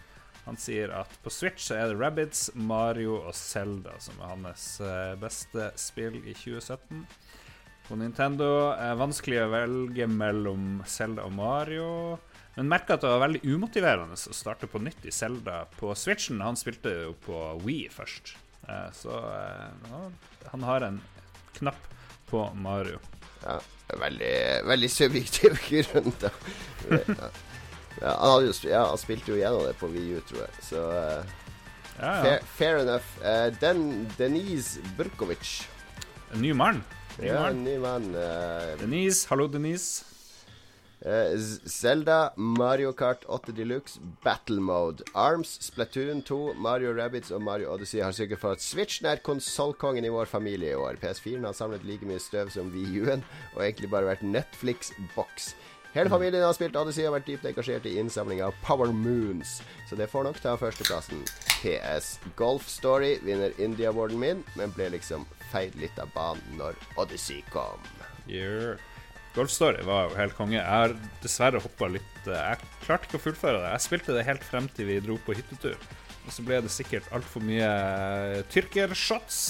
han 0.47 0.57
sier 0.57 0.95
at 0.97 1.13
på 1.21 1.31
Switch 1.31 1.69
så 1.69 1.77
er 1.77 1.93
det 1.93 2.01
Rabbids, 2.01 2.47
Mario 2.57 3.19
og 3.21 3.37
Zelda 3.37 4.01
som 4.01 4.17
er 4.17 4.33
hans 4.33 4.65
beste 5.21 5.69
spill 5.77 6.17
i 6.25 6.33
2017. 6.33 7.05
På 7.89 7.97
Nintendo 7.99 8.49
er 8.73 8.93
det 8.93 9.01
vanskelig 9.03 9.41
å 9.43 9.51
velge 9.53 10.07
mellom 10.09 10.83
Zelda 10.89 11.27
og 11.27 11.35
Mario. 11.37 11.89
Men 12.55 12.69
merka 12.69 12.95
at 12.95 13.05
det 13.05 13.11
var 13.11 13.23
veldig 13.25 13.43
umotiverende 13.49 14.17
å 14.17 14.37
starte 14.37 14.69
på 14.69 14.81
nytt 14.83 15.07
i 15.09 15.13
Zelda 15.15 15.65
på 15.79 15.95
Switchen. 15.97 16.43
Han 16.45 16.59
spilte 16.61 16.93
jo 17.09 17.15
på 17.27 17.45
Wii 17.65 17.89
først, 17.93 18.37
Eh, 18.63 18.91
så 18.95 19.11
eh, 19.11 20.03
han 20.53 20.63
har 20.63 20.85
en 20.87 21.01
knapp 21.57 21.89
på 22.31 22.45
Mario. 22.55 23.01
Ja, 23.43 23.57
veldig, 23.99 24.35
veldig 24.71 24.91
subjektiv 24.91 25.59
grunn, 25.67 26.13
da. 26.23 26.31
Ja. 27.99 28.13
Han, 28.23 28.47
jo, 28.47 28.53
ja, 28.71 28.85
han 28.87 28.99
spilte 29.03 29.35
jo 29.35 29.41
gjennom 29.41 29.67
det 29.67 29.75
på 29.81 29.91
VU, 29.91 30.21
tror 30.29 30.45
jeg. 30.45 30.63
Så 30.69 30.85
eh, 30.95 31.35
Ja, 31.99 32.13
fair, 32.23 32.47
fair 32.57 32.79
enough. 32.85 33.11
Eh, 33.27 33.49
Den 33.61 34.07
Denise 34.19 34.81
Burkovic. 34.97 35.67
En 36.33 36.41
ny 36.47 36.55
mann. 36.57 36.81
Ny 37.23 37.29
Ja, 37.29 37.53
ny 37.55 37.79
mann. 37.79 38.15
Uh, 38.15 38.75
Denise, 38.81 39.29
hallo, 39.31 39.47
Denise. 39.47 40.05
Eh, 41.05 41.37
Zelda, 41.67 42.33
Mario 42.37 42.93
Kart 42.93 43.25
8 43.29 43.53
Deluxe, 43.53 44.01
Battle 44.25 44.61
Mode, 44.61 45.05
Arms, 45.15 45.59
Splatoon 45.61 46.23
2, 46.23 46.55
Mario 46.55 46.93
Rabbids 46.95 47.31
og 47.31 47.43
Mario 47.43 47.73
Odyssey 47.75 48.03
har 48.03 48.13
sørget 48.13 48.39
for 48.39 48.55
at 48.55 48.63
Switchen 48.63 49.07
er 49.11 49.23
konsollkongen 49.23 50.05
i 50.05 50.13
vår 50.15 50.31
familie 50.31 50.71
i 50.71 50.79
år. 50.79 50.99
PS4-en 51.03 51.47
har 51.47 51.55
samlet 51.59 51.87
like 51.87 52.07
mye 52.07 52.23
støv 52.23 52.51
som 52.55 52.71
Wii 52.75 53.03
U-en, 53.03 53.25
og 53.55 53.65
egentlig 53.65 53.91
bare 53.91 54.11
vært 54.13 54.23
Netflix-boks. 54.23 55.55
Hele 55.93 56.09
familien 56.09 56.41
har 56.41 56.55
spilt 56.57 56.77
Odyssey 56.81 57.05
og 57.05 57.13
vært 57.19 57.27
dypt 57.29 57.45
engasjert 57.51 57.85
i 57.85 57.99
innsamling 58.01 58.39
av 58.41 58.55
Power 58.65 58.95
Moons, 58.97 59.59
så 59.91 59.97
det 59.99 60.07
får 60.09 60.25
nok 60.25 60.39
ta 60.41 60.55
førsteplassen. 60.57 61.21
PS 61.61 62.15
Golf 62.39 62.65
Story 62.73 63.19
vinner 63.27 63.53
India-awarden 63.61 64.23
min, 64.23 64.41
men 64.57 64.73
ble 64.73 64.89
liksom 64.95 65.27
feid 65.51 65.77
litt 65.77 66.01
av 66.01 66.09
banen 66.15 66.57
når 66.57 66.81
Odyssey 66.97 67.43
kom. 67.53 67.85
Yeah. 68.25 68.81
Golf 69.37 69.53
Story 69.53 69.85
var 69.85 70.09
jo 70.09 70.17
helt 70.17 70.37
konge. 70.37 70.57
Jeg 70.57 70.65
har 70.65 70.97
dessverre 71.21 71.61
hoppa 71.61 71.89
litt 71.93 72.27
eh, 72.29 72.41
Jeg 72.41 72.73
klarte 72.87 73.09
ikke 73.09 73.21
å 73.21 73.25
fullføre 73.27 73.61
det. 73.61 73.71
Jeg 73.75 73.85
spilte 73.87 74.17
det 74.17 74.27
helt 74.29 74.45
frem 74.45 74.69
til 74.73 74.89
vi 74.89 74.99
dro 75.05 75.19
på 75.25 75.37
hyttetur. 75.37 75.77
Og 76.23 76.33
så 76.33 76.45
ble 76.47 76.61
det 76.65 76.73
sikkert 76.73 77.09
altfor 77.17 77.45
mye 77.45 77.69
eh, 77.69 78.43
tyrkershots. 78.53 79.43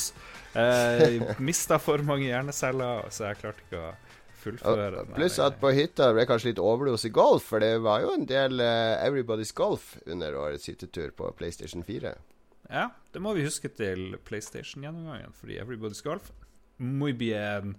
Eh, 0.58 1.22
Mista 1.46 1.78
for 1.82 2.02
mange 2.06 2.26
hjerneceller, 2.26 3.10
så 3.14 3.30
jeg 3.30 3.42
klarte 3.42 3.66
ikke 3.66 3.82
å 3.82 3.94
fullføre 4.42 5.06
Pluss 5.14 5.38
at 5.42 5.56
på 5.62 5.72
hytta 5.76 6.10
ble 6.16 6.26
kanskje 6.28 6.52
litt 6.52 6.60
overdose 6.62 7.08
i 7.08 7.14
golf, 7.14 7.48
for 7.52 7.62
det 7.64 7.76
var 7.84 8.02
jo 8.04 8.12
en 8.16 8.28
del 8.28 8.60
uh, 8.60 8.98
Everybody's 9.02 9.54
Golf 9.56 9.94
under 10.06 10.36
årets 10.38 10.68
hyttetur 10.70 11.14
på 11.16 11.30
PlayStation 11.38 11.84
4. 11.86 12.14
Ja, 12.72 12.86
det 13.12 13.20
må 13.22 13.34
vi 13.36 13.44
huske 13.46 13.68
til 13.72 14.16
PlayStation-gjennomgangen, 14.26 15.34
fordi 15.36 15.60
Everybody's 15.60 16.02
Golf 16.04 16.32
Muy 16.82 17.12
bien. 17.12 17.76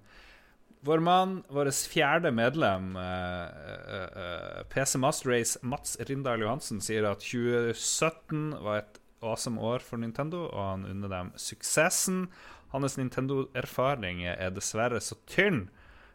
Vår 0.83 1.00
mann, 1.00 1.44
vårt 1.48 1.75
fjerde 1.88 2.31
medlem, 2.31 2.96
eh, 2.96 3.48
eh, 3.98 4.63
PC 4.69 4.98
Master 4.98 5.29
Race 5.29 5.60
Mats 5.62 5.98
Rindal 6.00 6.42
Johansen, 6.42 6.81
sier 6.81 7.08
at 7.08 7.23
2017 7.23 8.63
var 8.63 8.77
et 8.77 9.00
awesome 9.21 9.62
år 9.62 9.79
for 9.79 9.98
Nintendo, 9.98 10.50
og 10.52 10.60
han 10.60 10.85
unner 10.85 11.08
dem 11.10 11.31
suksessen. 11.35 12.27
Hans 12.73 12.98
Nintendo-erfaring 12.98 14.25
er 14.27 14.52
dessverre 14.52 15.00
så 15.00 15.15
tynn 15.27 15.69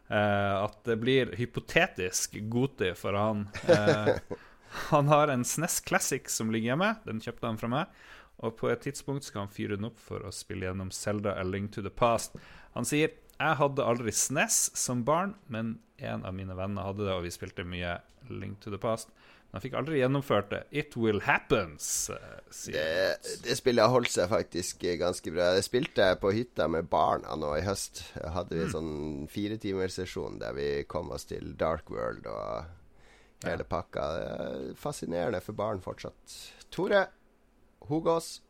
eh, 0.09 0.55
at 0.59 0.77
det 0.85 0.99
blir 1.01 1.33
hypotetisk 1.39 2.37
Goti 2.51 2.91
for 2.97 3.17
han. 3.17 3.47
Uh, 3.69 4.37
han 4.93 5.07
har 5.07 5.33
en 5.33 5.45
SNES 5.45 5.79
Classic 5.87 6.29
som 6.29 6.51
ligger 6.53 6.73
hjemme. 6.73 6.93
Den 7.05 7.21
kjøpte 7.23 7.49
han 7.49 7.61
fra 7.61 7.71
meg. 7.71 8.03
Og 8.39 8.55
på 8.59 8.69
et 8.71 8.83
tidspunkt 8.85 9.27
skal 9.27 9.45
han 9.45 9.53
fyre 9.53 9.75
den 9.75 9.89
opp 9.89 9.99
for 9.99 10.23
å 10.23 10.33
spille 10.35 10.69
gjennom 10.69 10.93
Zelda 10.95 11.35
A 11.39 11.43
Link 11.43 11.73
to 11.75 11.83
the 11.83 11.91
Past. 11.91 12.37
Han 12.77 12.87
sier 12.87 13.11
jeg 13.39 13.55
hadde 13.55 13.85
aldri 13.87 14.11
SNES 14.11 14.55
som 14.75 15.05
barn, 15.07 15.33
men 15.47 15.77
en 16.03 16.25
av 16.27 16.33
mine 16.35 16.55
venner 16.55 16.83
hadde 16.83 17.05
det, 17.05 17.13
og 17.13 17.23
vi 17.23 17.31
spilte 17.31 17.63
mye 17.63 17.97
Link 18.27 18.59
to 18.59 18.71
the 18.71 18.79
Past. 18.81 19.13
Men 19.49 19.57
han 19.57 19.63
fikk 19.63 19.73
aldri 19.79 19.97
gjennomført 19.99 20.49
det. 20.51 20.59
It 20.77 20.93
Will 20.97 21.21
Happens. 21.25 22.09
eh, 22.13 22.17
Det, 22.73 23.39
det 23.47 23.55
spillet 23.57 23.89
holdt 23.89 24.11
seg 24.13 24.29
faktisk 24.29 24.83
ganske 25.01 25.31
bra. 25.33 25.47
Det 25.57 25.63
spilte 25.65 26.05
jeg 26.11 26.19
på 26.21 26.31
hytta 26.35 26.67
med 26.69 26.85
barna 26.91 27.33
nå 27.35 27.55
i 27.57 27.63
høst. 27.65 28.03
Jeg 28.13 28.29
hadde 28.35 28.55
vi 28.55 28.61
en 28.67 28.73
sånn 28.75 28.91
firetimerssesjon 29.33 30.37
der 30.43 30.53
vi 30.53 30.67
kom 30.89 31.09
oss 31.15 31.25
til 31.31 31.55
Dark 31.57 31.89
World 31.89 32.29
og 32.29 33.47
hele 33.47 33.65
pakka. 33.65 34.05
Det 34.19 34.27
er 34.27 34.75
fascinerende 34.77 35.41
for 35.41 35.57
barn 35.57 35.81
fortsatt. 35.81 36.37
Tore 36.69 37.07
Hogås 37.89 38.41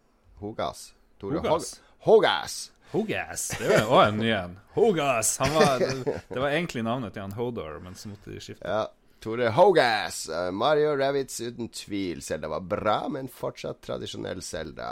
Hogas. 0.41 0.93
Tore 1.19 1.39
Hogas? 1.39 1.73
Hogas. 2.07 2.59
Hogas. 2.91 3.47
Det 3.59 3.67
var 3.69 3.87
òg 3.87 4.03
en 4.07 4.17
ny 4.19 4.29
en. 4.33 4.53
Hogas! 4.75 5.35
Var, 5.39 5.79
det, 5.79 6.21
det 6.29 6.39
var 6.41 6.49
egentlig 6.49 6.83
navnet 6.87 7.13
til 7.13 7.21
han 7.21 7.35
Hodor, 7.37 7.79
men 7.83 7.95
så 7.95 8.09
måtte 8.11 8.31
de 8.33 8.39
skifte. 8.41 8.65
Ja. 8.67 8.87
Tore 9.23 9.51
Hogas. 9.55 10.23
Uh, 10.29 10.49
Mario 10.55 10.95
Ravitz 10.97 11.39
uten 11.41 11.69
tvil. 11.73 12.23
Zelda 12.25 12.51
var 12.51 12.65
bra, 12.65 12.99
men 13.11 13.31
fortsatt 13.31 13.81
tradisjonell 13.85 14.41
Zelda. 14.45 14.91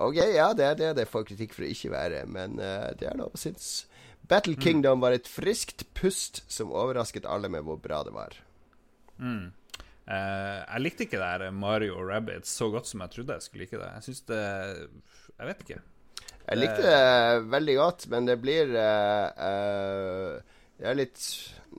Ok, 0.00 0.16
ja, 0.16 0.50
det 0.56 0.66
er 0.66 0.76
det 0.78 0.92
det 1.02 1.08
får 1.10 1.28
kritikk 1.28 1.56
for 1.56 1.66
å 1.66 1.70
ikke 1.70 1.92
være, 1.92 2.24
men 2.30 2.60
uh, 2.62 2.90
det 2.96 3.10
er 3.10 3.18
lov 3.20 3.36
å 3.36 3.40
synes. 3.40 3.84
Battle 4.30 4.54
Kingdom 4.56 5.02
var 5.02 5.16
et 5.16 5.28
friskt 5.28 5.88
pust 5.98 6.44
som 6.46 6.70
overrasket 6.70 7.26
alle 7.26 7.50
med 7.50 7.66
hvor 7.66 7.80
bra 7.82 8.04
det 8.06 8.14
var. 8.14 8.36
Eh, 10.10 10.58
jeg 10.64 10.82
likte 10.82 11.06
ikke 11.06 11.20
det 11.20 11.30
her 11.30 11.54
Mario 11.54 11.96
og 12.00 12.08
Rabbids 12.10 12.50
så 12.58 12.70
godt 12.72 12.88
som 12.90 13.02
jeg 13.04 13.14
trodde 13.14 13.36
jeg 13.36 13.46
skulle 13.46 13.66
like 13.66 13.80
det. 13.80 13.90
Jeg 13.94 14.06
syns 14.08 14.22
det 14.30 14.42
Jeg 14.42 15.50
vet 15.50 15.64
ikke. 15.64 15.80
Jeg 16.50 16.58
likte 16.58 16.82
det 16.82 17.50
veldig 17.52 17.74
godt, 17.78 18.06
men 18.10 18.26
det 18.26 18.36
blir 18.42 18.72
uh, 18.74 19.28
uh, 19.38 20.56
Det 20.80 20.88
er 20.88 20.96
litt 20.96 21.20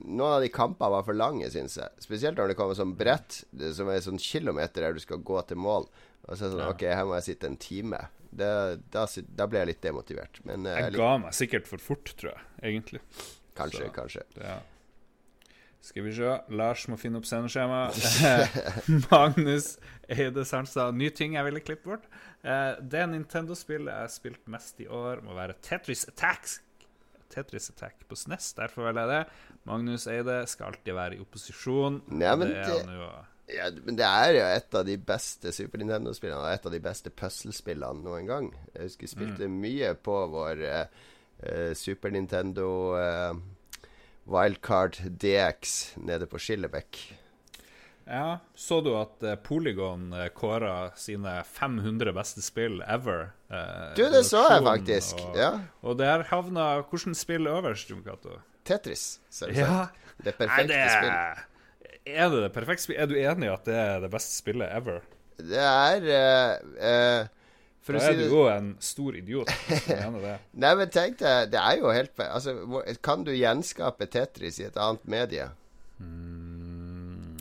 Noen 0.06 0.36
av 0.38 0.40
de 0.44 0.48
kampene 0.48 0.88
var 0.94 1.02
for 1.04 1.12
lange, 1.18 1.50
syns 1.52 1.74
jeg. 1.76 1.90
Spesielt 2.00 2.38
når 2.38 2.52
det 2.52 2.56
kommer 2.56 2.76
sånn 2.78 2.94
brett 2.96 3.42
det, 3.52 3.74
som 3.76 3.90
er 3.92 4.00
sånn 4.00 4.20
kilometer 4.22 4.86
der 4.86 4.94
du 4.96 5.02
skal 5.02 5.18
gå 5.20 5.42
til 5.50 5.58
mål. 5.60 5.84
Og 6.24 6.36
så 6.38 6.46
er 6.46 6.48
det 6.48 6.54
sånn 6.54 6.62
Ja. 6.64 6.70
OK, 6.72 6.84
her 6.88 7.04
må 7.10 7.18
jeg 7.18 7.26
sitte 7.26 7.50
en 7.50 7.58
time. 7.60 7.98
Det, 8.32 8.48
da, 8.94 9.02
da 9.36 9.46
ble 9.50 9.58
jeg 9.60 9.68
litt 9.74 9.82
demotivert. 9.84 10.40
Men 10.48 10.64
jeg, 10.64 10.78
Jeg 10.86 10.92
litt, 10.94 11.00
ga 11.02 11.10
meg 11.26 11.36
sikkert 11.36 11.68
for 11.68 11.82
fort, 11.82 12.14
tror 12.16 12.32
jeg, 12.32 12.40
egentlig. 12.70 13.02
kanskje, 13.58 13.84
så- 13.84 13.92
kanskje. 13.98 14.22
Ja. 14.40 14.60
Skal 15.82 16.04
vi 16.06 16.12
se. 16.14 16.32
Lars 16.54 16.86
må 16.88 16.96
finne 16.96 17.18
opp 17.18 17.26
sendeskjema. 17.26 17.80
Magnus 19.10 19.78
Eide 20.08 20.44
Sernstad. 20.46 20.94
Ny 20.96 21.10
ting 21.10 21.34
jeg 21.34 21.44
ville 21.48 21.60
klippe 21.60 21.88
bort. 21.90 22.04
Eh, 22.46 22.76
det 22.80 23.02
Nintendo-spillet 23.10 23.90
jeg 23.90 24.06
har 24.06 24.12
spilt 24.14 24.46
mest 24.48 24.80
i 24.80 24.86
år, 24.86 25.20
må 25.26 25.34
være 25.36 25.56
Tetris 25.60 26.06
Attacks. 26.08 26.60
Tetris 27.32 27.70
Attack 27.72 28.04
på 28.08 28.16
SNES. 28.18 28.52
Derfor 28.58 28.86
velger 28.88 29.08
jeg 29.08 29.12
det. 29.26 29.58
Magnus 29.68 30.06
Eide 30.12 30.40
skal 30.50 30.70
alltid 30.72 30.94
være 30.96 31.16
i 31.16 31.22
opposisjon. 31.24 32.00
Nei, 32.12 32.34
men 32.36 32.48
det 32.52 32.66
det- 32.68 32.96
jo. 32.98 33.10
Ja, 33.52 33.66
men 33.84 33.96
det 33.98 34.06
er 34.06 34.32
jo 34.36 34.44
et 34.56 34.74
av 34.78 34.84
de 34.86 34.94
beste 34.96 35.50
Super 35.52 35.78
Nintendo-spillene, 35.82 36.38
og 36.40 36.52
et 36.54 36.66
av 36.66 36.72
de 36.72 36.78
beste 36.80 37.10
puzzlespillene 37.10 38.04
noen 38.04 38.26
gang. 38.28 38.46
Jeg 38.74 38.86
husker 38.86 39.02
jeg 39.08 39.12
spilte 39.16 39.48
mye 39.50 39.90
på 39.98 40.14
vår 40.32 40.62
eh, 40.62 41.72
Super 41.74 42.10
Nintendo 42.14 42.68
eh, 42.96 43.34
Wildcard 44.30 45.00
DX 45.18 45.96
nede 46.06 46.28
på 46.30 46.38
Skillebekk. 46.40 47.00
Ja, 48.12 48.38
Så 48.54 48.82
du 48.84 48.90
at 48.98 49.22
eh, 49.24 49.38
Polygon 49.40 50.10
uh, 50.12 50.26
kåra 50.36 50.90
sine 51.00 51.38
500 51.48 52.12
beste 52.12 52.42
spill 52.44 52.82
ever? 52.84 53.30
eh, 53.48 53.94
Du, 53.96 54.02
det 54.12 54.20
så 54.28 54.42
jeg 54.50 54.64
faktisk. 54.66 55.22
Og, 55.24 55.38
Ja. 55.40 55.52
og 55.80 55.96
der 55.98 56.26
havna 56.28 56.82
Hvordan 56.84 57.16
spill 57.16 57.48
øverst, 57.48 57.88
Jon 57.88 58.02
Cato? 58.04 58.36
Tetris, 58.68 59.18
selvsagt. 59.32 59.56
Ja. 59.64 59.86
Det 60.22 60.36
perfekte 60.36 60.68
det 60.68 60.90
spill. 60.92 62.12
Er 62.12 62.28
det 62.34 62.42
det 62.44 62.52
perfekte 62.52 62.84
spill? 62.84 62.98
Er 63.00 63.08
du 63.08 63.14
enig 63.16 63.48
i 63.48 63.52
at 63.54 63.64
det 63.64 63.78
er 63.80 64.04
det 64.04 64.10
beste 64.12 64.36
spillet 64.36 64.68
ever? 64.76 65.00
Det 65.40 65.64
er 65.64 66.04
uh, 66.04 66.68
uh, 66.76 67.30
For 67.82 67.96
Da 67.96 68.10
er 68.12 68.20
du 68.20 68.26
jo 68.28 68.44
en 68.52 68.74
stor 68.78 69.16
idiot. 69.18 69.48
Nei, 70.52 70.74
men 70.76 70.92
tenk 70.92 71.16
deg, 71.18 71.48
det 71.50 71.58
er 71.58 71.80
jo 71.80 71.90
helt 71.90 72.20
Altså, 72.28 72.54
kan 73.02 73.24
du 73.24 73.32
gjenskape 73.32 74.06
Tetris 74.12 74.60
i 74.60 74.68
et 74.68 74.76
annet 74.76 75.08
medie? 75.08 75.48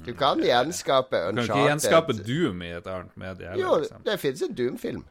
Du 0.06 0.14
kan 0.18 0.42
gjenskape 0.42 1.20
Du 1.32 1.42
kan 1.42 1.46
ikke 1.46 1.66
gjenskape 1.70 2.16
Doom 2.26 2.64
i 2.66 2.72
et 2.78 2.88
annet 2.90 3.18
medie. 3.20 3.50
Eller, 3.52 3.62
Jo, 3.62 3.76
liksom. 3.84 4.06
det 4.08 4.18
finnes 4.22 4.46
en 4.48 4.56
Doom-film. 4.58 5.04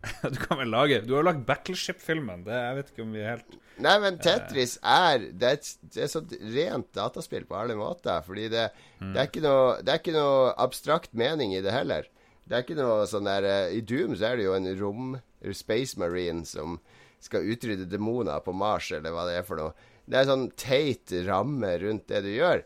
Du 0.32 0.38
kan 0.40 0.60
vel 0.62 0.70
lage 0.72 1.00
Du 1.04 1.14
har 1.18 1.26
lagd 1.26 1.42
Battleship-filmen. 1.48 2.44
Det 2.46 2.54
Jeg 2.56 2.78
vet 2.78 2.92
ikke 2.92 3.04
om 3.04 3.16
vi 3.16 3.24
er 3.24 3.34
helt 3.34 3.58
Nei, 3.80 3.96
men 4.02 4.18
Tetris 4.20 4.76
er 4.84 5.26
Det 5.32 5.48
er 5.48 5.58
et, 5.58 5.68
det 5.94 6.04
er 6.04 6.16
et 6.20 6.34
rent 6.56 6.88
dataspill 6.96 7.46
på 7.48 7.56
alle 7.56 7.76
måter. 7.78 8.20
Fordi 8.26 8.48
det, 8.52 8.66
det, 9.00 9.14
er 9.16 9.28
ikke 9.28 9.44
noe, 9.44 9.78
det 9.80 9.94
er 9.94 10.02
ikke 10.02 10.16
noe 10.16 10.50
abstrakt 10.60 11.14
mening 11.16 11.54
i 11.56 11.62
det 11.64 11.72
heller. 11.72 12.08
Det 12.44 12.58
er 12.58 12.64
ikke 12.66 12.76
noe 12.76 13.06
sånn 13.08 13.28
der 13.28 13.46
eh, 13.46 13.76
I 13.78 13.80
Doom 13.86 14.16
så 14.18 14.32
er 14.32 14.40
det 14.40 14.48
jo 14.48 14.56
en 14.56 14.68
rom 14.80 15.14
Space 15.56 15.96
Marine 16.00 16.44
som 16.48 16.76
skal 17.22 17.46
utrydde 17.52 17.86
demoner 17.88 18.40
på 18.44 18.52
Mars, 18.56 18.90
eller 18.96 19.14
hva 19.14 19.26
det 19.28 19.38
er 19.38 19.46
for 19.46 19.60
noe. 19.60 19.88
Det 20.10 20.18
er 20.18 20.28
sånn 20.28 20.48
teit 20.58 21.12
ramme 21.26 21.70
rundt 21.82 22.08
det 22.10 22.24
du 22.24 22.30
gjør, 22.32 22.64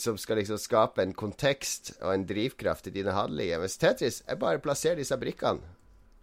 som 0.00 0.18
skal 0.18 0.40
liksom 0.40 0.58
skape 0.58 1.02
en 1.02 1.14
kontekst 1.14 1.94
og 2.00 2.14
en 2.14 2.26
drivkraft 2.26 2.88
i 2.90 2.94
dine 2.94 3.14
handlinger. 3.14 3.62
Mens 3.62 3.78
Tetris 3.80 4.22
er 4.26 4.40
bare 4.40 4.62
plasser 4.62 4.98
disse 4.98 5.16
brikkene. 5.20 5.62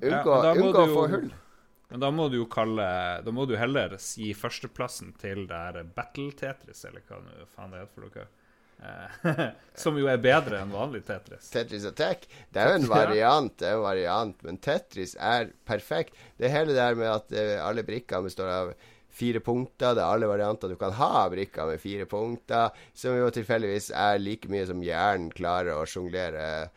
Unngå, 0.02 0.36
ja, 0.44 0.54
unngå 0.58 0.84
å 0.84 0.92
få 0.92 1.08
hull. 1.12 1.32
Men 1.92 2.00
da 2.00 2.08
må 2.16 2.30
du 2.32 2.38
jo 2.40 2.46
kalle 2.50 2.86
Da 3.26 3.32
må 3.36 3.44
du 3.46 3.58
heller 3.60 3.98
gi 4.00 4.30
førsteplassen 4.34 5.12
til 5.20 5.44
det 5.50 5.58
her 5.58 5.82
Battle-Tetris, 5.98 6.86
eller 6.88 7.04
hva 7.08 7.20
nå 7.20 7.50
faen 7.52 7.74
det 7.74 7.84
heter 7.84 7.98
for 7.98 8.08
noe. 8.08 8.30
Eh, 8.82 9.42
som 9.84 9.98
jo 10.00 10.08
er 10.10 10.22
bedre 10.24 10.62
enn 10.64 10.72
vanlig 10.74 11.04
Tetris. 11.06 11.52
Tetris 11.54 11.86
Attack. 11.90 12.26
Det 12.50 12.64
er 12.64 12.72
jo 12.72 12.80
en 12.80 12.90
variant, 12.96 13.54
det 13.60 13.68
er 13.70 13.78
en 13.78 13.86
variant, 13.86 14.48
men 14.48 14.58
Tetris 14.64 15.18
er 15.20 15.52
perfekt. 15.68 16.18
Det 16.42 16.50
hele 16.54 16.78
der 16.78 16.98
med 16.98 17.12
at 17.12 17.36
eh, 17.36 17.58
alle 17.62 17.86
brikkene 17.88 18.30
består 18.30 18.56
av 18.56 18.74
fire 19.12 19.42
punkter. 19.44 19.96
Det 19.96 20.04
er 20.04 20.08
alle 20.08 20.30
varianter 20.30 20.72
du 20.72 20.78
kan 20.80 20.96
ha 20.98 21.10
av 21.26 21.34
brikker 21.34 21.70
med 21.70 21.82
fire 21.84 22.08
punkter, 22.10 22.72
som 22.94 23.18
jo 23.18 23.30
tilfeldigvis 23.34 23.92
er 23.96 24.22
like 24.22 24.52
mye 24.52 24.68
som 24.70 24.84
hjernen 24.86 25.32
klarer 25.36 25.78
å 25.78 25.90
sjonglere 25.90 26.70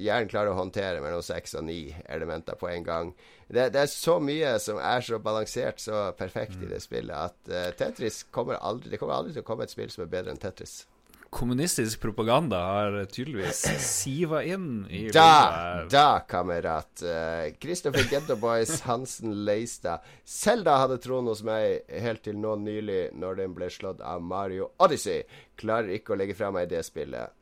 Hjernen 0.00 0.30
klarer 0.30 0.54
å 0.54 0.56
håndtere 0.56 1.00
mellom 1.02 1.20
seks 1.20 1.56
og 1.58 1.66
ni 1.66 1.90
elementer 2.08 2.56
på 2.56 2.70
en 2.70 2.86
gang. 2.86 3.10
Det, 3.48 3.66
det 3.74 3.82
er 3.82 3.90
så 3.90 4.14
mye 4.22 4.54
som 4.62 4.78
er 4.80 5.04
så 5.04 5.18
balansert, 5.20 5.82
så 5.82 6.06
perfekt 6.16 6.62
i 6.62 6.70
det 6.70 6.80
spillet, 6.80 7.12
at 7.12 7.52
uh, 7.52 7.68
Tetris 7.76 8.22
kommer 8.32 8.56
aldri 8.64 8.94
Det 8.94 9.02
kommer 9.02 9.18
aldri 9.18 9.34
til 9.34 9.44
å 9.44 9.48
komme 9.50 9.66
et 9.66 9.74
spill 9.74 9.92
som 9.92 10.06
er 10.06 10.12
bedre 10.14 10.32
enn 10.32 10.40
Tetris. 10.40 10.84
Kommunistisk 11.34 11.98
propaganda 12.00 12.60
har 12.62 12.96
tydeligvis 13.10 13.64
siva 13.82 14.44
inn 14.46 14.84
i 14.86 15.08
Da, 15.10 15.82
da, 15.90 16.20
kamerat. 16.30 17.02
Kristoffer 17.58 18.06
uh, 18.30 18.36
Boys 18.38 18.84
Hansen 18.86 19.34
Leistad. 19.44 20.04
Selda 20.24 20.76
hadde 20.84 21.00
troen 21.02 21.26
hos 21.26 21.42
meg 21.42 21.82
helt 21.90 22.22
til 22.22 22.38
nå 22.38 22.54
nylig, 22.62 23.08
når 23.18 23.40
den 23.42 23.56
ble 23.56 23.66
slått 23.74 24.04
av 24.04 24.22
Mario 24.22 24.70
Odyssey. 24.78 25.24
Klarer 25.58 25.96
ikke 25.96 26.14
å 26.14 26.20
legge 26.22 26.38
fra 26.38 26.52
meg 26.54 26.70
det 26.70 26.84
spillet. 26.86 27.34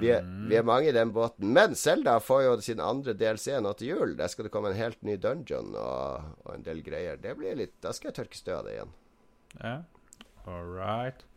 Vi 0.00 0.10
er, 0.12 0.26
vi 0.50 0.58
er 0.58 0.66
mange 0.66 0.90
i 0.90 0.92
den 0.92 1.14
båten. 1.14 1.54
Men 1.54 1.78
Selda 1.78 2.18
får 2.20 2.42
jo 2.44 2.58
sin 2.64 2.82
andre 2.84 3.14
DLC 3.16 3.54
nå 3.62 3.72
til 3.78 3.94
jul. 3.94 4.18
Der 4.18 4.28
skal 4.28 4.48
det 4.48 4.52
komme 4.52 4.74
en 4.74 4.80
helt 4.80 5.00
ny 5.06 5.14
dungeon 5.16 5.72
og, 5.78 6.34
og 6.44 6.52
en 6.58 6.66
del 6.66 6.82
greier. 6.84 7.22
Det 7.22 7.38
blir 7.38 7.56
litt 7.56 7.78
Da 7.80 7.94
skal 7.96 8.10
jeg 8.10 8.18
tørke 8.20 8.42
støv 8.42 8.58
av 8.58 8.68
det 8.68 8.76
igjen. 8.76 8.94
Ja, 9.62 9.74
all 10.44 10.66
right. 10.68 11.29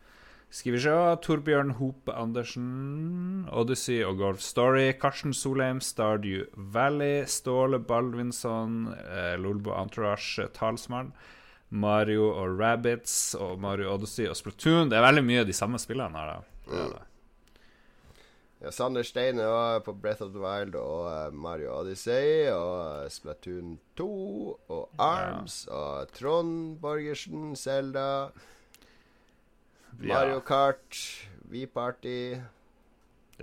Skal 0.53 0.75
vi 0.75 0.79
se. 0.83 0.93
Torbjørn 1.25 1.71
Hope 1.79 2.13
Andersen, 2.13 3.47
Odyssey 3.49 4.03
og 4.05 4.19
Golf 4.21 4.41
Story. 4.45 4.91
Karsten 5.01 5.33
Solheim, 5.33 5.79
Stardew 5.81 6.43
Valley. 6.53 7.23
Ståle 7.25 7.79
Baldvinsson, 7.79 8.93
eh, 8.93 9.33
Lolbo 9.41 9.73
Entourage, 9.73 10.45
talsmann. 10.53 11.11
Mario 11.69 12.27
og 12.29 12.59
Rabbits 12.59 13.33
og 13.33 13.59
Mario 13.59 13.95
Odyssey 13.95 14.27
og 14.29 14.37
Splatoon. 14.37 14.91
Det 14.91 14.99
er 14.99 15.07
veldig 15.07 15.25
mye 15.25 15.41
av 15.41 15.49
de 15.49 15.57
samme 15.57 15.81
spillene 15.81 16.21
her, 16.21 16.37
da. 16.37 17.01
Ja, 18.61 18.71
Sander 18.71 19.03
Stein 19.03 19.41
er 19.41 19.49
også 19.49 19.83
på 19.89 19.99
Breath 20.05 20.21
of 20.21 20.35
the 20.37 20.39
Wild 20.39 20.77
og 20.77 21.09
eh, 21.09 21.33
Mario 21.33 21.73
Odyssey 21.79 22.45
og 22.53 23.09
Splatoon 23.11 23.79
2 23.97 24.07
og 24.69 24.89
Arms 25.01 25.63
og 25.65 26.13
Trond 26.13 26.77
Borgersen, 26.79 27.55
Zelda, 27.57 28.29
Mario 29.99 30.39
Kart, 30.41 30.97
V-Party 31.51 32.35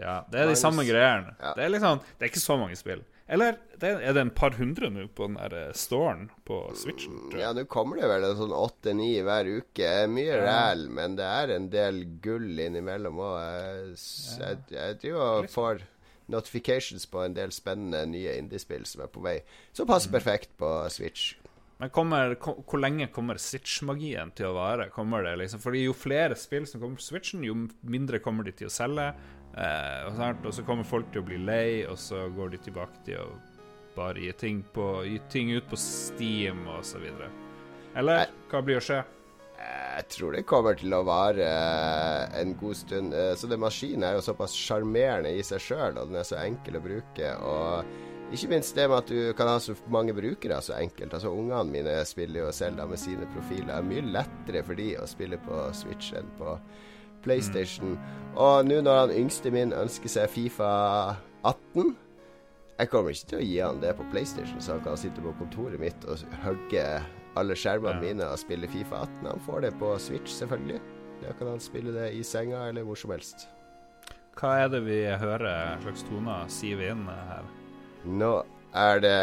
Ja, 0.01 0.25
det 0.31 0.41
er 0.41 0.47
de 0.51 0.57
samme 0.59 0.85
greiene. 0.87 1.35
Ja. 1.41 1.55
Det 1.57 1.65
er 1.65 1.73
liksom 1.75 2.01
Det 2.19 2.27
er 2.27 2.31
ikke 2.33 2.41
så 2.43 2.57
mange 2.61 2.77
spill. 2.79 3.03
Eller 3.31 3.59
det, 3.79 3.91
er 4.03 4.13
det 4.17 4.23
en 4.25 4.31
par 4.35 4.57
hundre 4.59 4.89
nå 4.91 5.05
på 5.15 5.29
den 5.29 5.37
der 5.39 5.53
eh, 5.55 5.73
storen 5.79 6.25
på 6.49 6.57
Switchen? 6.75 7.31
Ja, 7.39 7.53
nå 7.55 7.63
kommer 7.71 8.01
det 8.01 8.09
vel 8.11 8.25
en 8.27 8.35
sånn 8.41 8.51
åtte-ni 8.57 9.13
hver 9.23 9.47
uke. 9.61 9.91
Mye 10.11 10.33
Ja. 10.35 10.41
ræl, 10.49 10.89
men 10.91 11.15
det 11.21 11.29
er 11.29 11.53
en 11.55 11.69
del 11.71 12.01
gull 12.25 12.59
innimellom 12.59 13.21
òg. 13.23 13.37
Jeg, 13.39 13.95
jeg, 14.41 14.59
jeg 14.75 14.99
driver 15.05 15.23
og 15.45 15.51
får 15.53 15.85
notifications 16.31 17.07
på 17.11 17.23
en 17.27 17.35
del 17.35 17.51
spennende 17.55 18.03
nye 18.11 18.35
indiespill 18.39 18.85
som 18.87 19.03
er 19.07 19.11
på 19.15 19.23
vei. 19.23 19.37
Som 19.75 19.87
passer 19.91 20.11
perfekt 20.15 20.51
på 20.59 20.69
Switch. 20.91 21.37
Men 21.81 21.91
kommer, 21.97 22.35
ko- 22.37 22.59
hvor 22.69 22.81
lenge 22.83 23.07
kommer 23.13 23.39
Switch-magien 23.41 24.35
til 24.37 24.51
å 24.51 24.57
vare? 24.59 24.91
Kommer 24.93 25.25
det 25.25 25.37
liksom 25.41 25.63
Fordi 25.63 25.87
jo 25.87 25.95
flere 25.97 26.37
spill 26.37 26.67
som 26.69 26.81
kommer 26.83 27.01
på 27.01 27.07
Switchen, 27.07 27.45
jo 27.47 27.55
mindre 27.89 28.21
kommer 28.21 28.45
de 28.45 28.53
til 28.53 28.69
å 28.69 28.75
selge. 28.75 29.07
Eh, 29.57 30.03
og, 30.11 30.21
og 30.45 30.53
så 30.55 30.63
kommer 30.67 30.85
folk 30.87 31.09
til 31.15 31.23
å 31.25 31.29
bli 31.31 31.39
lei, 31.41 31.87
og 31.89 31.97
så 31.99 32.27
går 32.37 32.53
de 32.53 32.61
tilbake 32.69 33.01
til 33.09 33.23
å 33.23 33.31
bare 33.97 34.21
gi 34.23 34.33
ting, 34.39 34.61
på, 34.75 34.91
gi 35.09 35.17
ting 35.33 35.55
ut 35.57 35.67
på 35.73 35.79
Steam 35.81 36.67
og 36.71 36.85
så 36.87 37.01
videre. 37.03 37.31
Eller 37.99 38.29
hva 38.53 38.61
blir 38.63 38.79
å 38.79 38.85
skje? 38.85 39.01
Jeg 39.61 40.07
tror 40.15 40.33
det 40.37 40.45
kommer 40.49 40.77
til 40.79 40.93
å 40.97 41.03
vare 41.05 41.45
eh, 41.49 42.39
en 42.41 42.55
god 42.61 42.77
stund. 42.79 43.13
Eh, 43.17 43.33
Så 43.37 43.49
den 43.51 43.61
maskinen 43.61 44.05
er 44.07 44.15
jo 44.19 44.23
såpass 44.29 44.55
sjarmerende 44.57 45.33
i 45.37 45.43
seg 45.45 45.61
sjøl, 45.65 45.97
og 46.01 46.13
den 46.13 46.21
er 46.21 46.29
så 46.29 46.39
enkel 46.45 46.79
å 46.79 46.85
bruke. 46.85 47.33
Og 47.41 47.91
ikke 48.33 48.49
minst 48.53 48.75
det 48.77 48.87
med 48.91 48.99
at 48.99 49.11
du 49.11 49.33
kan 49.39 49.49
ha 49.51 49.57
så 49.63 49.75
mange 49.91 50.15
brukere 50.15 50.61
så 50.63 50.77
enkelt. 50.79 51.15
Altså 51.15 51.33
Ungene 51.33 51.65
mine 51.73 51.97
spiller 52.07 52.45
jo 52.47 52.53
Zelda 52.53 52.87
med 52.87 52.99
sine 52.99 53.27
profiler. 53.35 53.67
Det 53.73 53.79
er 53.79 53.89
mye 53.91 54.05
lettere 54.15 54.63
for 54.67 54.79
de 54.79 54.89
å 55.01 55.07
spille 55.11 55.39
på 55.47 55.61
Switch 55.77 56.13
enn 56.19 56.29
på 56.39 56.55
PlayStation. 57.25 57.97
Og 58.37 58.65
nå 58.69 58.81
når 58.87 59.01
han 59.05 59.15
yngste 59.17 59.51
min 59.55 59.75
ønsker 59.77 60.09
seg 60.09 60.31
Fifa 60.33 60.71
18 61.45 61.97
Jeg 62.81 62.89
kommer 62.89 63.13
ikke 63.13 63.29
til 63.35 63.39
å 63.41 63.45
gi 63.45 63.57
han 63.61 63.81
det 63.83 63.91
på 63.99 64.07
PlayStation, 64.13 64.61
så 64.61 64.79
han 64.79 64.85
kan 64.87 64.97
sitte 64.97 65.21
på 65.21 65.35
kontoret 65.37 65.81
mitt 65.83 66.05
og 66.09 66.23
hugge 66.47 66.85
alle 67.37 67.55
skjermene 67.55 67.99
Ja. 67.99 68.01
mine 68.01 68.25
og 68.33 68.39
spille 68.41 68.69
Fifa 68.73 69.03
18. 69.05 69.27
Han 69.29 69.43
får 69.47 69.61
det 69.67 69.75
på 69.79 69.93
Switch, 70.01 70.33
selvfølgelig. 70.33 70.81
Da 71.21 71.35
kan 71.37 71.49
han 71.53 71.61
spille 71.61 71.93
det 71.93 72.15
i 72.17 72.23
senga 72.25 72.69
eller 72.71 72.83
hvor 72.89 72.97
som 72.97 73.11
helst. 73.13 73.49
Hva 74.41 74.55
er 74.65 74.69
det 74.73 74.81
vi 74.87 75.05
hører 75.21 75.77
slags 75.83 76.03
toner 76.09 76.49
sive 76.49 76.89
inn 76.89 77.05
her? 77.05 77.45
Nå 78.05 78.45
er 78.71 79.01
det 79.03 79.15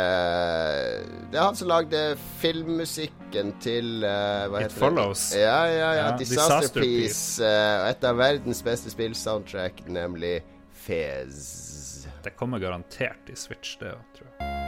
Det 1.31 1.37
er 1.39 1.43
han 1.45 1.55
som 1.55 1.69
lagde 1.71 2.01
filmmusikken 2.41 3.53
til 3.63 4.03
uh, 4.03 4.47
Hva 4.51 4.59
It 4.59 4.67
heter 4.67 4.79
Follows. 4.81 5.29
det? 5.31 5.41
Ja, 5.45 5.61
ja, 5.65 5.77
ja. 5.79 6.05
Ja, 6.11 6.17
Disaster, 6.19 6.59
Disaster 6.59 6.81
Piece. 6.83 7.43
eh, 7.43 7.89
et 7.89 8.03
av 8.03 8.19
verdens 8.19 8.61
beste 8.65 8.91
spillsoundtrack, 8.93 9.85
nemlig 9.87 10.41
Fez. 10.73 12.07
Det 12.23 12.35
kommer 12.35 12.59
garantert 12.59 13.29
i 13.31 13.35
Switch, 13.39 13.77
det 13.79 13.93
òg, 13.95 14.03
tror 14.17 14.27
jeg. 14.39 14.66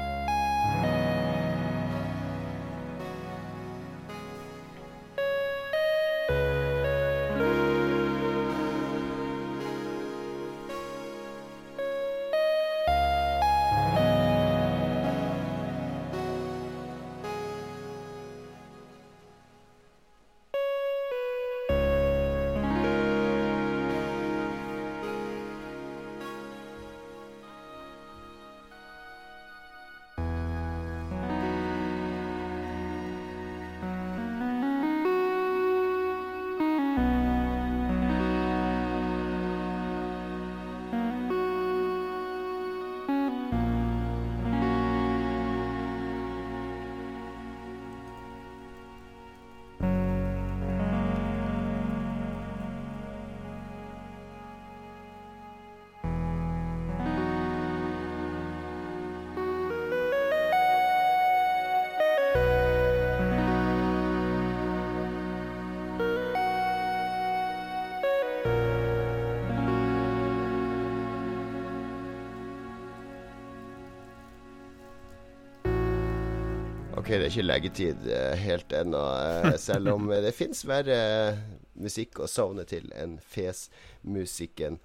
Ok, 77.10 77.16
det 77.18 77.26
er 77.26 77.32
ikke 77.32 77.43
leggetid 77.47 78.03
eh, 78.14 78.36
helt 78.38 78.74
ennå, 78.78 78.99
eh, 79.18 79.55
selv 79.57 79.95
om 79.95 80.12
det 80.26 80.30
fins 80.38 80.60
verre 80.70 80.93
eh, 80.93 81.39
musikk 81.82 82.20
å 82.22 82.28
sovne 82.30 82.68
til 82.70 82.84
enn 82.93 83.16
Fes-musikken. 83.32 84.78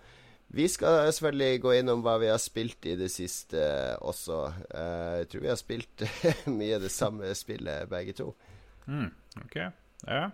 Vi 0.56 0.64
skal 0.72 1.10
selvfølgelig 1.12 1.58
gå 1.60 1.74
innom 1.82 2.00
hva 2.00 2.14
vi 2.22 2.30
har 2.32 2.40
spilt 2.40 2.88
i 2.88 2.94
det 2.96 3.10
siste 3.12 3.60
også. 4.00 4.38
Jeg 4.72 5.28
tror 5.28 5.44
vi 5.44 5.50
har 5.52 5.60
spilt 5.60 6.06
mye 6.62 6.78
det 6.80 6.92
samme 6.94 7.28
spillet, 7.36 7.90
begge 7.92 8.16
to. 8.16 8.30
Mm, 8.88 9.12
ok, 9.42 9.58
ja. 10.08 10.24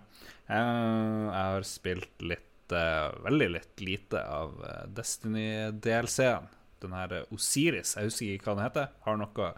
Jeg 0.47 1.35
har 1.35 1.67
spilt 1.67 2.23
litt, 2.23 2.71
veldig 2.71 3.51
litt 3.57 3.83
lite 3.83 4.23
av 4.31 4.55
Destiny-DLC-en. 4.95 6.47
Den 6.87 6.95
her 6.97 7.19
Osiris, 7.35 7.97
jeg 7.99 8.13
husker 8.13 8.31
ikke 8.37 8.53
hva 8.53 8.59
den 8.61 8.69
heter, 8.69 8.95
har 9.09 9.19
noe 9.21 9.51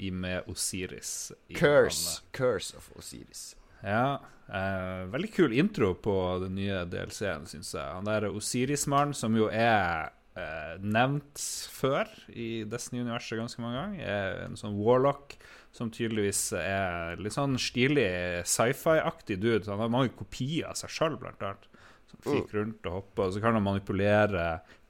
i 0.00 0.10
med 0.10 0.48
Osiris. 0.50 1.32
Curse. 1.56 2.22
Curse 2.36 2.76
of 2.78 2.90
Osiris. 2.96 3.50
Ja, 3.84 4.20
eh, 4.48 5.04
veldig 5.12 5.32
kul 5.34 5.52
intro 5.56 5.94
på 5.94 6.14
den 6.42 6.56
nye 6.58 6.84
DLC-en, 6.88 7.46
syns 7.48 7.74
jeg. 7.76 7.84
Han 7.84 8.08
der 8.08 8.28
Osiris-mannen, 8.30 9.16
som 9.16 9.36
jo 9.36 9.48
er 9.52 10.10
eh, 10.36 10.74
nevnt 10.80 11.40
før 11.72 12.10
i 12.32 12.66
Destiny-universet 12.68 13.40
ganske 13.40 13.64
mange 13.64 13.80
ganger, 13.80 14.04
er 14.04 14.44
en 14.46 14.60
sånn 14.60 14.78
warlock 14.80 15.38
som 15.72 15.90
tydeligvis 15.94 16.50
er 16.58 17.20
litt 17.22 17.36
sånn 17.36 17.54
stilig 17.60 18.10
sci-fi-aktig 18.48 19.38
dude. 19.40 19.62
Så 19.64 19.74
han 19.74 19.84
har 19.84 19.92
mange 19.92 20.14
kopier 20.18 20.72
av 20.72 20.78
seg 20.80 20.92
sjøl, 20.92 21.18
blant 21.20 21.42
annet. 21.46 21.68
Som 22.10 22.22
fyker 22.24 22.58
rundt 22.58 22.86
og 22.90 22.96
hopper, 22.96 23.28
og 23.28 23.34
så 23.36 23.42
kan 23.42 23.54
han 23.54 23.62
manipulere 23.62 24.46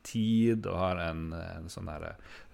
tid, 0.07 0.67
og 0.67 0.79
har 0.81 1.03
en, 1.05 1.29
en 1.35 1.69
sånn 1.73 1.91
her 1.91 2.09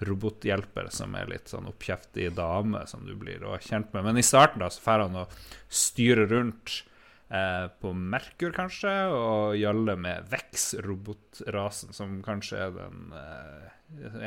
robothjelper 0.07 0.90
som 0.94 1.14
er 1.18 1.30
litt 1.30 1.53
sånn 1.53 1.68
oppkjeftig 1.70 2.32
dame 2.36 2.84
som 2.90 3.07
du 3.07 3.14
blir 3.18 3.44
kjent 3.64 3.92
med. 3.94 4.09
Men 4.09 4.20
i 4.20 4.26
starten 4.26 4.64
da 4.64 4.70
så 4.72 4.82
drar 4.84 5.07
han 5.07 5.22
og 5.22 5.38
styrer 5.68 6.30
rundt 6.32 6.82
eh, 7.28 7.66
på 7.80 7.92
Merkur, 7.97 8.55
kanskje, 8.57 8.94
og 9.14 9.57
gjaller 9.61 9.99
med 10.01 10.28
Vex-robotrasen, 10.32 11.94
som 11.97 12.20
kanskje 12.26 12.62
er 12.66 12.76
den 12.76 13.14
eh, 13.16 13.72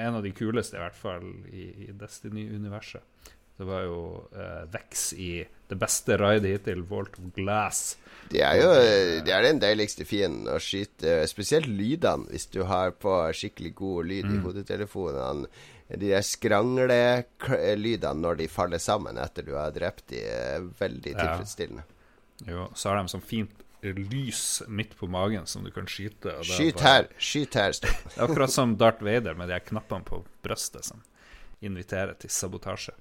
en 0.06 0.20
av 0.20 0.24
de 0.24 0.32
kuleste, 0.36 0.78
i 0.78 0.84
hvert 0.84 0.98
fall, 0.98 1.28
i, 1.52 1.70
i 1.88 1.92
Destiny-universet. 2.00 3.04
Det 3.60 3.66
var 3.68 3.82
jo 3.84 3.96
eh, 4.32 4.62
veks 4.72 5.02
i 5.20 5.42
det 5.70 5.76
beste 5.82 6.16
raidet 6.18 6.50
hittil, 6.54 6.80
Vault 6.88 7.18
of 7.20 7.34
Glass. 7.36 7.98
Det 8.32 8.40
er 8.46 8.56
jo 8.62 8.70
det 9.26 9.34
er 9.36 9.44
den 9.44 9.60
deiligste 9.60 10.06
fienden 10.08 10.48
å 10.54 10.60
skyte, 10.64 11.26
spesielt 11.28 11.68
lydene, 11.68 12.30
hvis 12.32 12.48
du 12.54 12.62
har 12.70 12.92
på 12.96 13.18
skikkelig 13.36 13.74
god 13.76 14.08
lyd 14.10 14.26
i 14.32 14.40
hodetelefonene. 14.46 15.48
De 15.90 16.06
der 16.12 16.22
skranglelydene 16.22 18.22
når 18.22 18.36
de 18.44 18.48
faller 18.52 18.78
sammen 18.82 19.18
etter 19.18 19.44
du 19.48 19.56
har 19.58 19.72
drept 19.76 20.06
de, 20.14 20.20
er 20.30 20.62
veldig 20.80 21.14
Ja. 21.16 21.20
tilfredsstillende. 21.24 21.84
Jo, 22.48 22.70
så 22.76 22.90
har 22.90 22.96
de 23.04 23.08
sånn 23.12 23.22
fint 23.26 23.52
lys 23.84 24.62
midt 24.68 24.96
på 25.00 25.08
magen 25.08 25.46
som 25.48 25.64
du 25.64 25.72
kan 25.72 25.86
skyte. 25.88 26.38
Skyt 26.44 26.76
bare- 26.76 26.84
her! 26.88 27.08
Skyt 27.18 27.54
her! 27.56 27.72
det. 27.82 27.90
Er 28.18 28.24
akkurat 28.28 28.50
som 28.52 28.76
Darth 28.78 29.04
Vader 29.04 29.34
med 29.36 29.50
de 29.50 29.60
knappene 29.60 30.04
på 30.06 30.24
brøstet 30.44 30.84
som 30.86 31.02
inviterer 31.62 32.14
til 32.20 32.30
sabotasje. 32.30 32.92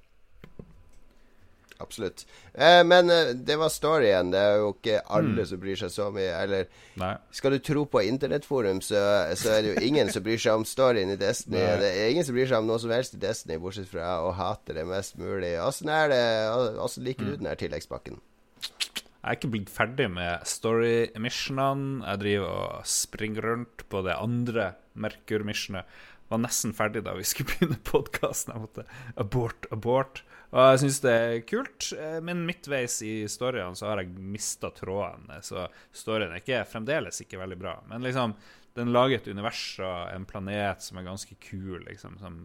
Absolutt. 1.79 2.25
Eh, 2.53 2.81
men 2.83 3.09
eh, 3.09 3.29
det 3.33 3.55
var 3.59 3.71
storyen. 3.71 4.33
Det 4.33 4.39
er 4.39 4.57
jo 4.59 4.73
ikke 4.73 4.97
alle 5.15 5.45
som 5.47 5.61
bryr 5.61 5.79
seg 5.79 5.93
så 5.93 6.09
mye. 6.11 6.33
Eller 6.43 6.65
Nei. 6.99 7.13
skal 7.31 7.55
du 7.55 7.59
tro 7.63 7.85
på 7.87 8.01
internettforum, 8.03 8.81
så, 8.83 8.99
så 9.39 9.53
er 9.55 9.63
det 9.63 9.71
jo 9.71 9.85
ingen 9.87 10.11
som 10.11 10.25
bryr 10.25 10.41
seg 10.43 10.59
om 10.59 10.65
storyen 10.67 11.13
i 11.13 11.19
Destiny. 11.19 11.55
Nei. 11.61 11.77
Det 11.79 11.91
er 11.95 12.11
ingen 12.11 12.27
som 12.27 12.35
bryr 12.35 12.51
seg 12.51 12.59
om 12.59 12.67
noe 12.67 12.81
som 12.83 12.91
helst 12.91 13.15
i 13.15 13.21
Destiny, 13.23 13.59
bortsett 13.63 13.87
fra 13.91 14.17
å 14.27 14.33
hate 14.35 14.75
det 14.75 14.83
mest 14.89 15.15
mulig. 15.21 15.53
Åssen 15.63 15.91
er 15.95 16.11
det? 16.11 16.23
Åssen 16.83 17.07
liker 17.07 17.29
du 17.29 17.37
den 17.39 17.47
her 17.47 17.59
tilleggspakken? 17.59 18.19
Jeg 18.59 19.33
er 19.33 19.35
ikke 19.35 19.51
blitt 19.51 19.71
ferdig 19.71 20.05
med 20.11 20.45
story-missionene. 20.47 22.03
Jeg 22.07 22.21
driver 22.21 22.53
og 22.53 22.85
springer 22.87 23.47
rundt 23.53 23.83
på 23.91 24.03
det 24.03 24.15
andre 24.19 24.73
Merkur-missionet. 24.99 25.87
Var 26.29 26.39
nesten 26.43 26.75
ferdig 26.77 27.01
da 27.07 27.15
vi 27.17 27.25
skulle 27.27 27.49
begynne 27.55 27.79
podkasten. 27.87 28.53
Jeg 28.55 28.63
måtte 28.67 28.85
abort, 29.19 29.67
abort. 29.75 30.23
Og 30.49 30.71
jeg 30.71 30.79
syns 30.81 31.01
det 31.03 31.11
er 31.13 31.41
kult, 31.45 31.91
eh, 31.93 32.17
men 32.25 32.45
midtveis 32.47 32.95
i 33.05 33.13
storyen 33.29 33.77
så 33.77 33.91
har 33.91 34.01
jeg 34.01 34.15
mista 34.17 34.71
tråden. 34.73 35.27
Så 35.45 35.67
storyen 35.93 36.33
er 36.33 36.41
ikke, 36.41 36.63
fremdeles 36.71 37.21
ikke 37.21 37.41
veldig 37.41 37.59
bra. 37.59 37.75
Men 37.91 38.05
liksom, 38.05 38.33
den 38.77 38.93
lager 38.95 39.19
et 39.19 39.29
univers 39.29 39.61
og 39.83 40.09
en 40.13 40.25
planet 40.29 40.81
som 40.85 40.97
er 40.97 41.05
ganske 41.05 41.37
kul, 41.43 41.83
liksom. 41.85 42.17
Som, 42.21 42.41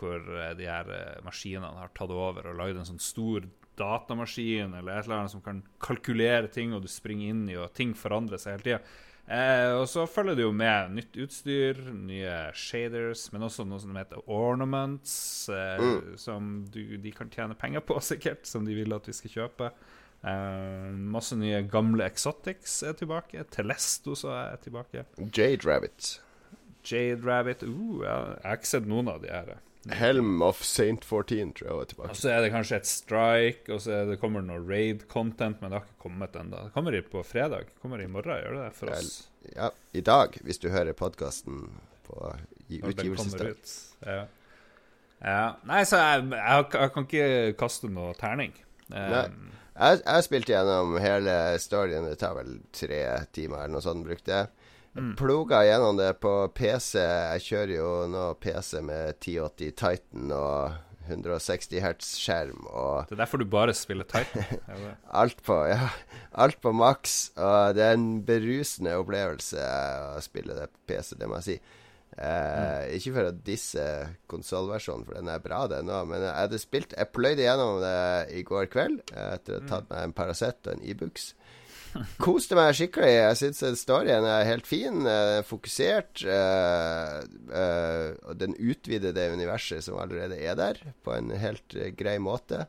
hvor 0.00 0.20
eh, 0.20 0.52
de 0.58 0.68
her 0.68 0.92
eh, 0.92 1.22
maskinene 1.24 1.72
har 1.80 1.96
tatt 1.96 2.12
over 2.12 2.50
og 2.50 2.60
lagd 2.60 2.80
en 2.80 2.92
sånn 2.92 3.02
stor 3.02 3.48
datamaskin 3.80 4.74
eller 4.76 4.98
et 4.98 5.06
eller 5.06 5.22
annet 5.22 5.32
som 5.32 5.44
kan 5.44 5.62
kalkulere 5.80 6.50
ting, 6.52 6.74
og 6.76 6.84
du 6.84 6.90
springer 6.92 7.32
inn 7.32 7.46
i, 7.48 7.56
og 7.56 7.72
ting 7.76 7.94
forandrer 7.96 8.40
seg 8.40 8.58
hele 8.58 8.66
tida. 8.66 8.82
Eh, 9.30 9.72
og 9.78 9.84
så 9.86 10.08
følger 10.10 10.34
det 10.34 10.42
jo 10.42 10.50
med 10.54 10.96
nytt 10.96 11.16
utstyr, 11.22 11.78
nye 11.94 12.34
shaders, 12.58 13.28
men 13.30 13.46
også 13.46 13.62
noe 13.68 13.78
som 13.78 13.94
heter 13.94 14.24
ornaments, 14.26 15.14
eh, 15.54 15.78
mm. 15.78 16.16
som 16.18 16.48
du, 16.74 16.82
de 16.98 17.12
kan 17.14 17.30
tjene 17.30 17.54
penger 17.58 17.84
på, 17.86 18.00
sikkert, 18.10 18.42
som 18.50 18.66
de 18.66 18.74
vil 18.74 18.96
at 18.96 19.06
vi 19.06 19.14
skal 19.14 19.36
kjøpe. 19.36 19.70
Eh, 20.26 20.90
masse 21.14 21.38
nye 21.38 21.62
gamle 21.70 22.10
exotics 22.10 22.80
er 22.82 22.98
tilbake. 22.98 23.46
Telesto 23.54 24.18
er 24.34 24.58
tilbake. 24.64 25.06
Jade 25.30 25.62
Rabbit. 25.62 26.16
Jade 26.84 27.20
Rabbit 27.22 27.62
uh, 27.62 28.00
Jeg 28.02 28.40
har 28.42 28.56
ikke 28.56 28.70
sett 28.72 28.88
noen 28.88 29.12
av 29.12 29.22
de 29.22 29.30
her. 29.30 29.54
Helm 29.88 30.42
of 30.42 30.62
Saint 30.64 31.04
14 31.04 31.52
tror 31.56 31.68
jeg 31.68 31.76
var 31.76 31.84
tilbake. 31.88 32.12
Og 32.12 32.18
så 32.20 32.32
er 32.34 32.42
det 32.44 32.50
kanskje 32.52 32.80
et 32.82 32.88
strike, 32.88 33.64
og 33.72 33.80
så 33.80 34.02
det 34.10 34.18
kommer 34.20 34.44
noe 34.44 34.60
raid-content, 34.60 35.62
men 35.62 35.72
det 35.72 35.78
har 35.78 35.86
ikke 35.86 36.02
kommet 36.04 36.36
ennå. 36.36 36.66
Det 36.66 36.74
kommer 36.74 36.98
på 37.12 37.22
fredag. 37.24 37.70
Det 37.70 37.80
kommer 37.80 38.02
i 38.04 38.08
morgen, 38.10 38.42
gjør 38.42 38.58
det 38.58 38.66
det 38.66 38.74
for 38.76 38.92
oss? 38.92 39.14
Ja, 39.54 39.70
i 39.96 40.02
dag, 40.04 40.36
hvis 40.44 40.60
du 40.60 40.68
hører 40.68 40.92
podkasten 40.96 41.62
på 42.04 42.34
utgivelsesdag. 42.68 43.56
Ja. 44.04 44.20
ja. 45.24 45.46
Nei, 45.70 45.80
så 45.88 46.02
jeg, 46.02 46.28
jeg, 46.36 46.68
jeg, 46.76 46.92
kan 46.96 47.08
ikke 47.08 47.56
kaste 47.64 47.88
noe 47.92 48.12
terning. 48.20 48.52
Nei. 48.92 49.24
Um, 49.32 49.48
jeg, 49.80 50.02
jeg 50.04 50.26
spilte 50.26 50.52
gjennom 50.52 50.96
hele 51.00 51.36
storyen. 51.62 52.10
Det 52.10 52.20
tar 52.20 52.36
vel 52.36 52.58
tre 52.76 53.00
timer 53.32 53.64
eller 53.64 53.78
noe 53.78 53.84
sånt, 53.84 54.04
brukte 54.04 54.42
jeg. 54.42 54.59
Mm. 54.96 55.14
Ploga 55.16 55.62
gjennom 55.64 55.98
det 56.00 56.12
på 56.22 56.32
PC. 56.54 56.98
Jeg 56.98 57.44
kjører 57.46 57.74
jo 57.76 57.90
nå 58.10 58.24
PC 58.42 58.80
med 58.82 59.20
1080 59.20 59.74
Titan 59.78 60.32
og 60.34 60.78
160 61.10 61.82
hertz 61.82 62.08
skjerm 62.20 62.66
og 62.68 63.08
Det 63.08 63.16
er 63.16 63.22
derfor 63.24 63.40
du 63.40 63.46
bare 63.50 63.74
spiller 63.74 64.06
Titan? 64.06 64.44
alt 65.22 65.42
på 65.46 65.56
ja, 65.70 65.90
alt 66.32 66.60
på 66.62 66.72
maks. 66.76 67.32
Og 67.38 67.76
det 67.78 67.86
er 67.86 67.98
en 67.98 68.22
berusende 68.26 68.96
opplevelse 68.98 69.62
å 70.16 70.22
spille 70.24 70.58
det 70.58 70.70
på 70.72 70.90
PC, 70.92 71.14
det 71.20 71.30
må 71.30 71.40
jeg 71.40 71.48
si. 71.48 71.58
Eh, 72.20 72.96
ikke 72.98 73.12
for 73.14 73.28
å 73.30 73.36
disse 73.46 73.82
konsollversjonen, 74.30 75.06
for 75.06 75.16
den 75.16 75.30
er 75.30 75.42
bra, 75.42 75.62
den 75.70 75.90
òg. 75.90 76.08
Men 76.10 76.26
jeg 76.26 76.34
hadde 76.34 76.58
spilt 76.60 76.96
Jeg 76.98 77.14
pløyde 77.14 77.46
gjennom 77.46 77.78
det 77.82 78.00
i 78.34 78.42
går 78.46 78.66
kveld 78.72 79.14
etter 79.14 79.56
å 79.56 79.62
ha 79.62 79.70
tatt 79.70 79.92
meg 79.92 80.08
en 80.08 80.16
Paracet 80.16 80.66
og 80.66 80.74
en 80.74 80.82
Ibux. 80.82 81.30
E 81.30 81.50
Koste 82.22 82.56
meg 82.58 82.76
skikkelig. 82.78 83.10
Jeg 83.14 83.38
syns 83.40 83.82
storyen 83.82 84.26
er 84.28 84.46
helt 84.48 84.68
fin. 84.68 85.02
Uh, 85.06 85.40
fokusert. 85.46 86.22
Uh, 86.26 87.20
uh, 87.50 88.12
og 88.30 88.38
den 88.40 88.54
utvider 88.58 89.16
det 89.16 89.30
universet 89.34 89.84
som 89.86 89.98
allerede 90.00 90.38
er 90.38 90.58
der, 90.58 90.80
på 91.04 91.16
en 91.16 91.32
helt 91.34 91.76
grei 91.98 92.18
måte. 92.22 92.66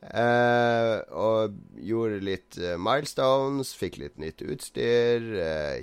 og 0.00 1.56
gjorde 1.76 2.22
litt 2.24 2.56
milestones, 2.80 3.74
fikk 3.76 3.98
litt 4.00 4.16
nytt 4.16 4.40
utstyr, 4.40 5.26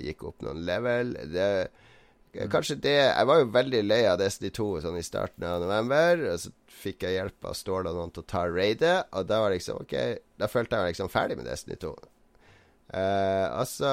gikk 0.02 0.24
opp 0.26 0.42
noen 0.42 0.64
level. 0.66 1.14
Det 1.30 1.50
Mm. 2.38 2.50
Kanskje 2.52 2.76
det 2.80 2.94
Jeg 2.94 3.26
var 3.26 3.40
jo 3.40 3.50
veldig 3.50 3.80
lei 3.86 4.02
av 4.06 4.18
Destiny 4.20 4.50
2 4.54 4.66
sånn 4.84 4.98
i 5.00 5.06
starten 5.06 5.46
av 5.48 5.62
november. 5.62 6.24
Og 6.32 6.42
så 6.42 6.52
fikk 6.82 7.06
jeg 7.06 7.16
hjelp 7.18 7.48
av 7.50 7.56
Ståle 7.58 7.90
og 7.90 7.98
noen 7.98 8.14
til 8.14 8.24
å 8.24 8.30
ta 8.30 8.44
raidet, 8.46 9.08
og 9.12 9.26
da 9.26 9.40
var 9.42 9.54
liksom 9.54 9.82
OK 9.82 9.96
Da 10.38 10.50
følte 10.50 10.76
jeg 10.76 10.84
meg 10.84 10.94
liksom 10.94 11.12
ferdig 11.12 11.38
med 11.40 11.48
Destiny 11.48 11.78
2. 11.80 11.94
Uh, 12.88 13.46
altså 13.60 13.90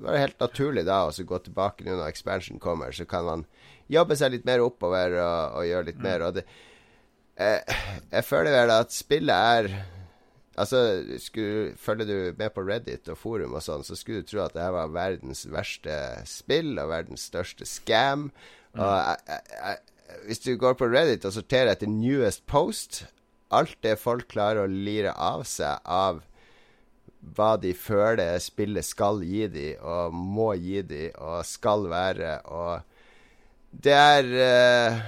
var 0.00 0.16
det 0.16 0.24
helt 0.24 0.40
naturlig 0.40 0.84
da 0.88 1.02
å 1.06 1.12
gå 1.12 1.38
tilbake 1.44 1.84
nå 1.84 1.94
når 1.94 2.08
expansion 2.08 2.60
kommer. 2.62 2.92
Så 2.92 3.06
kan 3.08 3.26
man 3.26 3.46
jobbe 3.92 4.16
seg 4.16 4.34
litt 4.34 4.48
mer 4.48 4.62
oppover 4.64 5.18
og, 5.20 5.60
og 5.60 5.68
gjøre 5.68 5.88
litt 5.90 6.00
mm. 6.00 6.06
mer. 6.06 6.26
Og 6.26 6.38
det, 6.38 6.44
eh, 7.36 7.80
jeg 8.08 8.26
føler 8.26 8.56
vel 8.56 8.76
at 8.80 8.94
spillet 8.96 9.56
er 9.56 9.72
Altså, 10.60 10.80
skulle, 11.22 11.70
Følger 11.78 12.04
du 12.04 12.34
med 12.36 12.50
på 12.52 12.60
Reddit 12.66 13.06
og 13.08 13.16
forum 13.16 13.54
og 13.56 13.62
sånn, 13.64 13.84
så 13.86 13.94
skulle 13.96 14.20
du 14.20 14.26
tro 14.28 14.42
at 14.42 14.52
det 14.52 14.60
her 14.60 14.74
var 14.74 14.90
verdens 14.92 15.46
verste 15.48 15.94
spill 16.28 16.74
og 16.74 16.90
verdens 16.90 17.22
største 17.30 17.64
scam. 17.64 18.26
Mm. 18.74 18.82
Og 18.82 18.90
jeg, 18.90 19.22
jeg, 19.30 19.54
jeg, 19.54 20.18
hvis 20.26 20.42
du 20.44 20.50
går 20.60 20.76
på 20.76 20.90
Reddit 20.90 21.24
og 21.24 21.32
sorterer 21.32 21.72
etter 21.72 21.88
newest 21.88 22.44
post 22.50 23.04
Alt 23.54 23.78
det 23.82 23.96
folk 23.98 24.28
klarer 24.30 24.66
å 24.66 24.70
lire 24.70 25.14
av 25.16 25.46
seg 25.48 25.80
av 25.82 26.20
hva 27.20 27.54
de 27.60 27.72
føler 27.76 28.38
spillet 28.42 28.86
skal 28.86 29.20
gi 29.24 29.46
dem, 29.52 29.80
og 29.84 30.14
må 30.14 30.52
gi 30.58 30.80
dem, 30.86 31.16
og 31.20 31.44
skal 31.46 31.88
være, 31.90 32.38
og 32.48 32.80
Det 33.70 33.92
er 33.94 34.24
uh, 34.26 35.00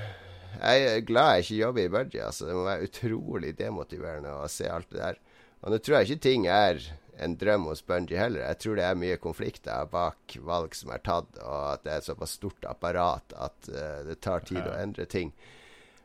Jeg 0.63 0.83
er 0.87 1.01
glad 1.01 1.33
jeg 1.33 1.43
ikke 1.43 1.57
jobber 1.57 1.83
i 1.83 1.89
Budgie. 1.89 2.25
Altså. 2.25 2.47
Det 2.47 2.55
må 2.55 2.65
være 2.65 2.87
utrolig 2.87 3.59
demotiverende 3.59 4.35
å 4.39 4.49
se 4.49 4.69
alt 4.71 4.91
det 4.93 5.01
der. 5.01 5.17
Og 5.63 5.73
nå 5.73 5.79
tror 5.79 5.97
jeg 5.97 6.11
ikke 6.11 6.23
ting 6.29 6.47
er 6.47 6.79
en 7.19 7.35
drøm 7.41 7.67
hos 7.67 7.83
Bungie 7.83 8.21
heller. 8.21 8.45
Jeg 8.47 8.59
tror 8.63 8.79
det 8.79 8.85
er 8.87 9.01
mye 9.01 9.19
konflikter 9.19 9.91
bak 9.91 10.37
valg 10.47 10.77
som 10.79 10.93
er 10.95 11.03
tatt, 11.03 11.41
og 11.43 11.59
at 11.73 11.83
det 11.83 11.93
er 11.93 12.05
et 12.05 12.11
såpass 12.13 12.37
stort 12.39 12.69
apparat 12.71 13.35
at 13.35 13.73
uh, 13.73 13.99
det 14.07 14.21
tar 14.23 14.47
tid 14.47 14.63
å 14.63 14.79
endre 14.79 15.09
ting. 15.11 15.33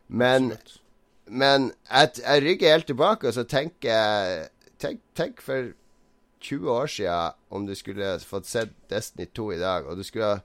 Men, 0.08 0.53
men 1.28 1.72
jeg, 1.91 2.16
jeg, 2.24 2.43
rygger 2.47 2.78
helt 2.78 2.89
tilbake, 2.89 3.28
og 3.28 3.38
så 3.38 3.45
tenker 3.45 3.91
jeg 3.91 4.47
tenk, 4.82 5.03
tenk, 5.18 5.43
for 5.43 5.74
20 6.44 6.72
år 6.72 6.92
siden 6.92 7.40
om 7.50 7.66
du 7.68 7.74
skulle 7.76 8.18
fått 8.26 8.50
sett 8.50 8.74
Destiny 8.92 9.28
2 9.36 9.52
i 9.56 9.60
dag, 9.62 9.88
og 9.88 9.98
du 9.98 10.04
skulle 10.06 10.38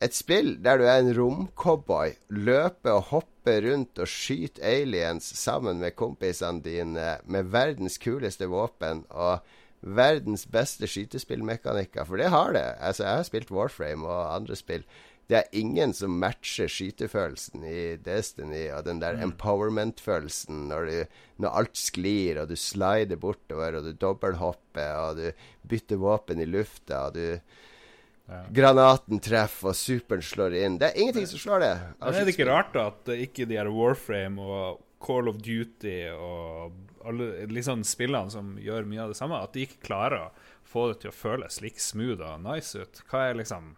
et 0.00 0.16
spill 0.16 0.54
der 0.64 0.80
du 0.80 0.86
er 0.88 1.02
en 1.02 1.12
romcowboy, 1.16 2.14
løper 2.32 2.96
og 2.96 3.08
hopper 3.10 3.66
rundt 3.66 4.00
og 4.00 4.08
skyter 4.08 4.64
aliens 4.64 5.26
sammen 5.36 5.80
med 5.82 5.96
kompisene 5.98 6.64
dine 6.64 7.18
med 7.28 7.50
verdens 7.52 7.98
kuleste 8.00 8.48
våpen 8.48 9.04
og 9.10 9.44
verdens 9.80 10.46
beste 10.48 10.88
skytespillmekanikker. 10.88 12.04
For 12.04 12.20
det 12.20 12.32
har 12.32 12.52
det. 12.56 12.66
Altså, 12.80 13.04
jeg 13.04 13.16
har 13.16 13.28
spilt 13.28 13.52
Warframe 13.52 14.08
og 14.08 14.34
andre 14.34 14.56
spill. 14.56 14.84
Det 15.30 15.38
er 15.38 15.56
ingen 15.60 15.92
som 15.94 16.16
matcher 16.18 16.66
skytefølelsen 16.70 17.62
i 17.62 17.80
Destiny 18.02 18.64
og 18.74 18.82
den 18.88 18.98
der 19.02 19.14
mm. 19.18 19.28
empowerment-følelsen 19.28 20.64
når, 20.72 20.90
når, 21.38 21.56
alt 21.62 21.78
sklir, 21.78 22.42
og 22.42 22.50
du 22.50 22.56
slider 22.58 23.20
bortover, 23.20 23.78
og 23.78 23.86
du 23.86 23.94
dobbelthopper, 23.94 24.94
og 25.04 25.20
du 25.20 25.68
bytter 25.70 26.00
våpen 26.02 26.42
i 26.42 26.48
lufta, 26.50 27.06
og 27.06 27.18
du 27.18 27.60
Granaten 28.54 29.18
treffer, 29.22 29.72
og 29.72 29.74
superen 29.74 30.22
slår 30.22 30.54
inn. 30.60 30.76
Det 30.78 30.90
er 30.90 31.00
ingenting 31.02 31.26
som 31.26 31.40
slår 31.42 31.64
det. 31.64 31.72
Men 31.98 32.14
er 32.14 32.28
det 32.28 32.34
ikke 32.36 32.46
rart 32.46 32.70
da 32.76 32.84
at 32.92 33.10
ikke 33.16 33.46
de 33.50 33.58
her 33.58 33.70
Warframe 33.74 34.38
og 34.44 34.78
Call 35.02 35.30
of 35.32 35.40
Duty 35.42 35.96
og 36.12 36.76
alle 37.08 37.48
liksom 37.50 37.82
spillene 37.88 38.30
som 38.30 38.52
gjør 38.60 38.86
mye 38.88 39.02
av 39.06 39.14
det 39.14 39.18
samme, 39.18 39.40
at 39.40 39.56
de 39.56 39.64
ikke 39.66 39.82
klarer 39.88 40.28
å 40.28 40.32
få 40.68 40.90
det 40.90 41.00
til 41.02 41.10
å 41.10 41.16
føles 41.16 41.58
like 41.64 41.82
smooth 41.82 42.20
og 42.22 42.44
nice 42.44 42.78
ut? 42.78 43.02
Hva 43.10 43.30
er 43.30 43.40
liksom 43.40 43.72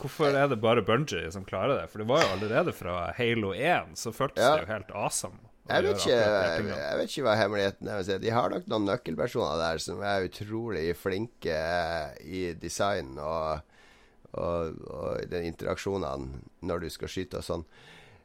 Hvorfor 0.00 0.32
er 0.32 0.48
det 0.48 0.60
bare 0.62 0.82
Bungie 0.86 1.28
som 1.32 1.44
klarer 1.44 1.76
det? 1.82 1.90
For 1.92 2.00
det 2.00 2.08
var 2.08 2.24
jo 2.24 2.32
allerede 2.38 2.72
fra 2.72 3.10
Halo 3.16 3.52
1, 3.52 3.96
så 4.00 4.12
føltes 4.16 4.42
ja. 4.42 4.54
det 4.56 4.64
jo 4.64 4.72
helt 4.72 4.94
awesome. 4.96 5.38
Jeg 5.70 5.84
vet, 5.84 6.00
ikke, 6.02 6.16
jeg 6.16 6.98
vet, 6.98 7.10
ikke, 7.12 7.22
hva 7.22 7.34
hemmeligheten 7.38 7.90
er. 7.92 8.08
De 8.18 8.32
har 8.34 8.50
nok 8.50 8.64
noen 8.70 8.88
nøkkelpersoner 8.88 9.60
der 9.60 9.82
som 9.82 10.00
er 10.02 10.26
utrolig 10.26 10.86
flinke 10.98 11.58
i 12.26 12.48
design 12.58 13.12
og, 13.22 13.60
og, 14.32 14.80
og 14.90 15.30
den 15.30 15.46
interaksjonene 15.52 16.40
når 16.66 16.82
du 16.82 16.88
skal 16.90 17.12
skyte 17.12 17.38
og 17.38 17.46
sånn. 17.46 17.64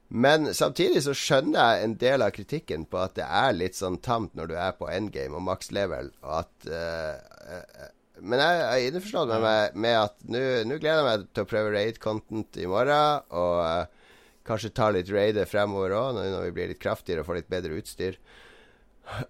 Men 0.09 0.53
samtidig 0.53 1.03
så 1.05 1.13
skjønner 1.17 1.59
jeg 1.59 1.85
en 1.85 1.95
del 2.01 2.25
av 2.25 2.33
kritikken 2.33 2.87
på 2.89 3.03
at 3.03 3.15
det 3.19 3.25
er 3.25 3.55
litt 3.57 3.77
sånn 3.77 3.99
tamt 4.05 4.33
når 4.37 4.49
du 4.49 4.57
er 4.57 4.73
på 4.77 4.89
endgame 4.89 5.37
og 5.37 5.45
max 5.45 5.71
level, 5.73 6.11
og 6.21 6.43
at 6.43 6.67
uh, 6.69 7.87
Men 8.21 8.41
jeg 8.41 8.63
er 8.63 8.87
innforstått 8.87 9.33
med, 9.43 9.75
med 9.75 9.99
at 9.99 10.15
nå 10.29 10.77
gleder 10.79 11.01
jeg 11.01 11.07
meg 11.07 11.27
til 11.35 11.45
å 11.45 11.49
prøve 11.49 11.73
raid 11.75 11.99
content 12.03 12.59
i 12.61 12.67
morgen. 12.69 13.25
Og 13.35 13.59
uh, 13.65 14.05
Kanskje 14.45 14.75
ta 14.77 14.91
litt 14.93 15.09
raider 15.09 15.47
fremover 15.49 15.95
òg, 15.97 16.19
når 16.19 16.43
vi 16.43 16.53
blir 16.53 16.69
litt 16.69 16.81
kraftigere 16.81 17.23
og 17.23 17.29
får 17.31 17.39
litt 17.39 17.49
bedre 17.49 17.79
utstyr. 17.79 18.19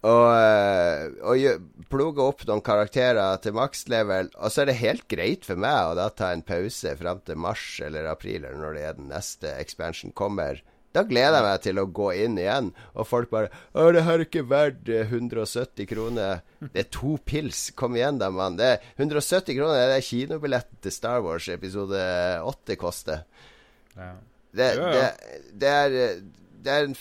Og, 0.08 0.28
eh, 0.32 1.06
og 1.24 1.88
pluge 1.92 2.24
opp 2.24 2.44
noen 2.48 2.64
karakterer 2.64 3.40
til 3.44 3.56
makslevel. 3.56 4.32
Og 4.36 4.52
så 4.52 4.64
er 4.64 4.72
det 4.72 4.80
helt 4.82 5.08
greit 5.12 5.48
for 5.48 5.60
meg 5.60 5.92
å 5.92 5.96
da 5.96 6.10
ta 6.12 6.34
en 6.36 6.44
pause 6.48 6.96
fram 7.00 7.24
til 7.24 7.40
mars 7.40 7.66
eller 7.84 8.12
april, 8.12 8.44
eller 8.44 8.60
når 8.60 8.76
det 8.76 8.86
er 8.90 9.00
den 9.00 9.12
neste 9.12 9.56
expansion 9.56 10.16
kommer. 10.16 10.60
Da 10.96 11.04
gleder 11.04 11.42
jeg 11.42 11.46
meg 11.46 11.64
til 11.66 11.80
å 11.82 11.88
gå 11.92 12.10
inn 12.24 12.38
igjen, 12.40 12.70
og 12.96 13.08
folk 13.10 13.32
bare 13.34 13.50
'Å, 13.74 13.92
det 13.92 14.06
her 14.08 14.22
er 14.22 14.26
ikke 14.26 14.46
verdt 14.48 14.88
170 14.88 15.84
eh, 15.84 15.90
kroner'. 15.90 16.42
Det 16.72 16.86
er 16.86 16.90
to 16.90 17.18
pils. 17.26 17.72
Kom 17.76 17.98
igjen, 18.00 18.22
da, 18.22 18.30
mann. 18.32 18.56
Det 18.56 18.66
er 18.66 18.86
170 18.96 19.58
kroner 19.58 19.92
det 19.92 19.98
er 20.00 20.08
kinobilletten 20.08 20.80
til 20.82 20.96
Star 20.96 21.20
Wars 21.26 21.50
episode 21.52 22.00
8 22.48 22.80
koster. 22.80 23.26
Ja. 23.98 24.14
Det, 24.56 24.70
det, 24.80 25.06
det, 25.52 25.70
er 25.70 26.22
Det 26.64 26.72
er 26.72 26.84
en 26.88 26.96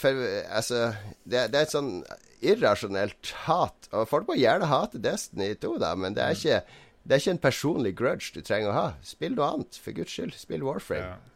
Altså, 0.51 0.95
det, 1.25 1.53
det, 1.53 1.59
er 1.59 1.63
et 1.63 1.75
sånn 1.75 2.03
irrasjonelt 2.43 3.31
hat. 3.47 3.89
Og 3.93 4.09
folk 4.11 4.27
må 4.29 4.35
gjerne 4.35 4.67
hate 4.67 4.99
Destiny 4.99 5.55
2, 5.55 5.79
da, 5.79 5.95
men 5.95 6.17
det 6.19 6.25
er, 6.25 6.35
mm. 6.35 6.41
ikke, 6.43 6.83
det 7.05 7.15
er 7.15 7.23
ikke 7.23 7.37
en 7.37 7.47
personlig 7.47 7.95
grudge 7.97 8.35
du 8.35 8.43
trenger 8.43 8.73
å 8.73 8.77
ha. 8.77 8.89
Spill 9.07 9.39
noe 9.39 9.53
annet, 9.55 9.79
for 9.79 9.97
guds 9.97 10.13
skyld. 10.13 10.35
Spill 10.35 10.67
Warframe. 10.67 11.15
Ja. 11.15 11.34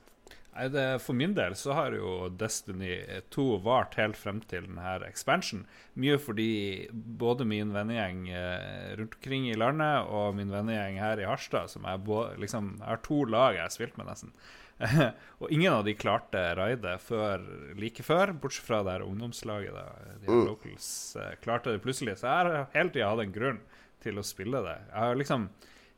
Det, 0.72 0.98
For 1.04 1.14
min 1.14 1.34
del 1.36 1.54
så 1.58 1.74
har 1.76 1.94
jo 1.94 2.28
Destiny 2.34 2.96
2 3.34 3.46
vart 3.62 3.94
helt 4.00 4.18
frem 4.18 4.40
til 4.50 4.66
denne 4.66 4.94
expansion. 5.06 5.64
Mye 5.94 6.18
fordi 6.18 6.50
både 6.92 7.46
min 7.48 7.70
vennegjeng 7.74 8.24
eh, 8.32 8.94
rundt 8.98 9.18
omkring 9.20 9.48
i 9.50 9.58
landet 9.58 10.10
og 10.10 10.34
min 10.38 10.50
vennegjeng 10.52 10.98
her 11.02 11.22
i 11.22 11.28
Harstad, 11.28 11.70
som 11.70 11.86
jeg, 11.86 12.02
liksom, 12.42 12.74
jeg 12.80 12.88
har 12.90 13.04
to 13.06 13.22
lag 13.28 13.58
jeg 13.58 13.66
har 13.66 13.74
spilt 13.74 14.00
med, 14.00 14.10
nesten. 14.10 14.34
og 15.40 15.50
ingen 15.50 15.72
av 15.72 15.82
de 15.86 15.94
klarte 15.98 16.42
raidet 16.58 16.98
før, 17.02 17.42
like 17.78 18.04
før, 18.06 18.32
bortsett 18.38 18.66
fra 18.66 18.82
det 18.86 18.94
her 18.96 19.06
ungdomslaget. 19.06 19.74
Da. 19.74 20.14
De 20.22 20.30
mm. 20.30 20.44
locals 20.46 20.90
eh, 21.18 21.34
klarte 21.42 21.74
det 21.74 21.82
plutselig. 21.84 22.18
Så 22.20 22.30
jeg 22.30 22.50
har 22.50 22.70
hele 22.74 22.94
tida 22.94 23.10
hatt 23.10 23.24
en 23.26 23.34
grunn 23.34 23.60
til 24.04 24.20
å 24.20 24.26
spille 24.26 24.62
det. 24.64 24.78
Jeg 24.92 25.02
har 25.02 25.18
liksom 25.18 25.48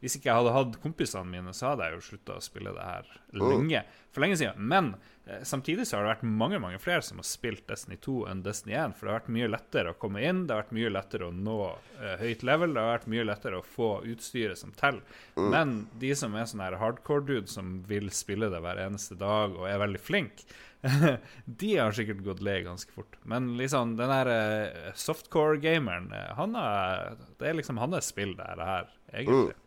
hvis 0.01 0.17
ikke 0.17 0.31
jeg 0.31 0.41
hadde 0.41 0.53
hatt 0.55 0.77
kompisene 0.81 1.29
mine, 1.29 1.53
så 1.57 1.73
hadde 1.73 1.87
jeg 1.87 1.99
jo 1.99 2.05
slutta 2.07 2.39
å 2.39 2.45
spille 2.45 2.73
det 2.73 2.85
her 2.85 3.09
lenge. 3.37 3.83
For 4.11 4.25
lenge 4.25 4.39
siden. 4.41 4.63
Men 4.73 4.95
eh, 5.27 5.43
samtidig 5.47 5.85
så 5.87 5.99
har 5.99 6.07
det 6.07 6.15
vært 6.15 6.39
mange 6.41 6.61
mange 6.63 6.81
flere 6.81 7.05
som 7.05 7.21
har 7.21 7.29
spilt 7.29 7.67
Destiny 7.69 7.99
2 8.01 8.15
enn 8.31 8.41
Destiny 8.47 8.79
1. 8.81 8.97
For 8.97 9.07
det 9.07 9.13
har 9.13 9.21
vært 9.21 9.35
mye 9.37 9.51
lettere 9.53 9.93
å 9.93 9.99
komme 10.01 10.25
inn, 10.25 10.47
det 10.49 10.57
har 10.57 10.65
vært 10.65 10.75
mye 10.79 10.95
lettere 10.95 11.29
å 11.29 11.37
nå 11.37 11.59
eh, 12.01 12.17
høyt 12.25 12.47
level, 12.49 12.75
det 12.75 12.87
har 12.87 12.97
vært 12.97 13.13
mye 13.13 13.29
lettere 13.29 13.61
å 13.61 13.69
få 13.77 13.91
utstyret 14.09 14.63
som 14.63 14.73
teller. 14.81 15.05
Mm. 15.37 15.53
Men 15.53 15.77
de 16.01 16.17
som 16.17 16.35
er 16.35 16.49
sånn 16.49 16.65
her 16.65 16.81
hardcore-dude 16.81 17.53
som 17.53 17.79
vil 17.91 18.09
spille 18.15 18.49
det 18.53 18.65
hver 18.65 18.81
eneste 18.89 19.21
dag 19.21 19.53
og 19.53 19.69
er 19.69 19.85
veldig 19.85 20.01
flink, 20.01 20.45
de 21.61 21.75
har 21.77 21.93
sikkert 21.93 22.25
gått 22.25 22.41
lei 22.41 22.63
ganske 22.65 22.97
fort. 22.97 23.21
Men 23.29 23.53
liksom 23.61 23.99
den 24.01 24.17
der 24.17 24.33
uh, 24.33 24.93
softcore-gameren, 24.97 26.09
han 26.39 26.57
har, 26.57 27.19
det 27.37 27.51
er 27.51 27.59
liksom 27.61 27.83
hans 27.85 28.09
spill, 28.09 28.33
det 28.39 28.49
her, 28.57 28.89
egentlig. 29.13 29.53
Mm. 29.53 29.67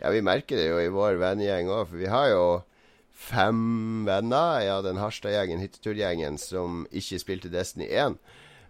Ja, 0.00 0.12
vi 0.12 0.24
merker 0.24 0.58
det 0.58 0.68
jo 0.68 0.80
i 0.80 0.92
vår 0.92 1.20
vennegjeng 1.20 1.70
òg, 1.72 1.86
for 1.90 2.00
vi 2.00 2.10
har 2.12 2.30
jo 2.32 2.46
fem 3.16 4.04
venner. 4.06 4.60
Ja, 4.64 4.80
den 4.84 5.00
Harstad-gjengen, 5.00 5.62
hytteturgjengen, 5.64 6.36
som 6.40 6.84
ikke 6.92 7.20
spilte 7.22 7.52
Destiny 7.52 7.88
1. 7.88 8.18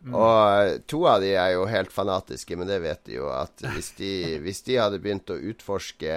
Mm. 0.07 0.15
Og 0.15 0.85
to 0.87 1.03
av 1.11 1.25
de 1.25 1.33
er 1.35 1.57
jo 1.57 1.67
helt 1.67 1.91
fanatiske, 1.91 2.57
men 2.59 2.69
det 2.71 2.79
vet 2.85 3.03
de 3.09 3.17
jo 3.19 3.31
at 3.33 3.65
hvis 3.75 3.91
de, 3.99 4.13
hvis 4.45 4.63
de 4.69 4.79
hadde 4.79 5.03
begynt 5.03 5.33
å 5.33 5.41
utforske 5.51 6.15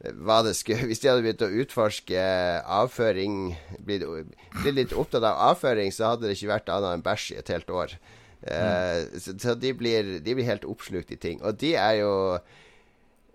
hva 0.00 0.38
det 0.46 0.54
skulle, 0.56 0.86
Hvis 0.88 1.02
de 1.02 1.10
hadde 1.10 1.24
begynt 1.26 1.44
å 1.44 1.50
utforske 1.60 2.22
avføring 2.64 3.52
Blitt, 3.84 4.06
blitt 4.62 4.78
litt 4.78 4.94
opptatt 4.96 5.26
av 5.28 5.42
avføring, 5.50 5.92
så 5.92 6.14
hadde 6.14 6.26
det 6.26 6.38
ikke 6.38 6.54
vært 6.54 6.72
annet 6.72 6.96
enn 6.96 7.04
bæsj 7.04 7.26
i 7.34 7.38
et 7.42 7.52
helt 7.52 7.70
år. 7.70 7.92
Mm. 8.40 8.48
Uh, 8.48 9.18
så, 9.20 9.34
så 9.36 9.54
de, 9.60 9.74
blir, 9.76 10.14
de 10.24 10.34
blir 10.34 10.48
helt 10.48 10.64
oppslukt 10.64 11.12
i 11.12 11.20
ting. 11.20 11.42
Og 11.44 11.58
de 11.60 11.74
er 11.76 11.98
jo 12.00 12.14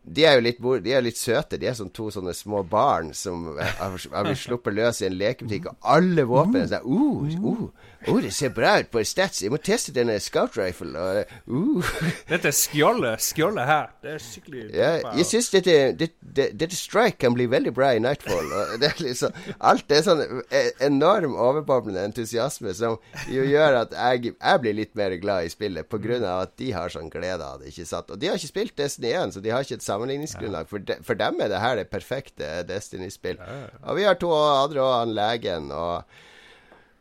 de 0.06 0.26
er 0.26 0.38
jo 0.38 0.44
litt, 0.46 0.60
de 0.86 0.94
er 0.94 1.02
litt, 1.02 1.18
søte. 1.18 1.58
De 1.58 1.66
er 1.70 1.74
som 1.78 1.90
to 1.90 2.12
sånne 2.14 2.34
små 2.38 2.62
barn 2.70 3.12
som 3.18 3.48
har, 3.58 3.96
blitt 4.28 4.44
sluppet 4.44 4.76
løs 4.78 5.02
i 5.02 5.10
en 5.10 5.18
lekebutikk, 5.18 5.72
og 5.72 5.90
alle 5.96 6.26
våpen 6.30 6.62
er 6.62 6.70
sånn 6.70 6.86
uh, 6.86 7.26
uh, 7.34 7.94
oh, 8.12 8.20
det 8.22 8.32
ser 8.36 8.54
bra 8.54 8.76
ut 8.82 8.92
på 8.94 9.02
stats. 9.08 9.42
Jeg 9.42 9.54
må 9.54 9.58
teste 9.64 9.94
denne 9.96 10.18
scout 10.22 10.58
rifle. 10.60 10.94
Og, 10.94 11.34
uh. 11.50 11.90
Dette 12.30 12.52
skjoldet, 12.54 13.24
skjoldet 13.26 13.66
her, 13.70 13.90
det 14.04 14.14
er 14.14 14.22
skikkelig 14.22 14.64
ja, 14.76 14.92
Jeg 15.18 15.28
syns 15.30 15.50
dette, 15.54 15.76
dette, 15.98 16.48
dette, 16.54 16.78
strike 16.78 17.18
kan 17.24 17.34
bli 17.34 17.48
veldig 17.50 17.74
bra 17.76 17.94
i 17.96 18.04
Nightfall. 18.04 18.54
Det 18.82 18.92
er 18.92 19.02
liksom, 19.02 19.42
alt 19.72 19.94
er 19.94 20.06
sånn 20.06 20.22
e, 20.26 20.64
enorm 20.86 21.34
overboblende 21.34 22.04
entusiasme 22.06 22.76
som 22.78 23.00
jo 23.32 23.46
gjør 23.48 23.82
at 23.82 23.96
jeg, 23.96 24.36
jeg 24.36 24.62
blir 24.62 24.78
litt 24.84 24.94
mer 24.98 25.18
glad 25.22 25.48
i 25.48 25.54
spillet, 25.54 25.90
på 25.90 26.00
grunn 26.04 26.26
av 26.28 26.46
at 26.46 26.56
de 26.62 26.72
har 26.76 26.94
sånn 26.94 27.10
glede 27.14 27.42
av 27.42 27.62
det. 27.62 27.74
ikke 27.74 27.90
sant? 27.90 28.14
Og 28.14 28.22
de 28.22 28.30
har 28.30 28.38
ikke 28.38 28.54
spilt 28.54 28.78
Destiny 28.78 29.16
1, 29.16 29.36
så 29.36 29.44
de 29.44 29.54
har 29.54 29.66
ikke 29.66 29.80
et 29.80 29.86
sammenligningsgrunnlag. 29.96 30.70
For, 30.70 30.84
de, 30.84 31.00
for 31.06 31.18
dem 31.20 31.42
er 31.42 31.52
det 31.52 31.64
her 31.64 31.80
det 31.80 31.90
perfekte 31.92 32.52
Destiny-spill. 32.70 33.40
Og 33.82 34.00
vi 34.00 34.06
har 34.08 34.20
to 34.22 34.32
andre 34.36 34.84
òg, 34.84 34.96
han 35.02 35.16
legen 35.18 35.72
og, 35.76 36.18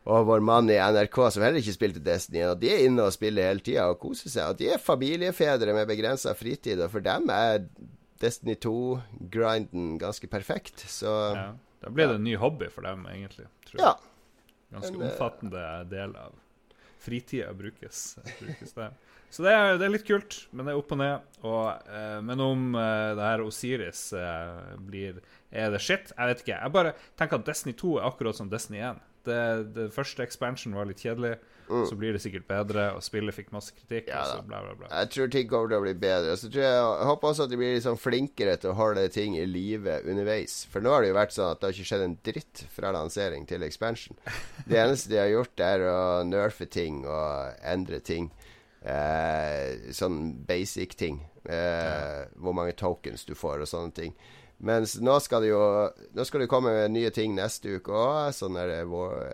og 0.05 0.29
vår 0.29 0.45
mann 0.45 0.71
i 0.71 0.79
NRK 0.79 1.19
som 1.33 1.45
heller 1.45 1.61
ikke 1.61 1.75
spilte 1.75 2.03
Destiny. 2.05 2.45
Og 2.49 2.57
de 2.61 2.71
er 2.73 2.85
inne 2.87 3.05
og 3.07 3.13
spiller 3.15 3.51
hele 3.51 3.63
tida 3.65 3.89
og 3.91 3.99
koser 4.03 4.31
seg. 4.33 4.53
Og 4.53 4.61
de 4.61 4.71
er 4.73 4.81
familiefedre 4.81 5.75
med 5.75 5.89
begrensa 5.91 6.33
fritid, 6.37 6.81
og 6.81 6.93
for 6.95 7.05
dem 7.05 7.29
er 7.33 7.67
Destiny 8.21 8.55
2-grinden 8.63 9.95
ganske 10.01 10.27
perfekt. 10.31 10.85
Så 10.89 11.11
ja, 11.35 11.49
Da 11.83 11.91
blir 11.93 12.07
det 12.09 12.19
en 12.21 12.23
ny 12.25 12.37
hobby 12.39 12.69
for 12.71 12.87
dem, 12.87 13.03
egentlig. 13.11 13.49
Tror 13.67 13.81
jeg. 13.81 13.85
Ja. 13.85 13.95
Ganske 14.75 14.95
en, 14.95 15.03
omfattende 15.09 15.65
del 15.91 16.15
av 16.17 16.33
fritida 17.05 17.51
brukes, 17.53 18.17
brukes 18.39 18.73
det. 18.73 18.89
Så 19.33 19.43
det 19.43 19.51
er, 19.51 19.73
det 19.79 19.87
er, 19.87 19.93
litt 19.97 20.05
kult, 20.07 20.37
men 20.55 20.67
det 20.67 20.73
er 20.73 20.79
opp 20.79 20.93
og 20.95 21.01
ned. 21.01 21.25
Og, 21.45 21.89
eh, 21.91 22.19
men 22.25 22.43
om 22.43 22.77
eh, 22.79 23.09
det 23.17 23.25
her 23.25 23.43
Osiris 23.43 24.07
eh, 24.17 24.77
blir 24.87 25.19
Er 25.51 25.73
det 25.73 25.81
shit? 25.83 26.13
Jeg 26.15 26.31
vet 26.31 26.45
ikke. 26.45 26.55
Jeg 26.55 26.75
bare 26.75 26.95
tenker 27.19 27.41
at 27.41 27.49
Destiny 27.49 27.75
2 27.77 27.97
er 27.99 28.07
akkurat 28.07 28.37
som 28.37 28.49
Destiny 28.51 28.79
1. 28.79 29.03
Det, 29.25 29.41
det 29.75 29.91
første 29.93 30.23
expansion 30.23 30.75
var 30.77 30.87
litt 30.89 31.01
kjedelig. 31.01 31.35
Mm. 31.65 31.85
Så 31.89 31.95
blir 31.97 32.13
det 32.13 32.21
sikkert 32.21 32.45
bedre, 32.47 32.83
og 32.93 33.01
spillet 33.03 33.33
fikk 33.33 33.49
masse 33.53 33.73
kritikk. 33.73 34.11
Ja, 34.11 34.21
og 34.21 34.27
så 34.29 34.45
bla, 34.45 34.59
bla, 34.61 34.75
bla. 34.77 34.89
Jeg 34.91 35.11
tror 35.15 35.31
ting 35.33 35.47
kommer 35.49 35.71
til 35.71 35.79
å 35.79 35.85
bli 35.85 35.93
bedre. 35.97 36.35
Så 36.37 36.49
tror 36.53 36.61
jeg, 36.61 36.75
jeg 36.77 37.09
håper 37.09 37.31
også 37.31 37.47
at 37.47 37.53
de 37.53 37.59
blir 37.59 37.73
liksom 37.73 37.97
flinkere 37.97 38.55
til 38.61 38.71
å 38.71 38.77
holde 38.77 39.05
ting 39.13 39.37
i 39.39 39.47
live 39.49 39.97
underveis. 40.05 40.59
For 40.69 40.85
nå 40.85 40.93
har 40.93 41.01
det 41.01 41.09
jo 41.09 41.17
vært 41.17 41.35
sånn 41.35 41.49
at 41.49 41.61
det 41.61 41.69
har 41.69 41.77
ikke 41.77 41.89
skjedd 41.91 42.05
en 42.05 42.17
dritt 42.29 42.65
fra 42.75 42.93
lansering 42.95 43.47
til 43.49 43.65
expansion. 43.65 44.19
Det 44.69 44.77
eneste 44.81 45.15
de 45.15 45.21
har 45.23 45.31
gjort, 45.33 45.65
er 45.65 45.87
å 45.89 45.99
nerfe 46.27 46.69
ting 46.69 47.01
og 47.09 47.65
endre 47.65 48.01
ting. 48.05 48.29
Eh, 48.85 49.91
sånn 49.97 50.19
basic 50.45 50.93
ting. 50.99 51.23
Eh. 51.49 52.25
Hvor 52.37 52.53
mange 52.53 52.75
tokens 52.77 53.25
du 53.25 53.33
får 53.37 53.63
og 53.65 53.69
sånne 53.69 53.95
ting. 53.97 54.17
Mens 54.57 54.95
nå 55.03 55.17
skal 55.19 55.43
det 55.43 55.49
jo 55.49 55.63
Nå 56.15 56.23
skal 56.23 56.45
det 56.45 56.47
komme 56.47 56.71
nye 56.87 57.09
ting 57.11 57.33
neste 57.35 57.79
uke 57.79 57.91
òg. 57.91 58.35
Sånne 58.37 58.83
vår, 58.89 59.25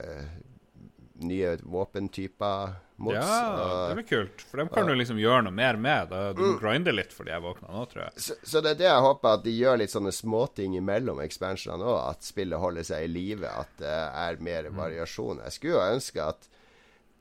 nye 1.28 1.58
våpentyper. 1.62 2.80
Mods, 3.02 3.18
ja, 3.18 3.88
det 3.90 3.96
blir 3.98 4.06
kult. 4.06 4.44
For 4.46 4.62
dem 4.62 4.68
kan 4.70 4.86
du 4.86 4.94
liksom 4.94 5.18
gjøre 5.18 5.48
noe 5.48 5.56
mer 5.58 5.78
med. 5.82 6.12
Du 6.38 6.44
mm. 6.52 6.58
grinder 6.62 6.94
litt 6.94 7.16
fordi 7.16 7.34
jeg 7.34 7.42
våkner 7.42 7.74
nå, 7.74 7.86
tror 7.90 8.04
jeg. 8.04 8.22
Så, 8.22 8.36
så, 8.44 8.62
det 8.62 8.76
er 8.76 8.82
det 8.84 8.88
jeg 8.92 9.06
håper, 9.08 9.40
at 9.40 9.46
de 9.48 9.54
gjør 9.56 9.80
litt 9.82 9.94
sånne 9.94 10.14
småting 10.14 10.76
imellom 10.78 11.24
ekspansjonene 11.24 11.88
òg. 11.90 12.02
At 12.12 12.28
spillet 12.30 12.62
holder 12.62 12.86
seg 12.86 13.08
i 13.08 13.10
live. 13.10 13.50
At 13.50 13.74
det 13.82 13.96
er 13.96 14.44
mer 14.46 14.70
mm. 14.70 14.78
variasjon. 14.84 15.42
Jeg 15.48 15.58
skulle 15.58 15.80
jo 15.80 15.98
ønske 15.98 16.28
at 16.30 16.46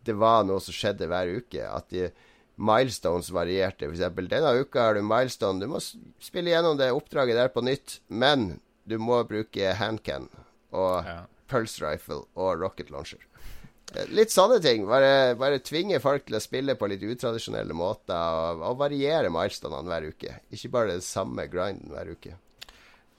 det 0.07 0.17
var 0.19 0.45
noe 0.49 0.61
som 0.65 0.75
skjedde 0.75 1.09
hver 1.11 1.31
uke. 1.41 1.65
At 1.67 1.91
de 1.93 2.09
milestones 2.61 3.31
varierte. 3.33 3.89
F.eks. 3.89 4.05
denne 4.29 4.53
uka 4.61 4.89
har 4.89 4.99
du 4.99 5.03
milestone. 5.05 5.61
Du 5.63 5.71
må 5.71 5.81
spille 5.81 6.53
gjennom 6.53 6.79
det 6.81 6.93
oppdraget 6.95 7.39
der 7.39 7.53
på 7.53 7.65
nytt, 7.65 8.01
men 8.09 8.61
du 8.85 8.99
må 9.01 9.23
bruke 9.29 9.75
handcan 9.79 10.29
og 10.71 11.07
ja. 11.07 11.23
pulse 11.51 11.83
rifle 11.83 12.23
og 12.39 12.63
rocket 12.63 12.93
launcher. 12.93 13.23
Eh, 13.95 14.11
litt 14.15 14.33
sånne 14.35 14.61
ting. 14.63 14.87
Bare, 14.89 15.35
bare 15.41 15.63
tvinge 15.65 16.01
folk 16.03 16.29
til 16.29 16.39
å 16.39 16.43
spille 16.43 16.77
på 16.79 16.91
litt 16.91 17.05
utradisjonelle 17.07 17.77
måter 17.77 18.15
og, 18.17 18.65
og 18.71 18.79
variere 18.83 19.33
milestonene 19.33 19.91
hver 19.91 20.11
uke. 20.13 20.37
Ikke 20.55 20.73
bare 20.77 20.95
den 20.95 21.05
samme 21.05 21.49
grinden 21.51 21.93
hver 21.95 22.13
uke. 22.15 22.37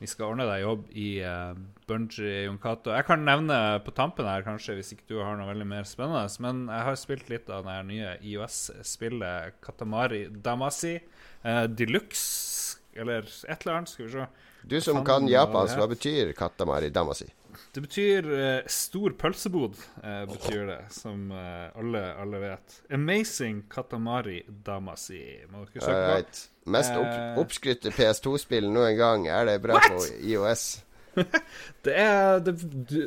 Vi 0.02 0.08
skal 0.10 0.32
ordne 0.32 0.47
deg 0.49 0.64
jobb 0.64 0.88
i 0.97 1.10
uh, 1.22 1.52
Bungie 1.86 2.47
Yonkato. 2.47 2.89
Jeg 2.95 3.06
kan 3.06 3.22
nevne 3.22 3.56
på 3.86 3.91
tampen 3.93 4.26
her, 4.26 4.41
kanskje, 4.41 4.74
hvis 4.80 4.95
ikke 4.95 5.06
du 5.12 5.20
har 5.22 5.36
noe 5.38 5.45
veldig 5.52 5.68
mer 5.70 5.86
spennende, 5.86 6.24
men 6.41 6.64
jeg 6.72 6.86
har 6.88 6.95
spilt 6.97 7.28
litt 7.30 7.52
av 7.54 7.68
det 7.70 7.76
nye 7.86 8.16
IOS-spillet 8.32 9.60
Katamari 9.62 10.24
Damasi 10.34 10.95
uh, 10.97 11.68
Deluxe, 11.70 12.80
eller 12.97 13.30
et 13.30 13.62
eller 13.62 13.78
annet. 13.78 13.91
Skal 13.93 14.08
vi 14.08 14.16
se. 14.16 14.26
Du 14.72 14.76
som 14.82 15.04
kan 15.06 15.30
japansk, 15.30 15.78
hva 15.78 15.88
betyr 15.91 16.34
Katamari 16.38 16.89
Damasi? 16.89 17.30
Det 17.76 17.84
betyr 17.86 18.32
uh, 18.32 18.72
stor 18.74 19.14
pølsebod, 19.22 19.78
uh, 20.02 20.24
betyr 20.32 20.66
det, 20.72 20.80
som 20.97 21.30
alle, 21.30 22.02
alle, 22.18 22.41
vet. 22.41 22.82
Amazing 22.97 23.68
Katamari 23.70 24.39
Damasi. 24.49 25.22
Må 25.54 25.68
dere 25.68 25.86
søke 25.86 26.02
på. 26.02 26.18
Right. 26.18 26.41
Mest 26.72 26.95
opp, 26.97 27.41
oppskrytte 27.43 27.91
PS2-spill 27.95 28.69
noen 28.72 28.95
gang. 28.99 29.28
Er 29.28 29.49
det 29.49 29.59
bra 29.63 29.78
What? 29.80 29.91
på 29.91 30.05
IOS? 30.28 30.65
det 31.86 31.97
er 31.97 32.39
det, 32.43 32.55
du, 32.61 33.01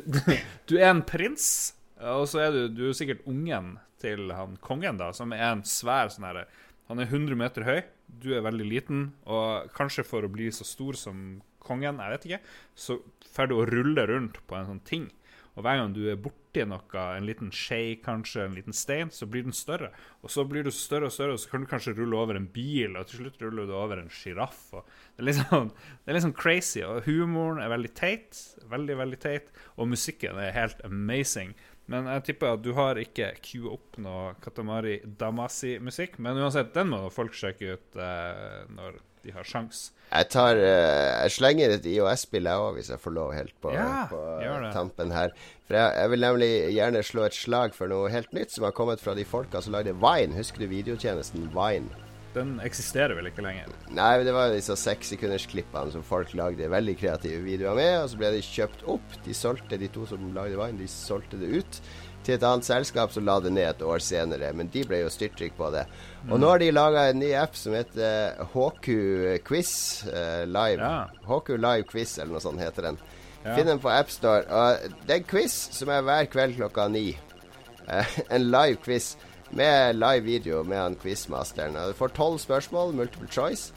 du, 0.69 0.75
er 0.77 0.91
en 0.91 1.01
prins, 1.05 1.73
og 1.97 2.27
så 2.29 2.43
er 2.45 2.53
du, 2.53 2.61
du 2.69 2.83
er 2.89 2.97
sikkert 2.97 3.25
ungen 3.29 3.75
til 4.01 4.29
han 4.35 4.59
kongen, 4.61 4.99
da, 5.01 5.09
som 5.15 5.33
er 5.33 5.47
en 5.47 5.65
svær 5.65 6.11
sånn 6.13 6.27
herre 6.27 6.45
Han 6.91 7.01
er 7.01 7.09
100 7.09 7.39
meter 7.39 7.65
høy, 7.65 7.79
du 8.05 8.35
er 8.37 8.45
veldig 8.45 8.67
liten, 8.69 9.05
og 9.25 9.71
kanskje 9.73 10.05
for 10.05 10.25
å 10.25 10.29
bli 10.29 10.51
så 10.53 10.67
stor 10.67 10.97
som 10.99 11.39
kongen, 11.65 11.97
jeg 11.97 12.13
vet 12.13 12.27
ikke, 12.29 12.41
så 12.77 12.99
får 13.33 13.49
du 13.49 13.55
å 13.57 13.65
rulle 13.65 14.05
rundt 14.05 14.37
på 14.45 14.57
en 14.57 14.67
sånn 14.69 14.83
ting. 14.85 15.07
Og 15.55 15.63
hver 15.63 15.79
gang 15.79 15.93
du 15.95 16.01
er 16.11 16.19
borti 16.19 16.63
noe, 16.67 17.03
en 17.03 17.27
liten 17.27 17.51
skje 17.55 17.97
kanskje, 18.03 18.43
en 18.45 18.55
liten 18.57 18.75
stein, 18.75 19.11
så 19.11 19.27
blir 19.27 19.45
den 19.47 19.55
større. 19.55 19.91
Og 20.23 20.31
så 20.31 20.43
blir 20.47 20.67
du 20.67 20.71
større 20.71 21.07
og 21.09 21.15
større, 21.15 21.35
og 21.35 21.41
så 21.41 21.51
kan 21.51 21.63
du 21.63 21.69
kanskje 21.71 21.95
rulle 21.95 22.19
over 22.19 22.39
en 22.39 22.47
bil, 22.51 22.97
og 22.99 23.07
til 23.07 23.23
slutt 23.23 23.39
ruller 23.43 23.69
du 23.69 23.75
over 23.75 24.01
en 24.01 24.11
sjiraff. 24.11 24.67
Det, 24.75 25.23
er 25.23 25.29
liksom, 25.29 25.71
det 25.71 26.11
er 26.11 26.19
liksom 26.19 26.35
crazy. 26.35 26.83
Og 26.83 27.07
humoren 27.07 27.63
er 27.63 27.71
veldig 27.71 27.93
teit. 27.95 28.41
Veldig, 28.71 28.99
veldig 29.03 29.21
teit. 29.23 29.49
Og 29.79 29.89
musikken 29.91 30.39
er 30.43 30.55
helt 30.55 30.83
amazing. 30.87 31.55
Men 31.91 32.07
jeg 32.09 32.23
tipper 32.29 32.55
at 32.55 32.63
du 32.65 32.71
har 32.75 32.97
ikke 32.97 33.33
queue 33.45 33.75
opp 33.75 33.99
noe 34.01 34.33
Katamari 34.41 34.97
Damasi-musikk. 35.05 36.17
Men 36.23 36.39
uansett, 36.41 36.73
den 36.75 36.91
må 36.91 37.03
folk 37.13 37.35
sjekke 37.37 37.75
ut 37.77 37.99
eh, 38.01 38.63
når 38.73 38.97
de 39.25 39.33
har 39.35 39.47
sjans. 39.47 39.89
Jeg 40.11 40.29
tar 40.31 40.59
uh, 40.61 41.25
Jeg 41.25 41.33
slenger 41.33 41.75
et 41.75 41.87
IOS-spill, 41.89 42.47
jeg 42.47 42.61
òg, 42.61 42.77
hvis 42.77 42.91
jeg 42.93 43.01
får 43.01 43.15
lov, 43.17 43.33
helt 43.35 43.55
på, 43.63 43.73
Ja, 43.73 44.05
på 44.11 44.21
tampen 44.75 45.13
her. 45.15 45.33
For 45.65 45.79
jeg, 45.79 45.93
jeg 45.97 46.13
vil 46.13 46.25
nemlig 46.27 46.51
gjerne 46.75 47.03
slå 47.03 47.25
et 47.25 47.37
slag 47.37 47.75
for 47.77 47.91
noe 47.91 48.11
helt 48.13 48.33
nytt 48.37 48.53
som 48.53 48.67
har 48.67 48.75
kommet 48.77 49.01
fra 49.01 49.17
de 49.17 49.25
folka 49.25 49.63
som 49.65 49.73
lagde 49.75 49.95
Vine. 49.97 50.37
Husker 50.37 50.61
du 50.61 50.69
videotjenesten 50.69 51.49
Vine? 51.55 52.05
Den 52.35 52.57
eksisterer 52.59 53.15
vel 53.15 53.29
ikke 53.29 53.45
lenger. 53.45 53.69
Nei, 53.95 54.09
men 54.19 54.25
det 54.27 54.33
var 54.35 54.51
disse 54.51 54.75
sekssekundersklippene 54.75 55.93
som 55.93 56.03
folk 56.03 56.33
lagde 56.35 56.67
veldig 56.67 56.97
kreative 56.99 57.39
videoer 57.45 57.77
med, 57.79 57.93
og 58.01 58.09
så 58.11 58.19
ble 58.19 58.33
de 58.35 58.41
kjøpt 58.43 58.83
opp. 58.91 59.15
De 59.23 59.35
solgte, 59.37 59.79
de 59.79 59.87
to 59.95 60.03
som 60.09 60.33
lagde 60.35 60.59
Vine, 60.59 60.81
de 60.81 60.89
solgte 60.91 61.39
det 61.39 61.61
ut 61.61 61.79
til 62.25 62.35
et 62.37 62.45
annet 62.45 62.67
selskap 62.67 63.13
som 63.13 63.25
la 63.27 63.37
det 63.43 63.53
ned 63.53 63.67
et 63.69 63.83
år 63.85 64.01
senere, 64.03 64.51
men 64.57 64.69
de 64.73 64.83
ble 64.87 65.03
jo 65.03 65.11
styrtrik 65.13 65.53
på 65.57 65.69
det. 65.73 65.85
Og 66.25 66.39
nå 66.41 66.49
har 66.49 66.61
de 66.61 66.71
laga 66.73 67.05
en 67.09 67.21
ny 67.21 67.31
app 67.37 67.57
som 67.59 67.75
heter 67.77 68.39
HQ 68.53 68.89
Quiz 69.45 69.73
uh, 70.09 70.43
Live. 70.49 70.81
Ja. 70.81 71.05
HQ 71.29 71.53
Live 71.59 71.85
Quiz, 71.91 72.17
eller 72.17 72.37
noe 72.37 72.43
sånt 72.43 72.63
heter 72.63 72.89
den. 72.89 72.99
Ja. 73.45 73.53
Finn 73.53 73.69
den 73.69 73.81
på 73.81 73.93
AppStore. 73.93 74.45
Og 74.49 74.97
det 75.05 75.13
er 75.13 75.21
en 75.21 75.29
quiz 75.29 75.55
som 75.75 75.91
er 75.93 76.05
hver 76.05 76.25
kveld 76.33 76.57
klokka 76.57 76.89
ni. 76.89 77.11
Uh, 77.85 78.17
en 78.33 78.49
live 78.49 78.81
quiz 78.81 79.13
med 79.55 79.99
live 79.99 80.25
video 80.25 80.63
med 80.65 80.81
han 80.81 80.99
quizmasteren. 80.99 81.77
Du 81.77 81.97
får 81.97 82.15
tolv 82.17 82.41
spørsmål, 82.41 82.95
multiple 82.97 83.29
choice. 83.29 83.73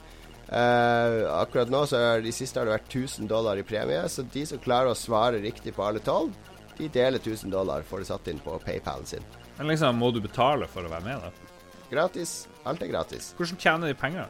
Uh, 0.48 1.28
akkurat 1.36 1.68
nå 1.68 1.82
så 1.84 1.98
er 2.00 2.22
de 2.24 2.32
siste 2.32 2.56
har 2.56 2.64
det 2.64 2.78
vært 2.78 2.94
1000 2.94 3.28
dollar 3.28 3.60
i 3.60 3.66
premie, 3.68 4.00
så 4.08 4.24
de 4.24 4.46
som 4.48 4.60
klarer 4.64 4.94
å 4.94 4.96
svare 4.96 5.42
riktig 5.42 5.74
på 5.76 5.84
alle 5.84 6.00
tolv, 6.00 6.32
de 6.78 6.88
deler 6.94 7.18
1000 7.18 7.52
dollar, 7.52 7.82
får 7.82 8.04
det 8.04 8.10
satt 8.10 8.28
inn 8.30 8.42
på 8.42 8.56
PayPalen 8.64 9.06
sin. 9.06 9.24
Men 9.58 9.72
liksom, 9.72 9.98
må 9.98 10.10
du 10.14 10.20
betale 10.22 10.68
for 10.70 10.86
å 10.86 10.92
være 10.92 11.06
med, 11.06 11.24
da? 11.24 11.54
Gratis. 11.90 12.46
Alt 12.68 12.82
er 12.84 12.92
gratis. 12.92 13.32
Hvordan 13.38 13.58
tjener 13.60 13.90
de 13.90 13.96
penger? 13.98 14.28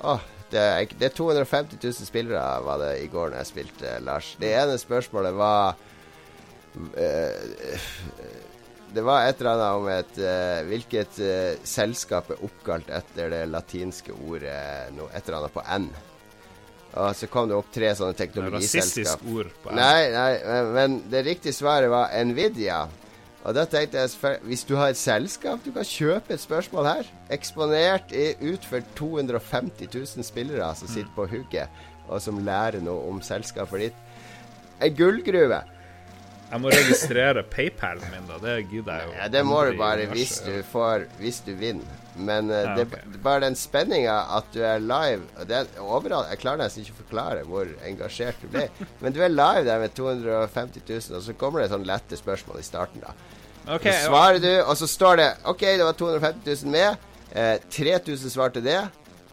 Åh, 0.00 0.22
det, 0.50 0.62
er, 0.62 0.94
det 0.98 1.10
er 1.10 1.14
250 1.16 1.78
000 1.82 2.08
spillere, 2.08 2.42
var 2.64 2.80
det 2.82 2.92
i 3.02 3.10
går 3.12 3.32
når 3.32 3.42
jeg 3.42 3.50
spilte, 3.52 3.96
Lars. 4.06 4.32
Det 4.40 4.52
ene 4.56 4.78
spørsmålet 4.80 5.36
var 5.36 5.76
eh, 6.96 7.86
Det 8.96 9.04
var 9.04 9.26
et 9.26 9.40
eller 9.40 9.52
annet 9.52 9.80
om 9.80 9.88
et 9.92 10.18
eh, 10.22 10.60
Hvilket 10.68 11.18
eh, 11.24 11.64
selskap 11.66 12.30
er 12.32 12.44
oppkalt 12.46 12.92
etter 12.94 13.32
det 13.34 13.42
latinske 13.50 14.14
ordet 14.14 14.92
noe, 14.96 15.10
Et 15.12 15.22
eller 15.26 15.40
annet 15.42 15.56
på 15.56 15.66
N. 15.78 15.90
Og 16.96 17.16
så 17.16 17.28
kom 17.28 17.48
det 17.50 17.56
opp 17.56 17.68
tre 17.74 17.90
sånne 17.96 18.16
teknologiselskap. 18.16 19.20
Rasistisk 19.20 19.34
ord 19.34 19.50
på 19.62 19.74
Nei, 19.76 20.06
nei, 20.14 20.60
men, 20.72 21.00
det 21.12 21.26
riktige 21.26 21.56
svaret 21.56 21.92
var 21.92 22.14
Nvidia. 22.24 22.86
Og 23.46 23.54
da 23.54 23.62
tenkte 23.70 24.02
jeg 24.02 24.40
Hvis 24.48 24.64
du 24.66 24.74
har 24.74 24.90
et 24.90 24.98
selskap 24.98 25.60
du 25.62 25.70
kan 25.74 25.86
kjøpe 25.86 26.34
et 26.34 26.42
spørsmål 26.42 26.88
her, 26.88 27.12
eksponert 27.30 28.14
i, 28.16 28.32
ut 28.48 28.64
for 28.64 28.82
250 28.98 29.92
000 29.92 30.26
spillere 30.26 30.72
som 30.78 30.90
sitter 30.90 31.12
på 31.14 31.28
hugget, 31.30 31.84
og 32.08 32.22
som 32.22 32.40
lærer 32.46 32.82
noe 32.82 33.06
om 33.10 33.22
selskapet 33.22 33.88
ditt 33.88 34.02
En 34.82 34.92
gullgruve. 34.96 35.62
Jeg 36.46 36.62
må 36.62 36.70
registrere 36.70 37.42
PayPalen 37.50 38.04
min, 38.12 38.26
da. 38.28 38.36
Det 38.42 38.56
gidder 38.70 39.00
jeg 39.00 39.08
jo. 39.08 39.14
Ja, 39.18 39.28
det 39.34 39.42
må 39.46 39.62
du 39.66 39.72
bare 39.78 40.06
hvis 40.12 40.36
du 40.46 40.52
får 40.70 41.06
Hvis 41.18 41.40
du 41.46 41.52
vinner. 41.58 42.02
Men 42.16 42.50
eh, 42.50 42.62
Ja, 42.62 42.74
det, 42.78 42.84
det 42.94 43.18
er 43.18 43.24
bare 43.24 43.42
den 43.44 43.58
spenninga 43.58 44.14
at 44.38 44.46
du 44.54 44.62
er 44.64 44.78
live 44.80 45.46
det 45.48 45.58
er 45.58 45.80
overalt, 45.82 46.30
Jeg 46.32 46.40
klarer 46.40 46.62
nesten 46.62 46.84
ikke 46.84 46.94
å 46.94 47.00
forklare 47.02 47.42
hvor 47.48 47.72
engasjert 47.84 48.38
du 48.40 48.48
ble. 48.54 48.68
Men 49.02 49.16
du 49.16 49.20
er 49.26 49.32
live 49.34 49.66
der 49.66 49.82
med 49.82 49.96
250 49.98 50.86
000, 50.86 51.18
og 51.18 51.26
så 51.26 51.34
kommer 51.36 51.64
det 51.64 51.72
sånn 51.74 51.84
lette 51.88 52.16
spørsmål 52.16 52.62
i 52.62 52.66
starten, 52.66 53.02
da. 53.04 53.12
Okay, 53.66 53.90
Så 53.92 54.12
svarer 54.12 54.38
du, 54.38 54.52
og 54.62 54.76
så 54.78 54.86
står 54.86 55.18
det 55.18 55.28
OK, 55.50 55.66
det 55.66 55.84
var 55.88 55.98
250 55.98 56.62
000 56.62 56.72
med. 56.72 57.08
Eh, 57.34 57.56
3000 57.74 58.30
svarte 58.30 58.62
det. 58.62 58.78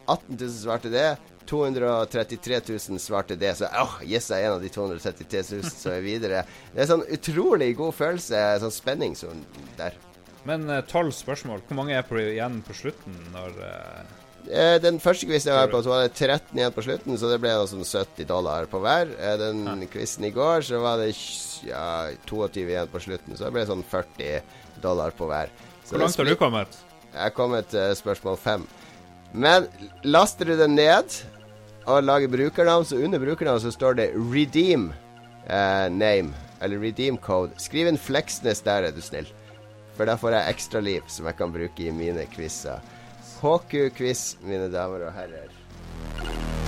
18 0.10 0.34
000 0.36 0.50
svarte 0.58 0.90
det. 0.92 1.12
233 1.50 2.62
000 2.70 3.02
svarte 3.04 3.38
det. 3.40 3.54
Så 3.60 3.70
åh, 3.70 4.00
yes, 4.06 4.32
jeg 4.32 4.44
er 4.44 4.50
en 4.52 4.58
av 4.58 4.64
de 4.64 4.72
233 4.74 5.44
000 5.52 5.70
som 5.70 5.94
er 5.96 6.04
videre. 6.06 6.44
Det 6.74 6.84
er 6.84 6.92
sånn 6.94 7.06
utrolig 7.18 7.74
god 7.80 7.96
følelse, 8.00 8.42
sånn 8.64 8.76
spenning 8.76 9.16
som 9.20 9.46
der. 9.80 9.96
Men 10.48 10.68
eh, 10.70 10.84
tolv 10.90 11.16
spørsmål. 11.16 11.64
Hvor 11.68 11.80
mange 11.80 11.96
er 11.96 12.06
på, 12.08 12.20
igjen 12.20 12.62
på 12.68 12.76
slutten 12.76 13.16
når 13.36 13.58
Eh, 14.52 14.76
den 14.84 15.00
første 15.00 15.28
quizen 15.28 15.54
jeg 15.54 15.56
var 15.56 15.70
på, 15.72 15.80
så 15.86 15.92
var 15.94 16.02
det 16.04 16.16
13 16.18 16.58
igjen 16.58 16.74
på 16.76 16.84
slutten, 16.84 17.18
så 17.20 17.30
det 17.32 17.40
ble 17.40 17.54
noe 17.56 17.70
sånn 17.70 17.86
70 17.88 18.28
dollar 18.28 18.68
på 18.72 18.82
hver. 18.84 19.14
Den 19.40 19.86
quizen 19.92 20.28
i 20.28 20.34
går, 20.36 20.66
så 20.68 20.82
var 20.84 21.00
det 21.00 21.14
ja, 21.68 22.12
22 22.28 22.66
igjen 22.66 22.92
på 22.92 23.02
slutten, 23.04 23.38
så 23.38 23.48
det 23.48 23.54
ble 23.56 23.66
sånn 23.70 23.86
40 23.88 24.82
dollar 24.84 25.16
på 25.16 25.30
hver. 25.32 25.54
Så 25.84 25.96
Hvor 25.96 26.04
langt 26.04 26.20
har 26.20 26.28
du 26.28 26.36
kommet? 26.40 26.80
Jeg 27.14 27.22
har 27.22 27.36
kommet 27.38 27.70
til 27.72 27.96
spørsmål 27.96 28.40
fem. 28.42 28.68
Men 29.34 29.68
laster 30.06 30.46
du 30.46 30.56
den 30.58 30.76
ned 30.78 31.16
og 31.90 32.04
lager 32.06 32.32
brukernavn, 32.32 32.86
så 32.86 33.02
under 33.02 33.20
brukernavn 33.20 33.62
så 33.62 33.72
står 33.74 33.94
det 33.98 34.12
'redeem 34.16 34.92
eh, 35.50 35.90
name', 35.90 36.34
eller 36.62 36.78
'redeem 36.78 37.18
code'. 37.18 37.58
Skriv 37.58 37.88
inn 37.88 37.98
Fleksnes 37.98 38.62
der, 38.62 38.84
er 38.84 38.92
du 38.92 39.02
snill. 39.02 39.28
For 39.98 40.06
da 40.06 40.16
får 40.16 40.38
jeg 40.38 40.54
ekstra 40.54 40.80
liv 40.80 41.02
som 41.08 41.26
jeg 41.26 41.38
kan 41.38 41.54
bruke 41.54 41.88
i 41.88 41.92
mine 41.92 42.26
quizer. 42.26 42.80
HQ-quiz, 43.42 44.38
mine 44.42 44.72
damer 44.72 45.10
og 45.10 45.14
herrer. 45.14 46.63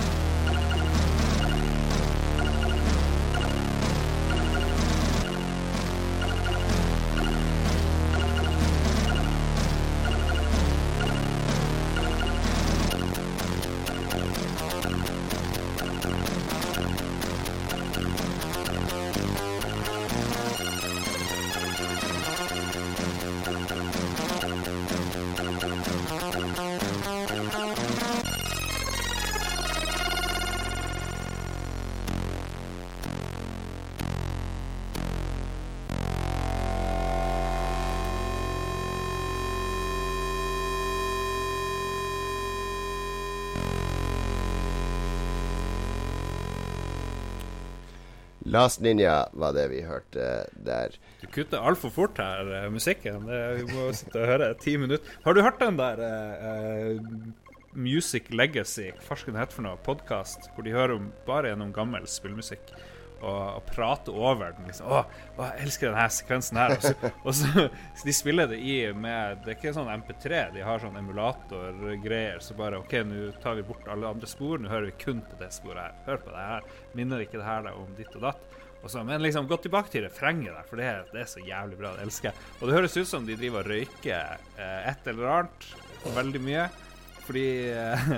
Last 48.56 48.80
Ninja 48.80 49.26
var 49.36 49.52
det 49.52 49.66
vi 49.68 49.82
hørte 49.84 50.26
der. 50.64 50.94
Du 51.20 51.26
kutter 51.32 51.60
altfor 51.60 51.92
fort 51.92 52.20
her, 52.22 52.48
eh, 52.56 52.70
musikken. 52.72 53.26
Vi 53.28 53.66
må 53.68 53.90
sitte 53.92 54.22
og 54.22 54.30
høre 54.30 54.54
ti 54.62 54.78
minutter. 54.80 55.18
Har 55.26 55.36
du 55.36 55.42
hørt 55.44 55.60
den 55.60 55.76
der 55.76 56.00
eh, 56.00 56.96
Music 57.76 58.30
Legacy, 58.32 58.88
hva 59.04 59.18
skal 59.20 59.34
det 59.34 59.42
hete 59.42 59.58
for 59.58 59.66
noe, 59.66 59.76
podkast, 59.84 60.48
hvor 60.54 60.64
de 60.64 60.72
hører 60.72 60.96
om, 60.96 61.10
bare 61.28 61.50
gjennom 61.52 61.74
gammel 61.76 62.08
spillmusikk? 62.08 62.72
Og, 63.16 63.56
og 63.56 63.62
prate 63.70 64.12
over 64.12 64.52
den. 64.52 64.66
liksom 64.68 64.90
Å, 64.92 64.98
å, 65.36 65.46
jeg 65.46 65.64
elsker 65.64 65.88
denne 65.88 66.08
sekvensen 66.12 66.58
her. 66.60 66.74
Og 66.76 66.82
så, 66.84 67.12
og 67.22 67.30
så, 67.38 67.64
så 67.96 68.08
De 68.08 68.14
spiller 68.14 68.50
det 68.50 68.58
i 68.60 68.74
med 68.92 69.40
Det 69.44 69.54
er 69.54 69.56
ikke 69.56 69.72
sånn 69.76 69.88
MP3, 69.94 70.42
de 70.52 70.66
har 70.66 70.82
sånn 70.82 70.98
emulatorgreier. 71.00 72.42
Så 72.44 72.58
bare 72.58 72.82
OK, 72.82 72.98
nå 73.08 73.30
tar 73.42 73.56
vi 73.56 73.64
bort 73.66 73.88
alle 73.92 74.12
andre 74.12 74.28
spor, 74.30 74.60
nå 74.60 74.68
hører 74.72 74.90
vi 74.90 74.98
kun 75.06 75.24
på 75.24 75.40
det 75.40 75.48
sporet 75.56 75.80
her. 75.86 75.98
Hør 76.10 76.22
på 76.26 76.36
det 76.36 76.44
her. 76.50 76.70
Minner 76.98 77.24
ikke 77.24 77.40
det 77.40 77.48
her 77.48 77.66
deg 77.66 77.80
om 77.80 77.96
ditt 77.96 78.14
og 78.20 78.28
datt? 78.28 78.46
Og 78.86 78.90
så, 78.92 79.02
men 79.02 79.22
liksom, 79.24 79.48
gå 79.50 79.56
tilbake 79.64 79.90
til 79.90 80.04
refrenget 80.04 80.52
der, 80.52 80.66
for 80.68 80.78
det, 80.78 80.90
det 81.10 81.24
er 81.24 81.30
så 81.30 81.40
jævlig 81.42 81.78
bra. 81.80 81.94
Det 81.96 82.04
elsker 82.06 82.28
jeg. 82.30 82.44
Og 82.60 82.68
det 82.68 82.76
høres 82.76 82.96
ut 83.00 83.08
som 83.10 83.24
de 83.26 83.34
driver 83.38 83.64
og 83.64 83.72
røyker 83.72 84.44
eh, 84.60 84.90
et 84.92 85.08
eller 85.10 85.32
annet 85.40 85.70
veldig 86.14 86.42
mye. 86.44 86.66
Fordi 87.26 87.46
eh, 87.72 88.12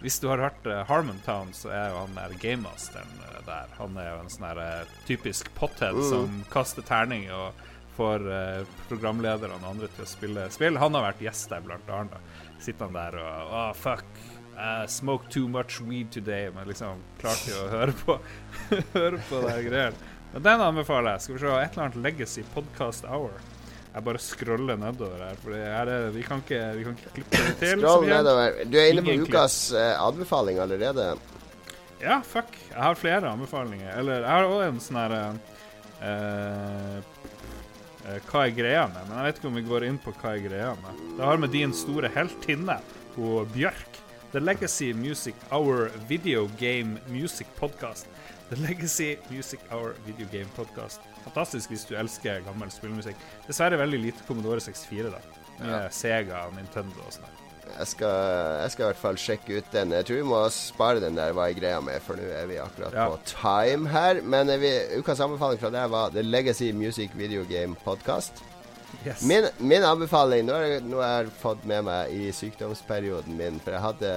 hvis 0.00 0.20
du 0.20 0.28
har 0.30 0.40
hørt 0.40 0.66
eh, 0.66 0.82
Harmontown, 0.88 1.52
så 1.52 1.68
er 1.74 1.90
jo 1.92 1.98
han 2.00 2.16
der 2.16 2.36
gamemasteren 2.40 3.10
uh, 3.20 3.40
der. 3.44 3.68
Han 3.76 3.98
er 4.00 4.08
jo 4.14 4.20
en 4.22 4.30
sånn 4.32 4.46
her 4.48 4.60
eh, 4.64 4.94
typisk 5.08 5.50
pothead 5.58 5.98
som 6.08 6.40
kaster 6.52 6.86
terning 6.86 7.26
og 7.36 7.66
får 7.98 8.24
uh, 8.24 8.76
programlederne 8.88 9.58
og 9.58 9.66
andre 9.74 9.90
til 9.92 10.06
å 10.06 10.08
spille 10.08 10.46
spill. 10.54 10.80
Han 10.80 10.96
har 10.96 11.10
vært 11.10 11.24
gjest 11.26 11.52
der, 11.52 11.64
blant 11.66 11.92
annet. 11.92 12.32
Sitter 12.60 12.88
han 12.88 12.96
der 12.96 13.20
og 13.20 13.52
Å, 13.60 13.64
fuck. 13.76 14.08
I 14.60 14.88
smoked 14.88 15.30
too 15.32 15.48
much 15.48 15.80
weed 15.84 16.10
today. 16.12 16.48
Men 16.54 16.68
liksom 16.68 17.04
klarte 17.20 17.52
jo 17.52 17.66
å 17.66 17.70
høre 17.76 17.96
på 18.00 18.16
Høre 18.96 19.20
på 19.28 19.44
de 19.44 19.56
greiene. 19.68 20.10
Men 20.32 20.48
den 20.48 20.64
anbefaler 20.64 21.18
jeg. 21.18 21.26
Skal 21.26 21.36
vi 21.36 21.44
se 21.44 21.56
et 21.58 21.72
eller 21.76 21.88
annet 21.90 22.04
Legacy 22.08 22.46
Podcast 22.54 23.04
Hour. 23.04 23.36
Jeg 23.90 24.06
bare 24.06 24.20
scroller 24.22 24.78
nedover 24.78 25.22
her, 25.24 25.38
for 25.42 25.56
her 25.58 25.88
er, 25.90 26.10
vi, 26.14 26.22
kan 26.22 26.42
ikke, 26.44 26.58
vi 26.76 26.84
kan 26.86 26.94
ikke 26.94 27.14
klippe 27.16 27.40
det 27.42 27.54
til. 27.58 27.80
Scroll 27.82 28.06
nedover. 28.06 28.60
Du 28.70 28.76
er 28.78 28.90
inne 28.92 29.02
på 29.02 29.16
ukas 29.24 29.56
uh, 29.74 29.94
anbefaling 30.06 30.60
allerede. 30.62 31.06
Ja, 32.00 32.20
fuck. 32.24 32.54
Jeg 32.68 32.78
har 32.78 32.94
flere 32.94 33.32
anbefalinger. 33.32 33.90
Eller 33.98 34.22
jeg 34.22 34.30
har 34.30 34.46
òg 34.46 34.62
en 34.68 34.78
sånn 34.80 35.00
her 35.00 35.16
uh, 35.18 35.32
uh, 36.06 37.00
Hva 38.30 38.44
er 38.46 38.54
greia 38.54 38.86
med? 38.92 39.02
Men 39.08 39.18
jeg 39.18 39.26
vet 39.26 39.42
ikke 39.42 39.50
om 39.50 39.58
vi 39.58 39.66
går 39.66 39.88
inn 39.90 39.98
på 40.00 40.14
hva 40.22 40.36
er 40.36 40.46
greia 40.46 40.70
med. 40.84 41.02
Det 41.18 41.26
har 41.26 41.42
med 41.42 41.54
din 41.56 41.74
store 41.76 42.12
heltinne, 42.14 42.78
hun 43.18 43.50
Bjørk. 43.56 43.98
The 44.30 44.38
Legacy 44.38 44.92
Music 44.94 45.34
Hour 45.50 45.90
Video 46.06 46.46
Game 46.60 47.02
Music 47.10 47.50
Podcast. 47.58 48.06
The 48.50 48.56
Legacy 48.58 49.16
Music 49.30 49.60
Hour 49.70 49.94
Video 50.06 50.26
Game 50.32 50.48
Podcast. 50.56 51.00
Fantastisk 51.24 51.70
hvis 51.70 51.84
du 51.86 51.94
elsker 51.98 52.40
gammel 52.46 52.70
spillmusikk. 52.74 53.18
Dessverre 53.46 53.78
veldig 53.78 54.00
lite 54.08 54.24
Commodore 54.26 54.60
64, 54.64 55.12
da. 55.14 55.20
Ja. 55.60 55.78
Sega 55.92 56.46
og 56.48 56.56
Nintendo 56.56 57.04
og 57.06 57.12
sånn. 57.14 57.36
Jeg 57.70 57.86
skal, 57.86 58.14
jeg 58.64 58.70
skal 58.72 58.82
i 58.82 58.86
hvert 58.88 58.98
fall 58.98 59.18
sjekke 59.22 59.58
ut 59.60 59.68
den. 59.70 59.92
Jeg 59.94 60.06
tror 60.08 60.16
vi 60.18 60.26
må 60.26 60.40
spare 60.50 61.02
den 61.04 61.14
der 61.14 61.30
hva 61.36 61.44
er 61.46 61.54
greia 61.54 61.78
med, 61.84 62.02
for 62.02 62.18
nå 62.18 62.24
er 62.34 62.48
vi 62.50 62.56
akkurat 62.58 62.96
Ja. 62.96 63.04
på 63.12 63.20
time 63.30 63.86
her. 63.92 64.18
Men 64.26 64.50
vi, 64.58 64.72
ukas 64.98 65.20
anbefaling 65.22 65.60
fra 65.62 65.70
deg 65.70 65.92
var 65.92 66.10
The 66.10 66.24
Legacy 66.26 66.72
Music 66.74 67.14
Video 67.14 67.44
Game 67.46 67.76
Podcast. 67.84 68.42
Yes. 69.06 69.22
Min, 69.22 69.46
min 69.62 69.86
anbefaling 69.86 70.48
nå 70.48 70.56
har 70.98 71.22
jeg 71.22 71.30
fått 71.38 71.62
med 71.70 71.84
meg 71.86 72.10
i 72.10 72.32
sykdomsperioden 72.34 73.36
min, 73.38 73.60
for 73.62 73.76
jeg 73.76 73.84
hadde 73.84 74.10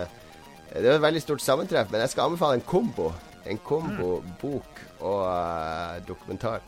Det 0.74 0.82
var 0.88 0.96
et 0.98 1.04
veldig 1.06 1.22
stort 1.22 1.44
sammentreff, 1.46 1.92
men 1.94 2.02
jeg 2.02 2.10
skal 2.16 2.32
anbefale 2.32 2.58
en 2.58 2.66
kombo. 2.66 3.12
En 3.50 3.60
kombo 3.60 4.22
bok 4.42 4.80
og 5.04 5.22
uh, 5.28 6.00
dokumentar, 6.08 6.64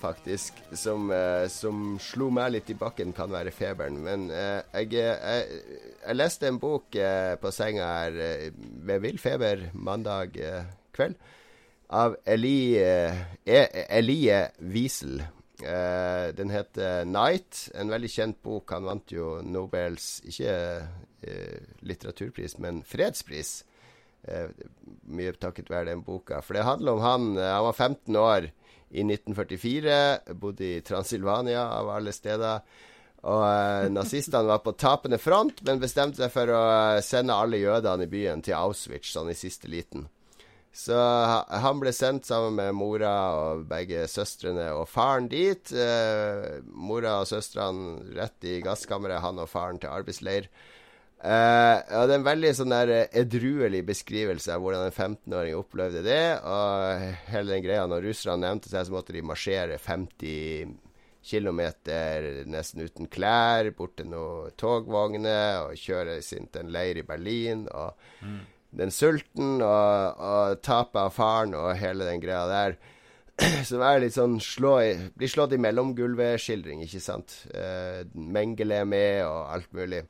faktisk, 0.00 0.56
som, 0.76 1.08
uh, 1.12 1.46
som 1.48 1.96
slo 2.00 2.28
meg 2.34 2.52
litt 2.54 2.72
i 2.72 2.76
bakken, 2.78 3.14
kan 3.16 3.32
være 3.32 3.54
feberen. 3.54 3.98
Men 4.04 4.28
uh, 4.32 4.60
jeg, 4.74 4.92
jeg, 5.00 5.60
jeg 6.04 6.18
leste 6.18 6.48
en 6.48 6.60
bok 6.60 6.96
på 7.40 7.52
senga 7.54 7.90
her 8.02 8.22
ved 8.86 9.04
vill 9.04 9.20
feber 9.20 9.68
mandag 9.74 10.36
kveld 10.96 11.18
av 11.90 12.16
Elie, 12.24 13.10
Elie 13.46 14.40
Wiesel. 14.58 15.22
Uh, 15.60 16.32
den 16.36 16.50
heter 16.50 17.04
'Night'. 17.04 17.70
En 17.74 17.90
veldig 17.90 18.10
kjent 18.10 18.42
bok. 18.42 18.70
Han 18.72 18.86
vant 18.88 19.12
jo 19.12 19.40
Nobels 19.44 20.20
ikke 20.24 20.54
uh, 21.26 21.58
litteraturpris, 21.84 22.58
men 22.58 22.82
fredspris. 22.84 23.64
Eh, 24.28 24.50
mye 25.10 25.32
takket 25.40 25.70
være 25.72 25.92
den 25.92 26.04
boka. 26.04 26.42
For 26.44 26.58
det 26.58 26.66
handler 26.68 26.98
om 26.98 27.04
han 27.04 27.30
eh, 27.38 27.54
Han 27.54 27.66
var 27.70 27.72
15 27.72 28.16
år 28.16 28.50
i 28.90 29.04
1944. 29.06 30.34
Bodde 30.34 30.66
i 30.66 30.80
Transilvania, 30.84 31.64
av 31.78 31.90
alle 31.96 32.12
steder. 32.12 32.62
Og 33.20 33.42
eh, 33.44 33.90
nazistene 33.92 34.48
var 34.48 34.62
på 34.64 34.72
tapende 34.80 35.18
front, 35.20 35.60
men 35.66 35.82
bestemte 35.82 36.22
seg 36.22 36.32
for 36.32 36.52
å 36.52 36.62
eh, 36.96 37.02
sende 37.04 37.36
alle 37.36 37.60
jødene 37.60 38.08
i 38.08 38.12
byen 38.12 38.40
til 38.44 38.56
Auschwitz 38.56 39.12
sånn 39.12 39.32
i 39.32 39.36
siste 39.38 39.68
liten. 39.68 40.08
Så 40.70 40.94
han 40.94 41.80
ble 41.82 41.90
sendt 41.90 42.28
sammen 42.28 42.54
med 42.54 42.76
mora 42.78 43.14
og 43.34 43.64
begge 43.68 44.04
søstrene 44.08 44.68
og 44.78 44.86
faren 44.88 45.26
dit. 45.28 45.72
Eh, 45.74 46.60
mora 46.62 47.18
og 47.20 47.26
søstrene 47.28 48.14
rett 48.14 48.46
i 48.46 48.60
gasskammeret, 48.62 49.20
han 49.24 49.42
og 49.42 49.50
faren 49.50 49.80
til 49.82 49.90
arbeidsleir. 49.90 50.46
Eh, 51.20 51.78
ja, 51.84 52.04
det 52.08 52.14
er 52.14 52.18
en 52.18 52.24
veldig 52.24 52.50
sånn 52.56 52.72
der 52.72 52.90
eh, 52.94 53.08
edruelig 53.20 53.82
beskrivelse 53.90 54.54
av 54.54 54.62
hvordan 54.64 54.86
en 54.86 54.94
15-åring 54.94 55.56
opplevde 55.58 56.00
det. 56.06 56.22
Og 56.48 57.02
hele 57.28 57.56
den 57.56 57.64
greia, 57.66 57.88
når 57.90 58.06
russerne 58.08 58.46
nevnte 58.46 58.72
seg, 58.72 58.86
så 58.88 58.94
måtte 58.94 59.16
de 59.16 59.24
marsjere 59.28 59.76
50 59.80 60.78
km 61.30 61.60
nesten 62.48 62.86
uten 62.86 63.10
klær 63.12 63.68
bort 63.76 63.98
til 63.98 64.08
noen 64.08 64.54
togvogner 64.56 65.66
og 65.66 65.76
kjøre 65.76 66.22
sin 66.24 66.48
til 66.48 66.64
en 66.64 66.72
leir 66.72 67.02
i 67.02 67.04
Berlin. 67.04 67.66
Og 67.68 67.98
den 68.80 68.94
sulten 68.94 69.58
og, 69.60 70.22
og 70.24 70.62
tapet 70.64 71.02
av 71.02 71.12
faren 71.12 71.52
og 71.58 71.74
hele 71.76 72.08
den 72.08 72.22
greia 72.22 72.46
der. 72.48 72.78
Som 73.68 73.84
er 73.84 74.00
litt 74.00 74.16
sånn 74.16 74.38
slå 74.40 74.72
i, 74.84 74.96
Blir 75.16 75.30
slått 75.32 75.52
i 75.56 75.60
mellomgulvet-skildring, 75.60 76.82
ikke 76.84 77.04
sant? 77.04 77.36
Uh, 77.52 78.08
Mengele 78.14 78.82
med 78.88 79.22
og 79.26 79.52
alt 79.58 79.70
mulig. 79.76 80.02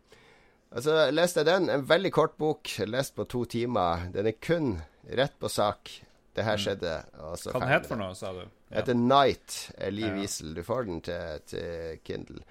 Altså, 0.71 0.95
leste 1.11 1.43
jeg 1.43 1.49
den. 1.51 1.69
En 1.73 1.85
veldig 1.87 2.13
kort 2.15 2.37
bok. 2.39 2.71
Lest 2.87 3.17
på 3.17 3.27
to 3.31 3.45
timer. 3.51 4.07
Den 4.15 4.31
er 4.31 4.39
kun 4.39 4.77
rett 5.11 5.37
på 5.43 5.51
sak. 5.51 5.91
Det 6.37 6.45
her 6.47 6.61
skjedde. 6.63 6.93
og 7.19 7.41
Hva 7.57 7.67
het 7.67 7.89
for 7.91 7.99
noe, 7.99 8.15
sa 8.15 8.31
du? 8.33 8.45
det 8.71 8.77
heter 8.79 8.95
Night. 8.95 9.73
Elie 9.83 10.13
Ja. 10.15 10.27
Du 10.55 10.63
får 10.63 10.85
den 10.87 11.01
til, 11.03 11.41
til 11.51 11.99
Kindle. 12.07 12.45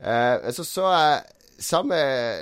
Eh, 0.00 0.48
så 0.56 0.64
så 0.64 0.86
jeg 0.88 1.20
samme 1.60 1.98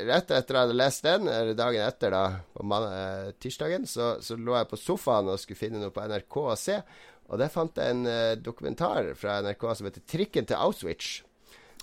rett 0.07 0.31
etter 0.31 0.55
jeg 0.55 0.63
hadde 0.63 0.77
lest 0.77 1.03
den, 1.03 1.27
eller 1.27 1.57
dagen 1.57 1.83
etter, 1.83 2.13
da, 2.13 2.41
på 2.55 2.63
man, 2.69 2.87
eh, 2.93 3.33
tirsdagen, 3.41 3.87
så, 3.89 4.21
så 4.23 4.37
lå 4.37 4.55
jeg 4.55 4.69
på 4.71 4.79
sofaen 4.79 5.33
og 5.33 5.41
skulle 5.41 5.59
finne 5.59 5.81
noe 5.83 5.91
på 5.91 6.05
NRK 6.07 6.37
å 6.45 6.57
se. 6.61 6.79
Og 7.27 7.41
der 7.43 7.51
fant 7.51 7.75
jeg 7.81 7.97
en 7.97 8.07
eh, 8.07 8.37
dokumentar 8.39 9.11
fra 9.19 9.41
NRK 9.43 9.65
som 9.75 9.89
heter 9.89 10.05
'Trikken 10.07 10.47
til 10.47 10.61
Auschwitz'. 10.61 11.25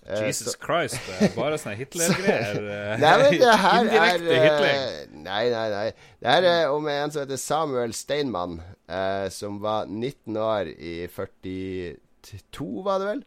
Eh, 0.03 0.25
Jesus 0.27 0.57
Christ, 0.59 0.97
det 1.07 1.29
er 1.29 1.35
bare 1.37 1.55
sånne 1.61 1.77
Hitler-greier. 1.79 2.57
Nei, 3.03 3.11
men 3.21 3.37
det 3.39 3.53
her 3.61 3.77
er 3.77 3.85
Indirekte 3.87 4.39
Hitler. 4.43 4.71
eh, 4.71 5.11
Nei, 5.23 5.43
nei, 5.53 5.67
nei. 5.71 5.85
Det 6.19 6.33
her 6.33 6.47
er 6.49 6.71
om 6.75 6.87
en 6.91 7.13
som 7.13 7.21
heter 7.23 7.39
Samuel 7.39 7.93
Steinmann, 7.95 8.57
eh, 8.91 9.29
som 9.31 9.61
var 9.63 9.85
19 9.87 10.35
år 10.43 10.73
i 10.75 10.95
42, 11.07 12.67
var 12.83 12.99
det 12.99 13.07
vel? 13.13 13.23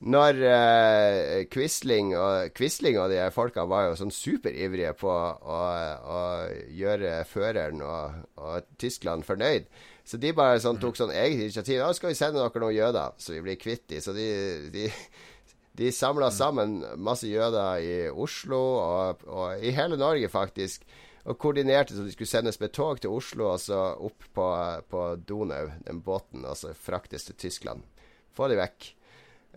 Når 0.00 0.38
eh, 0.48 1.44
Quisling, 1.52 2.14
og, 2.16 2.54
Quisling 2.56 2.96
og 2.96 3.10
de 3.12 3.18
her 3.20 3.34
folka 3.34 3.66
var 3.68 3.90
jo 3.90 3.98
sånn 4.00 4.12
superivrige 4.16 4.94
på 4.96 5.10
å, 5.12 5.58
å 6.16 6.20
gjøre 6.72 7.18
føreren 7.28 7.82
og, 7.84 8.22
og 8.40 8.70
Tyskland 8.80 9.26
fornøyd. 9.28 9.68
Så 10.08 10.16
de 10.16 10.32
bare 10.34 10.56
sånn, 10.64 10.80
tok 10.80 10.96
sånn 10.96 11.12
eget 11.12 11.44
initiativ. 11.44 11.82
Ja, 11.82 11.90
skal 11.94 12.14
vi 12.14 12.16
sende 12.18 12.40
dere 12.40 12.62
noen 12.64 12.74
jøder, 12.78 13.12
så 13.20 13.36
vi 13.36 13.42
blir 13.44 13.60
kvitt 13.60 13.84
de. 13.92 14.00
Så 14.00 14.16
de, 14.16 14.24
de 14.72 14.88
de 15.80 15.88
samla 15.94 16.28
sammen 16.34 16.82
masse 17.00 17.28
jøder 17.28 17.80
i 17.80 17.94
Oslo 18.10 18.60
og, 18.80 19.22
og 19.24 19.64
i 19.64 19.72
hele 19.72 19.96
Norge, 20.00 20.28
faktisk. 20.28 20.84
Og 21.24 21.38
koordinerte 21.40 21.96
så 21.96 22.04
de 22.04 22.12
skulle 22.12 22.28
sendes 22.28 22.60
med 22.60 22.72
tog 22.76 23.00
til 23.00 23.12
Oslo 23.12 23.50
og 23.52 23.60
så 23.60 23.78
opp 23.96 24.24
på, 24.36 24.46
på 24.92 25.04
Donau, 25.28 25.70
den 25.86 26.00
båten, 26.04 26.44
og 26.44 26.56
så 26.56 26.74
fraktes 26.76 27.28
til 27.28 27.38
Tyskland. 27.40 27.84
Få 28.36 28.48
de 28.48 28.58
vekk. 28.60 28.90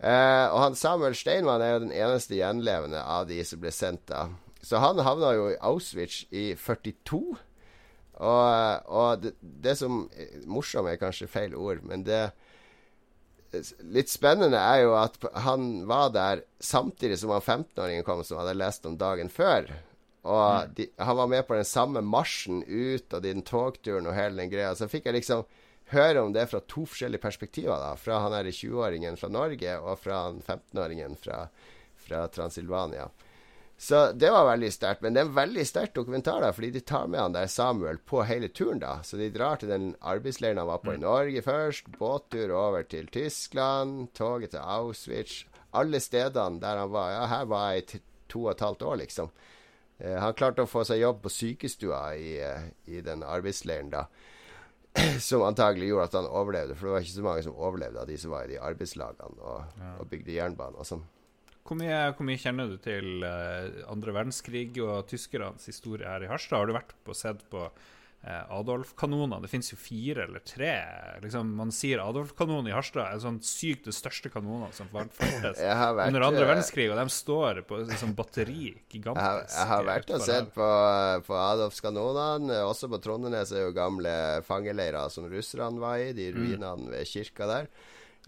Eh, 0.00 0.46
og 0.50 0.58
han 0.60 0.76
Samuel 0.76 1.16
Steinmann 1.16 1.62
er 1.62 1.76
jo 1.76 1.84
den 1.86 1.94
eneste 1.94 2.38
gjenlevende 2.40 3.00
av 3.00 3.28
de 3.28 3.38
som 3.46 3.60
ble 3.62 3.72
sendt 3.72 4.08
da. 4.10 4.26
Så 4.64 4.80
han 4.80 5.00
havna 5.04 5.34
jo 5.36 5.50
i 5.52 5.60
Auschwitz 5.60 6.24
i 6.32 6.52
42. 6.56 7.20
Og, 8.14 8.88
og 8.88 9.22
det, 9.22 9.34
det 9.40 9.76
som 9.80 10.06
Morsom 10.48 10.88
er 10.88 11.00
kanskje 11.00 11.28
feil 11.30 11.56
ord, 11.58 11.82
men 11.84 12.04
det 12.06 12.28
litt 13.94 14.12
spennende 14.12 14.60
er 14.60 14.84
jo 14.84 14.94
at 14.98 15.18
han 15.44 15.84
var 15.90 16.12
der 16.14 16.44
samtidig 16.62 17.18
som 17.20 17.32
han 17.34 17.44
15-åringen 17.44 18.06
kom, 18.06 18.22
som 18.24 18.40
hadde 18.40 18.56
lest 18.58 18.86
om 18.88 18.98
dagen 19.00 19.32
før. 19.32 19.70
Og 20.24 20.72
de, 20.76 20.88
han 20.96 21.18
var 21.18 21.28
med 21.28 21.44
på 21.46 21.56
den 21.58 21.68
samme 21.68 22.00
marsjen 22.00 22.62
ut, 22.64 23.12
og 23.12 23.20
den 23.24 23.44
togturen 23.44 24.08
og 24.08 24.16
hele 24.16 24.40
den 24.40 24.52
greia. 24.52 24.72
Så 24.76 24.88
fikk 24.88 25.10
jeg 25.10 25.18
liksom 25.18 25.44
høre 25.92 26.22
om 26.24 26.32
det 26.32 26.46
fra 26.48 26.62
to 26.64 26.86
forskjellige 26.88 27.20
perspektiver. 27.20 27.76
da 27.76 27.92
Fra 28.00 28.22
han 28.24 28.32
her 28.32 28.48
20-åringen 28.48 29.18
fra 29.20 29.28
Norge, 29.28 29.76
og 29.80 30.00
fra 30.00 30.22
han 30.28 30.40
15-åringen 30.40 31.18
fra, 31.20 31.44
fra 32.06 32.24
Transilvania. 32.32 33.10
Så 33.76 34.12
det 34.12 34.30
var 34.30 34.46
veldig 34.46 34.70
sterkt. 34.72 35.02
Men 35.02 35.14
det 35.14 35.22
er 35.22 35.28
en 35.28 35.36
veldig 35.36 35.64
sterk 35.66 35.94
dokumentar, 35.96 36.40
da, 36.44 36.52
fordi 36.54 36.70
de 36.76 36.82
tar 36.86 37.08
med 37.10 37.20
han 37.20 37.34
der 37.34 37.50
Samuel 37.50 37.98
på 37.98 38.22
hele 38.24 38.48
turen. 38.48 38.78
da 38.78 39.00
Så 39.02 39.18
de 39.18 39.30
drar 39.34 39.56
til 39.60 39.68
den 39.68 39.94
arbeidsleiren 40.00 40.58
han 40.62 40.70
var 40.70 40.82
på 40.84 40.94
i 40.94 41.00
Norge 41.02 41.42
først. 41.42 41.90
Båttur 41.98 42.54
over 42.54 42.82
til 42.82 43.06
Tyskland. 43.06 44.12
Toget 44.14 44.54
til 44.54 44.62
Auschwitz. 44.62 45.44
Alle 45.74 46.00
stedene 46.00 46.60
der 46.62 46.78
han 46.78 46.92
var. 46.92 47.10
Ja, 47.10 47.26
her 47.26 47.44
var 47.50 47.72
jeg 47.72 47.82
i 47.82 48.00
to 48.28 48.44
og 48.44 48.52
et 48.54 48.60
halvt 48.60 48.82
år, 48.82 48.96
liksom. 49.02 49.30
Eh, 49.98 50.18
han 50.18 50.34
klarte 50.34 50.62
å 50.62 50.70
få 50.70 50.84
seg 50.86 51.02
jobb 51.02 51.22
på 51.22 51.32
sykestua 51.32 52.14
i, 52.18 52.38
eh, 52.42 52.70
i 52.86 53.00
den 53.00 53.22
arbeidsleiren 53.22 53.90
da. 53.90 54.06
Som 55.20 55.42
antagelig 55.42 55.90
gjorde 55.90 56.06
at 56.10 56.16
han 56.20 56.30
overlevde, 56.30 56.76
for 56.78 56.86
det 56.86 56.94
var 56.94 57.04
ikke 57.04 57.18
så 57.18 57.26
mange 57.26 57.42
som 57.42 57.56
overlevde 57.58 58.00
av 58.00 58.06
de 58.06 58.18
som 58.18 58.30
var 58.30 58.46
i 58.46 58.52
de 58.54 58.60
arbeidslagene 58.62 59.42
og, 59.42 59.80
og 59.98 60.06
bygde 60.10 60.36
jernbane 60.36 60.78
og 60.78 60.86
sånn. 60.86 61.02
Hvor 61.64 61.78
mye, 61.80 61.98
hvor 62.12 62.26
mye 62.28 62.40
kjenner 62.40 62.68
du 62.68 62.76
til 62.84 63.24
eh, 63.24 63.82
andre 63.88 64.12
verdenskrig 64.12 64.68
og 64.84 65.06
tyskernes 65.08 65.64
historie 65.70 66.04
her 66.04 66.26
i 66.26 66.28
Harstad? 66.28 66.60
Har 66.60 66.68
du 66.68 66.74
vært 66.76 66.92
på 67.08 67.14
sett 67.16 67.40
på 67.48 67.62
eh, 67.64 68.42
Adolf-kanonene? 68.52 69.38
Det 69.40 69.48
finnes 69.48 69.72
jo 69.72 69.78
fire 69.80 70.26
eller 70.26 70.44
tre. 70.44 70.74
Liksom, 71.24 71.54
man 71.56 71.72
sier 71.72 72.02
Adolf-kanonen 72.04 72.68
i 72.68 72.74
Harstad 72.76 73.06
er 73.06 73.22
sånn 73.22 73.40
sykt 73.48 73.88
det 73.88 73.96
største 73.96 74.28
kanonene 74.34 74.68
som 74.76 74.92
fantes 74.92 75.62
Jeg 75.64 75.88
under 75.94 76.26
andre 76.28 76.44
eh, 76.44 76.50
verdenskrig, 76.52 76.90
og 76.92 77.00
de 77.00 77.16
står 77.16 77.62
på 77.64 77.80
liksom, 77.86 78.12
batteri. 78.20 78.74
Jeg 78.74 78.84
Gigantisk. 78.98 79.56
jeg 79.56 79.72
har 79.72 79.88
vært 79.88 80.12
og 80.12 80.28
sett 80.28 80.52
på, 80.52 80.70
på, 81.30 81.40
Adolf-kanonene. 81.46 82.60
Også 82.68 82.92
på 82.92 83.00
Trondenes 83.08 83.56
er 83.56 83.70
jo 83.70 83.72
gamle 83.80 84.14
fangeleirer 84.44 85.08
som 85.08 85.32
russerne 85.32 85.80
var 85.80 85.96
i, 86.04 86.12
de 86.12 86.28
ruinene 86.36 86.92
ved 86.92 87.08
kirka 87.08 87.48
der. 87.48 87.72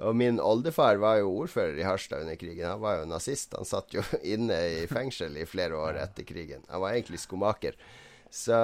Og 0.04 0.16
min 0.16 0.40
oldefar 0.42 0.98
var 1.00 1.20
jo 1.22 1.30
ordfører 1.42 1.78
i 1.80 1.86
Harstad 1.86 2.26
under 2.26 2.36
krigen. 2.36 2.68
Han 2.68 2.82
var 2.82 3.00
jo 3.00 3.06
nazist. 3.08 3.54
Han 3.56 3.68
satt 3.68 3.94
jo 3.96 4.04
inne 4.34 4.58
i 4.82 4.82
fengsel 4.90 5.38
i 5.40 5.46
flere 5.48 5.78
år 5.78 6.00
etter 6.02 6.26
krigen. 6.28 6.66
Han 6.68 6.84
var 6.84 6.96
egentlig 6.96 7.22
skomaker. 7.22 7.78
Så, 8.26 8.58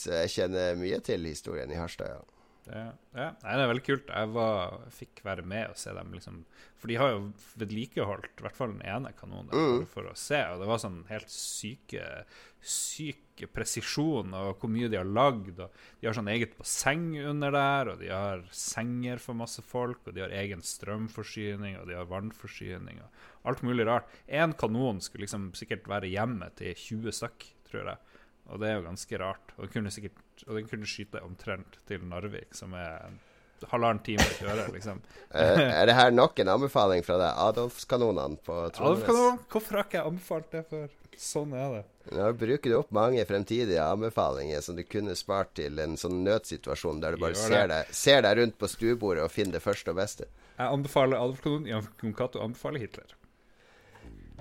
så 0.00 0.22
jeg 0.24 0.32
kjenner 0.34 0.78
mye 0.80 0.98
til 1.04 1.28
historien 1.28 1.70
i 1.70 1.78
Harstad, 1.78 2.16
ja. 2.16 2.37
Det, 2.68 2.80
ja. 3.16 3.28
Nei, 3.42 3.52
det 3.56 3.62
er 3.62 3.70
veldig 3.70 3.84
kult. 3.86 4.10
Jeg 4.12 4.32
var, 4.34 4.74
fikk 4.92 5.22
være 5.24 5.44
med 5.48 5.72
og 5.72 5.78
se 5.80 5.94
dem, 5.96 6.12
liksom. 6.16 6.42
For 6.78 6.90
de 6.90 6.98
har 7.00 7.14
jo 7.14 7.22
vedlikeholdt 7.58 8.38
i 8.38 8.44
hvert 8.44 8.58
fall 8.58 8.74
den 8.74 8.84
ene 8.86 9.14
kanonen 9.18 9.50
mm. 9.50 9.86
for, 9.90 10.10
å 10.10 10.18
se. 10.18 10.40
Og 10.52 10.60
det 10.60 10.68
var 10.70 10.82
sånn 10.82 11.00
helt 11.08 11.32
syke 11.32 12.04
syk 12.58 13.44
presisjon 13.54 14.32
og 14.34 14.58
hvor 14.58 14.70
mye 14.72 14.88
de 14.90 14.98
har 14.98 15.08
lagd. 15.08 15.60
Og 15.62 15.74
de 16.00 16.08
har 16.08 16.16
sånn 16.16 16.30
eget 16.32 16.56
basseng 16.58 17.12
under 17.22 17.54
der, 17.54 17.92
og 17.92 18.02
de 18.02 18.10
har 18.12 18.44
senger 18.54 19.22
for 19.22 19.38
masse 19.38 19.62
folk, 19.64 20.02
og 20.06 20.16
de 20.16 20.24
har 20.24 20.34
egen 20.40 20.62
strømforsyning, 20.64 21.78
og 21.80 21.88
de 21.90 21.96
har 21.98 22.10
vannforsyning 22.10 23.00
og 23.04 23.48
alt 23.48 23.64
mulig 23.66 23.86
rart. 23.88 24.10
Én 24.26 24.54
kanon 24.58 25.00
skulle 25.04 25.26
liksom 25.26 25.52
sikkert 25.58 25.88
være 25.90 26.10
hjemmet 26.12 26.58
til 26.60 26.74
20 26.74 27.18
stykk, 27.20 27.50
tror 27.70 27.92
jeg. 27.94 28.17
Og 28.48 28.60
det 28.62 28.70
er 28.70 28.78
jo 28.78 28.86
ganske 28.86 29.20
rart. 29.20 29.54
Og 29.56 29.66
den 29.66 29.72
kunne, 29.72 29.92
sikkert, 29.92 30.20
og 30.46 30.54
den 30.56 30.68
kunne 30.70 30.88
skyte 30.88 31.24
omtrent 31.24 31.80
til 31.88 32.04
Narvik, 32.08 32.54
som 32.56 32.72
er 32.78 33.10
halvannen 33.66 34.00
time 34.06 34.22
å 34.22 34.36
kjøre, 34.38 34.68
liksom. 34.76 35.02
uh, 35.34 35.60
er 35.80 35.88
det 35.90 35.96
her 35.98 36.14
nok 36.14 36.38
en 36.38 36.52
anbefaling 36.54 37.04
fra 37.06 37.18
deg? 37.20 37.42
Adolfskanonene 37.48 38.38
på 38.44 38.56
Trondheim? 38.76 39.02
Adolfkanon? 39.02 39.44
Hvorfor 39.50 39.80
har 39.80 39.88
ikke 39.88 39.98
jeg 39.98 40.12
anbefalt 40.12 40.50
det 40.54 40.64
før? 40.70 40.96
Sånn 41.18 41.54
er 41.58 41.72
det. 41.74 41.84
Nå 42.14 42.28
bruker 42.38 42.70
du 42.70 42.76
opp 42.78 42.92
mange 42.94 43.24
fremtidige 43.26 43.82
anbefalinger 43.82 44.62
som 44.64 44.78
du 44.78 44.84
kunne 44.86 45.16
spart 45.18 45.50
til 45.58 45.80
en 45.82 45.98
sånn 45.98 46.22
nødsituasjon 46.22 47.02
der 47.02 47.16
du 47.16 47.24
bare 47.24 47.36
ser 47.36 47.66
deg, 47.72 47.90
ser 47.90 48.22
deg, 48.24 48.38
rundt 48.38 48.58
på 48.60 48.70
stuebordet 48.70 49.24
og 49.26 49.34
finner 49.34 49.58
det 49.58 49.64
første 49.64 49.92
og 49.92 49.98
beste. 49.98 50.28
Jeg 50.54 50.74
anbefaler 50.78 51.18
Adolfkanon. 51.18 51.66
Jan 51.66 51.90
Konkato 51.98 52.40
anbefaler 52.44 52.86
Hitler. 52.86 53.18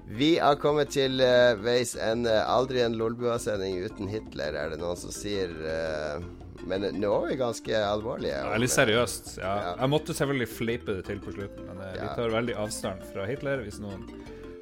Vi 0.08 0.38
har 0.40 0.56
kommet 0.56 0.94
til 0.96 1.20
uh, 1.20 1.58
veis 1.60 1.96
ende. 2.00 2.32
Aldri 2.48 2.80
en 2.86 2.96
Lolbua-sending 2.96 3.82
uten 3.84 4.08
Hitler, 4.08 4.56
er 4.56 4.72
det 4.72 4.80
noen 4.80 5.00
som 5.00 5.12
sier. 5.12 5.52
Uh, 5.52 6.24
men 6.68 6.88
nå 7.00 7.12
er 7.22 7.28
vi 7.32 7.40
ganske 7.40 7.82
alvorlige. 7.84 8.38
Ja, 8.40 8.56
litt 8.60 8.74
seriøst. 8.74 9.36
Ja. 9.42 9.52
Ja. 9.64 9.74
Jeg 9.82 9.92
måtte 9.92 10.16
selvfølgelig 10.16 10.50
fleipe 10.52 10.96
det 10.98 11.06
til 11.10 11.20
på 11.24 11.36
slutten, 11.36 11.68
men 11.68 11.84
uh, 11.84 11.92
vi 11.98 12.08
tar 12.16 12.34
veldig 12.34 12.56
avstand 12.64 13.04
fra 13.12 13.28
Hitler 13.28 13.64
hvis 13.68 13.82
noen 13.84 14.08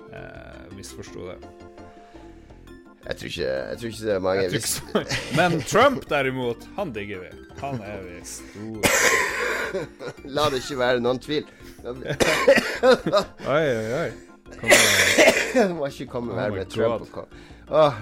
uh, 0.10 0.66
misforsto 0.76 1.30
det. 1.30 1.38
Jeg 3.06 3.18
tror, 3.20 3.30
ikke, 3.30 3.50
jeg 3.54 3.78
tror 3.78 3.92
ikke 3.92 4.06
det 4.06 4.14
er 4.16 4.22
mange 4.26 4.46
hvis... 4.50 4.72
Men 5.38 5.60
Trump, 5.70 6.08
derimot, 6.10 6.66
han 6.74 6.94
digger 6.94 7.22
vi. 7.22 7.30
Han 7.62 7.78
er 7.86 8.02
vi 8.02 8.18
store. 8.26 8.82
La 10.36 10.50
det 10.50 10.64
ikke 10.64 10.80
være 10.82 11.06
noen 11.06 11.22
tvil. 11.22 11.46
oi, 11.86 12.02
oi, 13.46 13.90
oi. 14.02 15.32
Du 15.56 15.74
må 15.80 15.90
ikke 15.92 16.10
komme 16.12 16.36
oh 16.36 16.40
her 16.40 16.54
med 16.54 16.72
Trump. 16.72 17.18
Oh. 17.70 17.94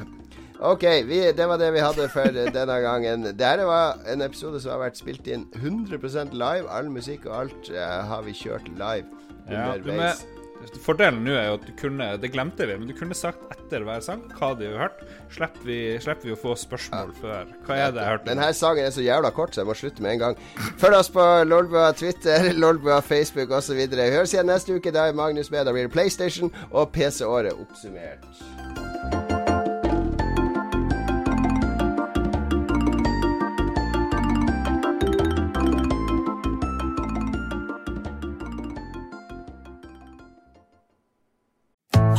OK, 0.64 0.84
vi, 1.06 1.20
det 1.36 1.47
var 1.49 1.58
det 1.60 1.74
vi 1.74 1.82
hadde 1.84 2.08
for 2.14 2.38
denne 2.56 2.78
gangen. 2.86 3.26
Dette 3.41 3.66
var 3.68 3.99
en 4.08 4.22
episode 4.22 4.62
som 4.64 4.76
har 4.76 4.86
vært 4.86 5.01
spilt 5.01 5.28
inn 5.28 5.47
100% 5.60 6.36
live. 6.38 6.70
All 6.72 6.91
musikk 6.91 7.28
og 7.28 7.36
alt 7.41 7.74
uh, 7.74 7.99
har 8.10 8.24
vi 8.28 8.36
kjørt 8.38 8.70
live 8.78 9.08
underveis. 9.49 10.24
Ja, 10.24 10.43
Fordelen 10.84 11.24
nå 11.26 11.34
er 11.38 11.47
jo 11.49 11.57
at 11.57 11.66
du 11.68 11.72
kunne 11.80 12.07
Det 12.22 12.32
glemte 12.34 12.68
vi, 12.68 12.76
men 12.80 12.89
du 12.89 12.95
kunne 12.97 13.16
sagt 13.18 13.43
etter 13.53 13.86
hver 13.86 14.03
sang 14.05 14.24
hva 14.38 14.53
de 14.57 14.70
har 14.72 14.86
hørt. 14.86 15.03
Slipper 15.34 15.68
vi, 15.68 15.80
slipper 16.03 16.30
vi 16.30 16.36
å 16.36 16.39
få 16.39 16.55
spørsmål 16.59 17.14
ja. 17.14 17.20
før. 17.22 17.51
Hva 17.68 17.80
er 17.80 17.95
det 17.95 18.03
jeg 18.03 18.14
hørte? 18.14 18.30
Denne 18.32 18.51
sangen 18.57 18.88
er 18.88 18.95
så 18.95 19.05
jævla 19.05 19.34
kort, 19.36 19.55
så 19.55 19.64
jeg 19.64 19.72
må 19.72 19.78
slutte 19.78 20.05
med 20.05 20.18
en 20.18 20.24
gang. 20.28 20.39
Følg 20.82 20.99
oss 20.99 21.11
på 21.14 21.28
Lolbua 21.49 21.91
Twitter, 21.97 22.51
Lolbua 22.64 23.01
Facebook 23.05 23.53
osv. 23.57 23.84
Høres 23.97 24.36
igjen 24.36 24.49
neste 24.51 24.78
uke. 24.78 24.93
Da 24.93 25.09
er 25.09 25.18
Magnus 25.18 25.51
med. 25.53 25.66
Da 25.68 25.76
blir 25.76 25.89
det 25.89 25.95
PlayStation 25.95 26.53
og 26.72 26.91
PC-året 26.95 27.55
oppsummert. 27.55 29.22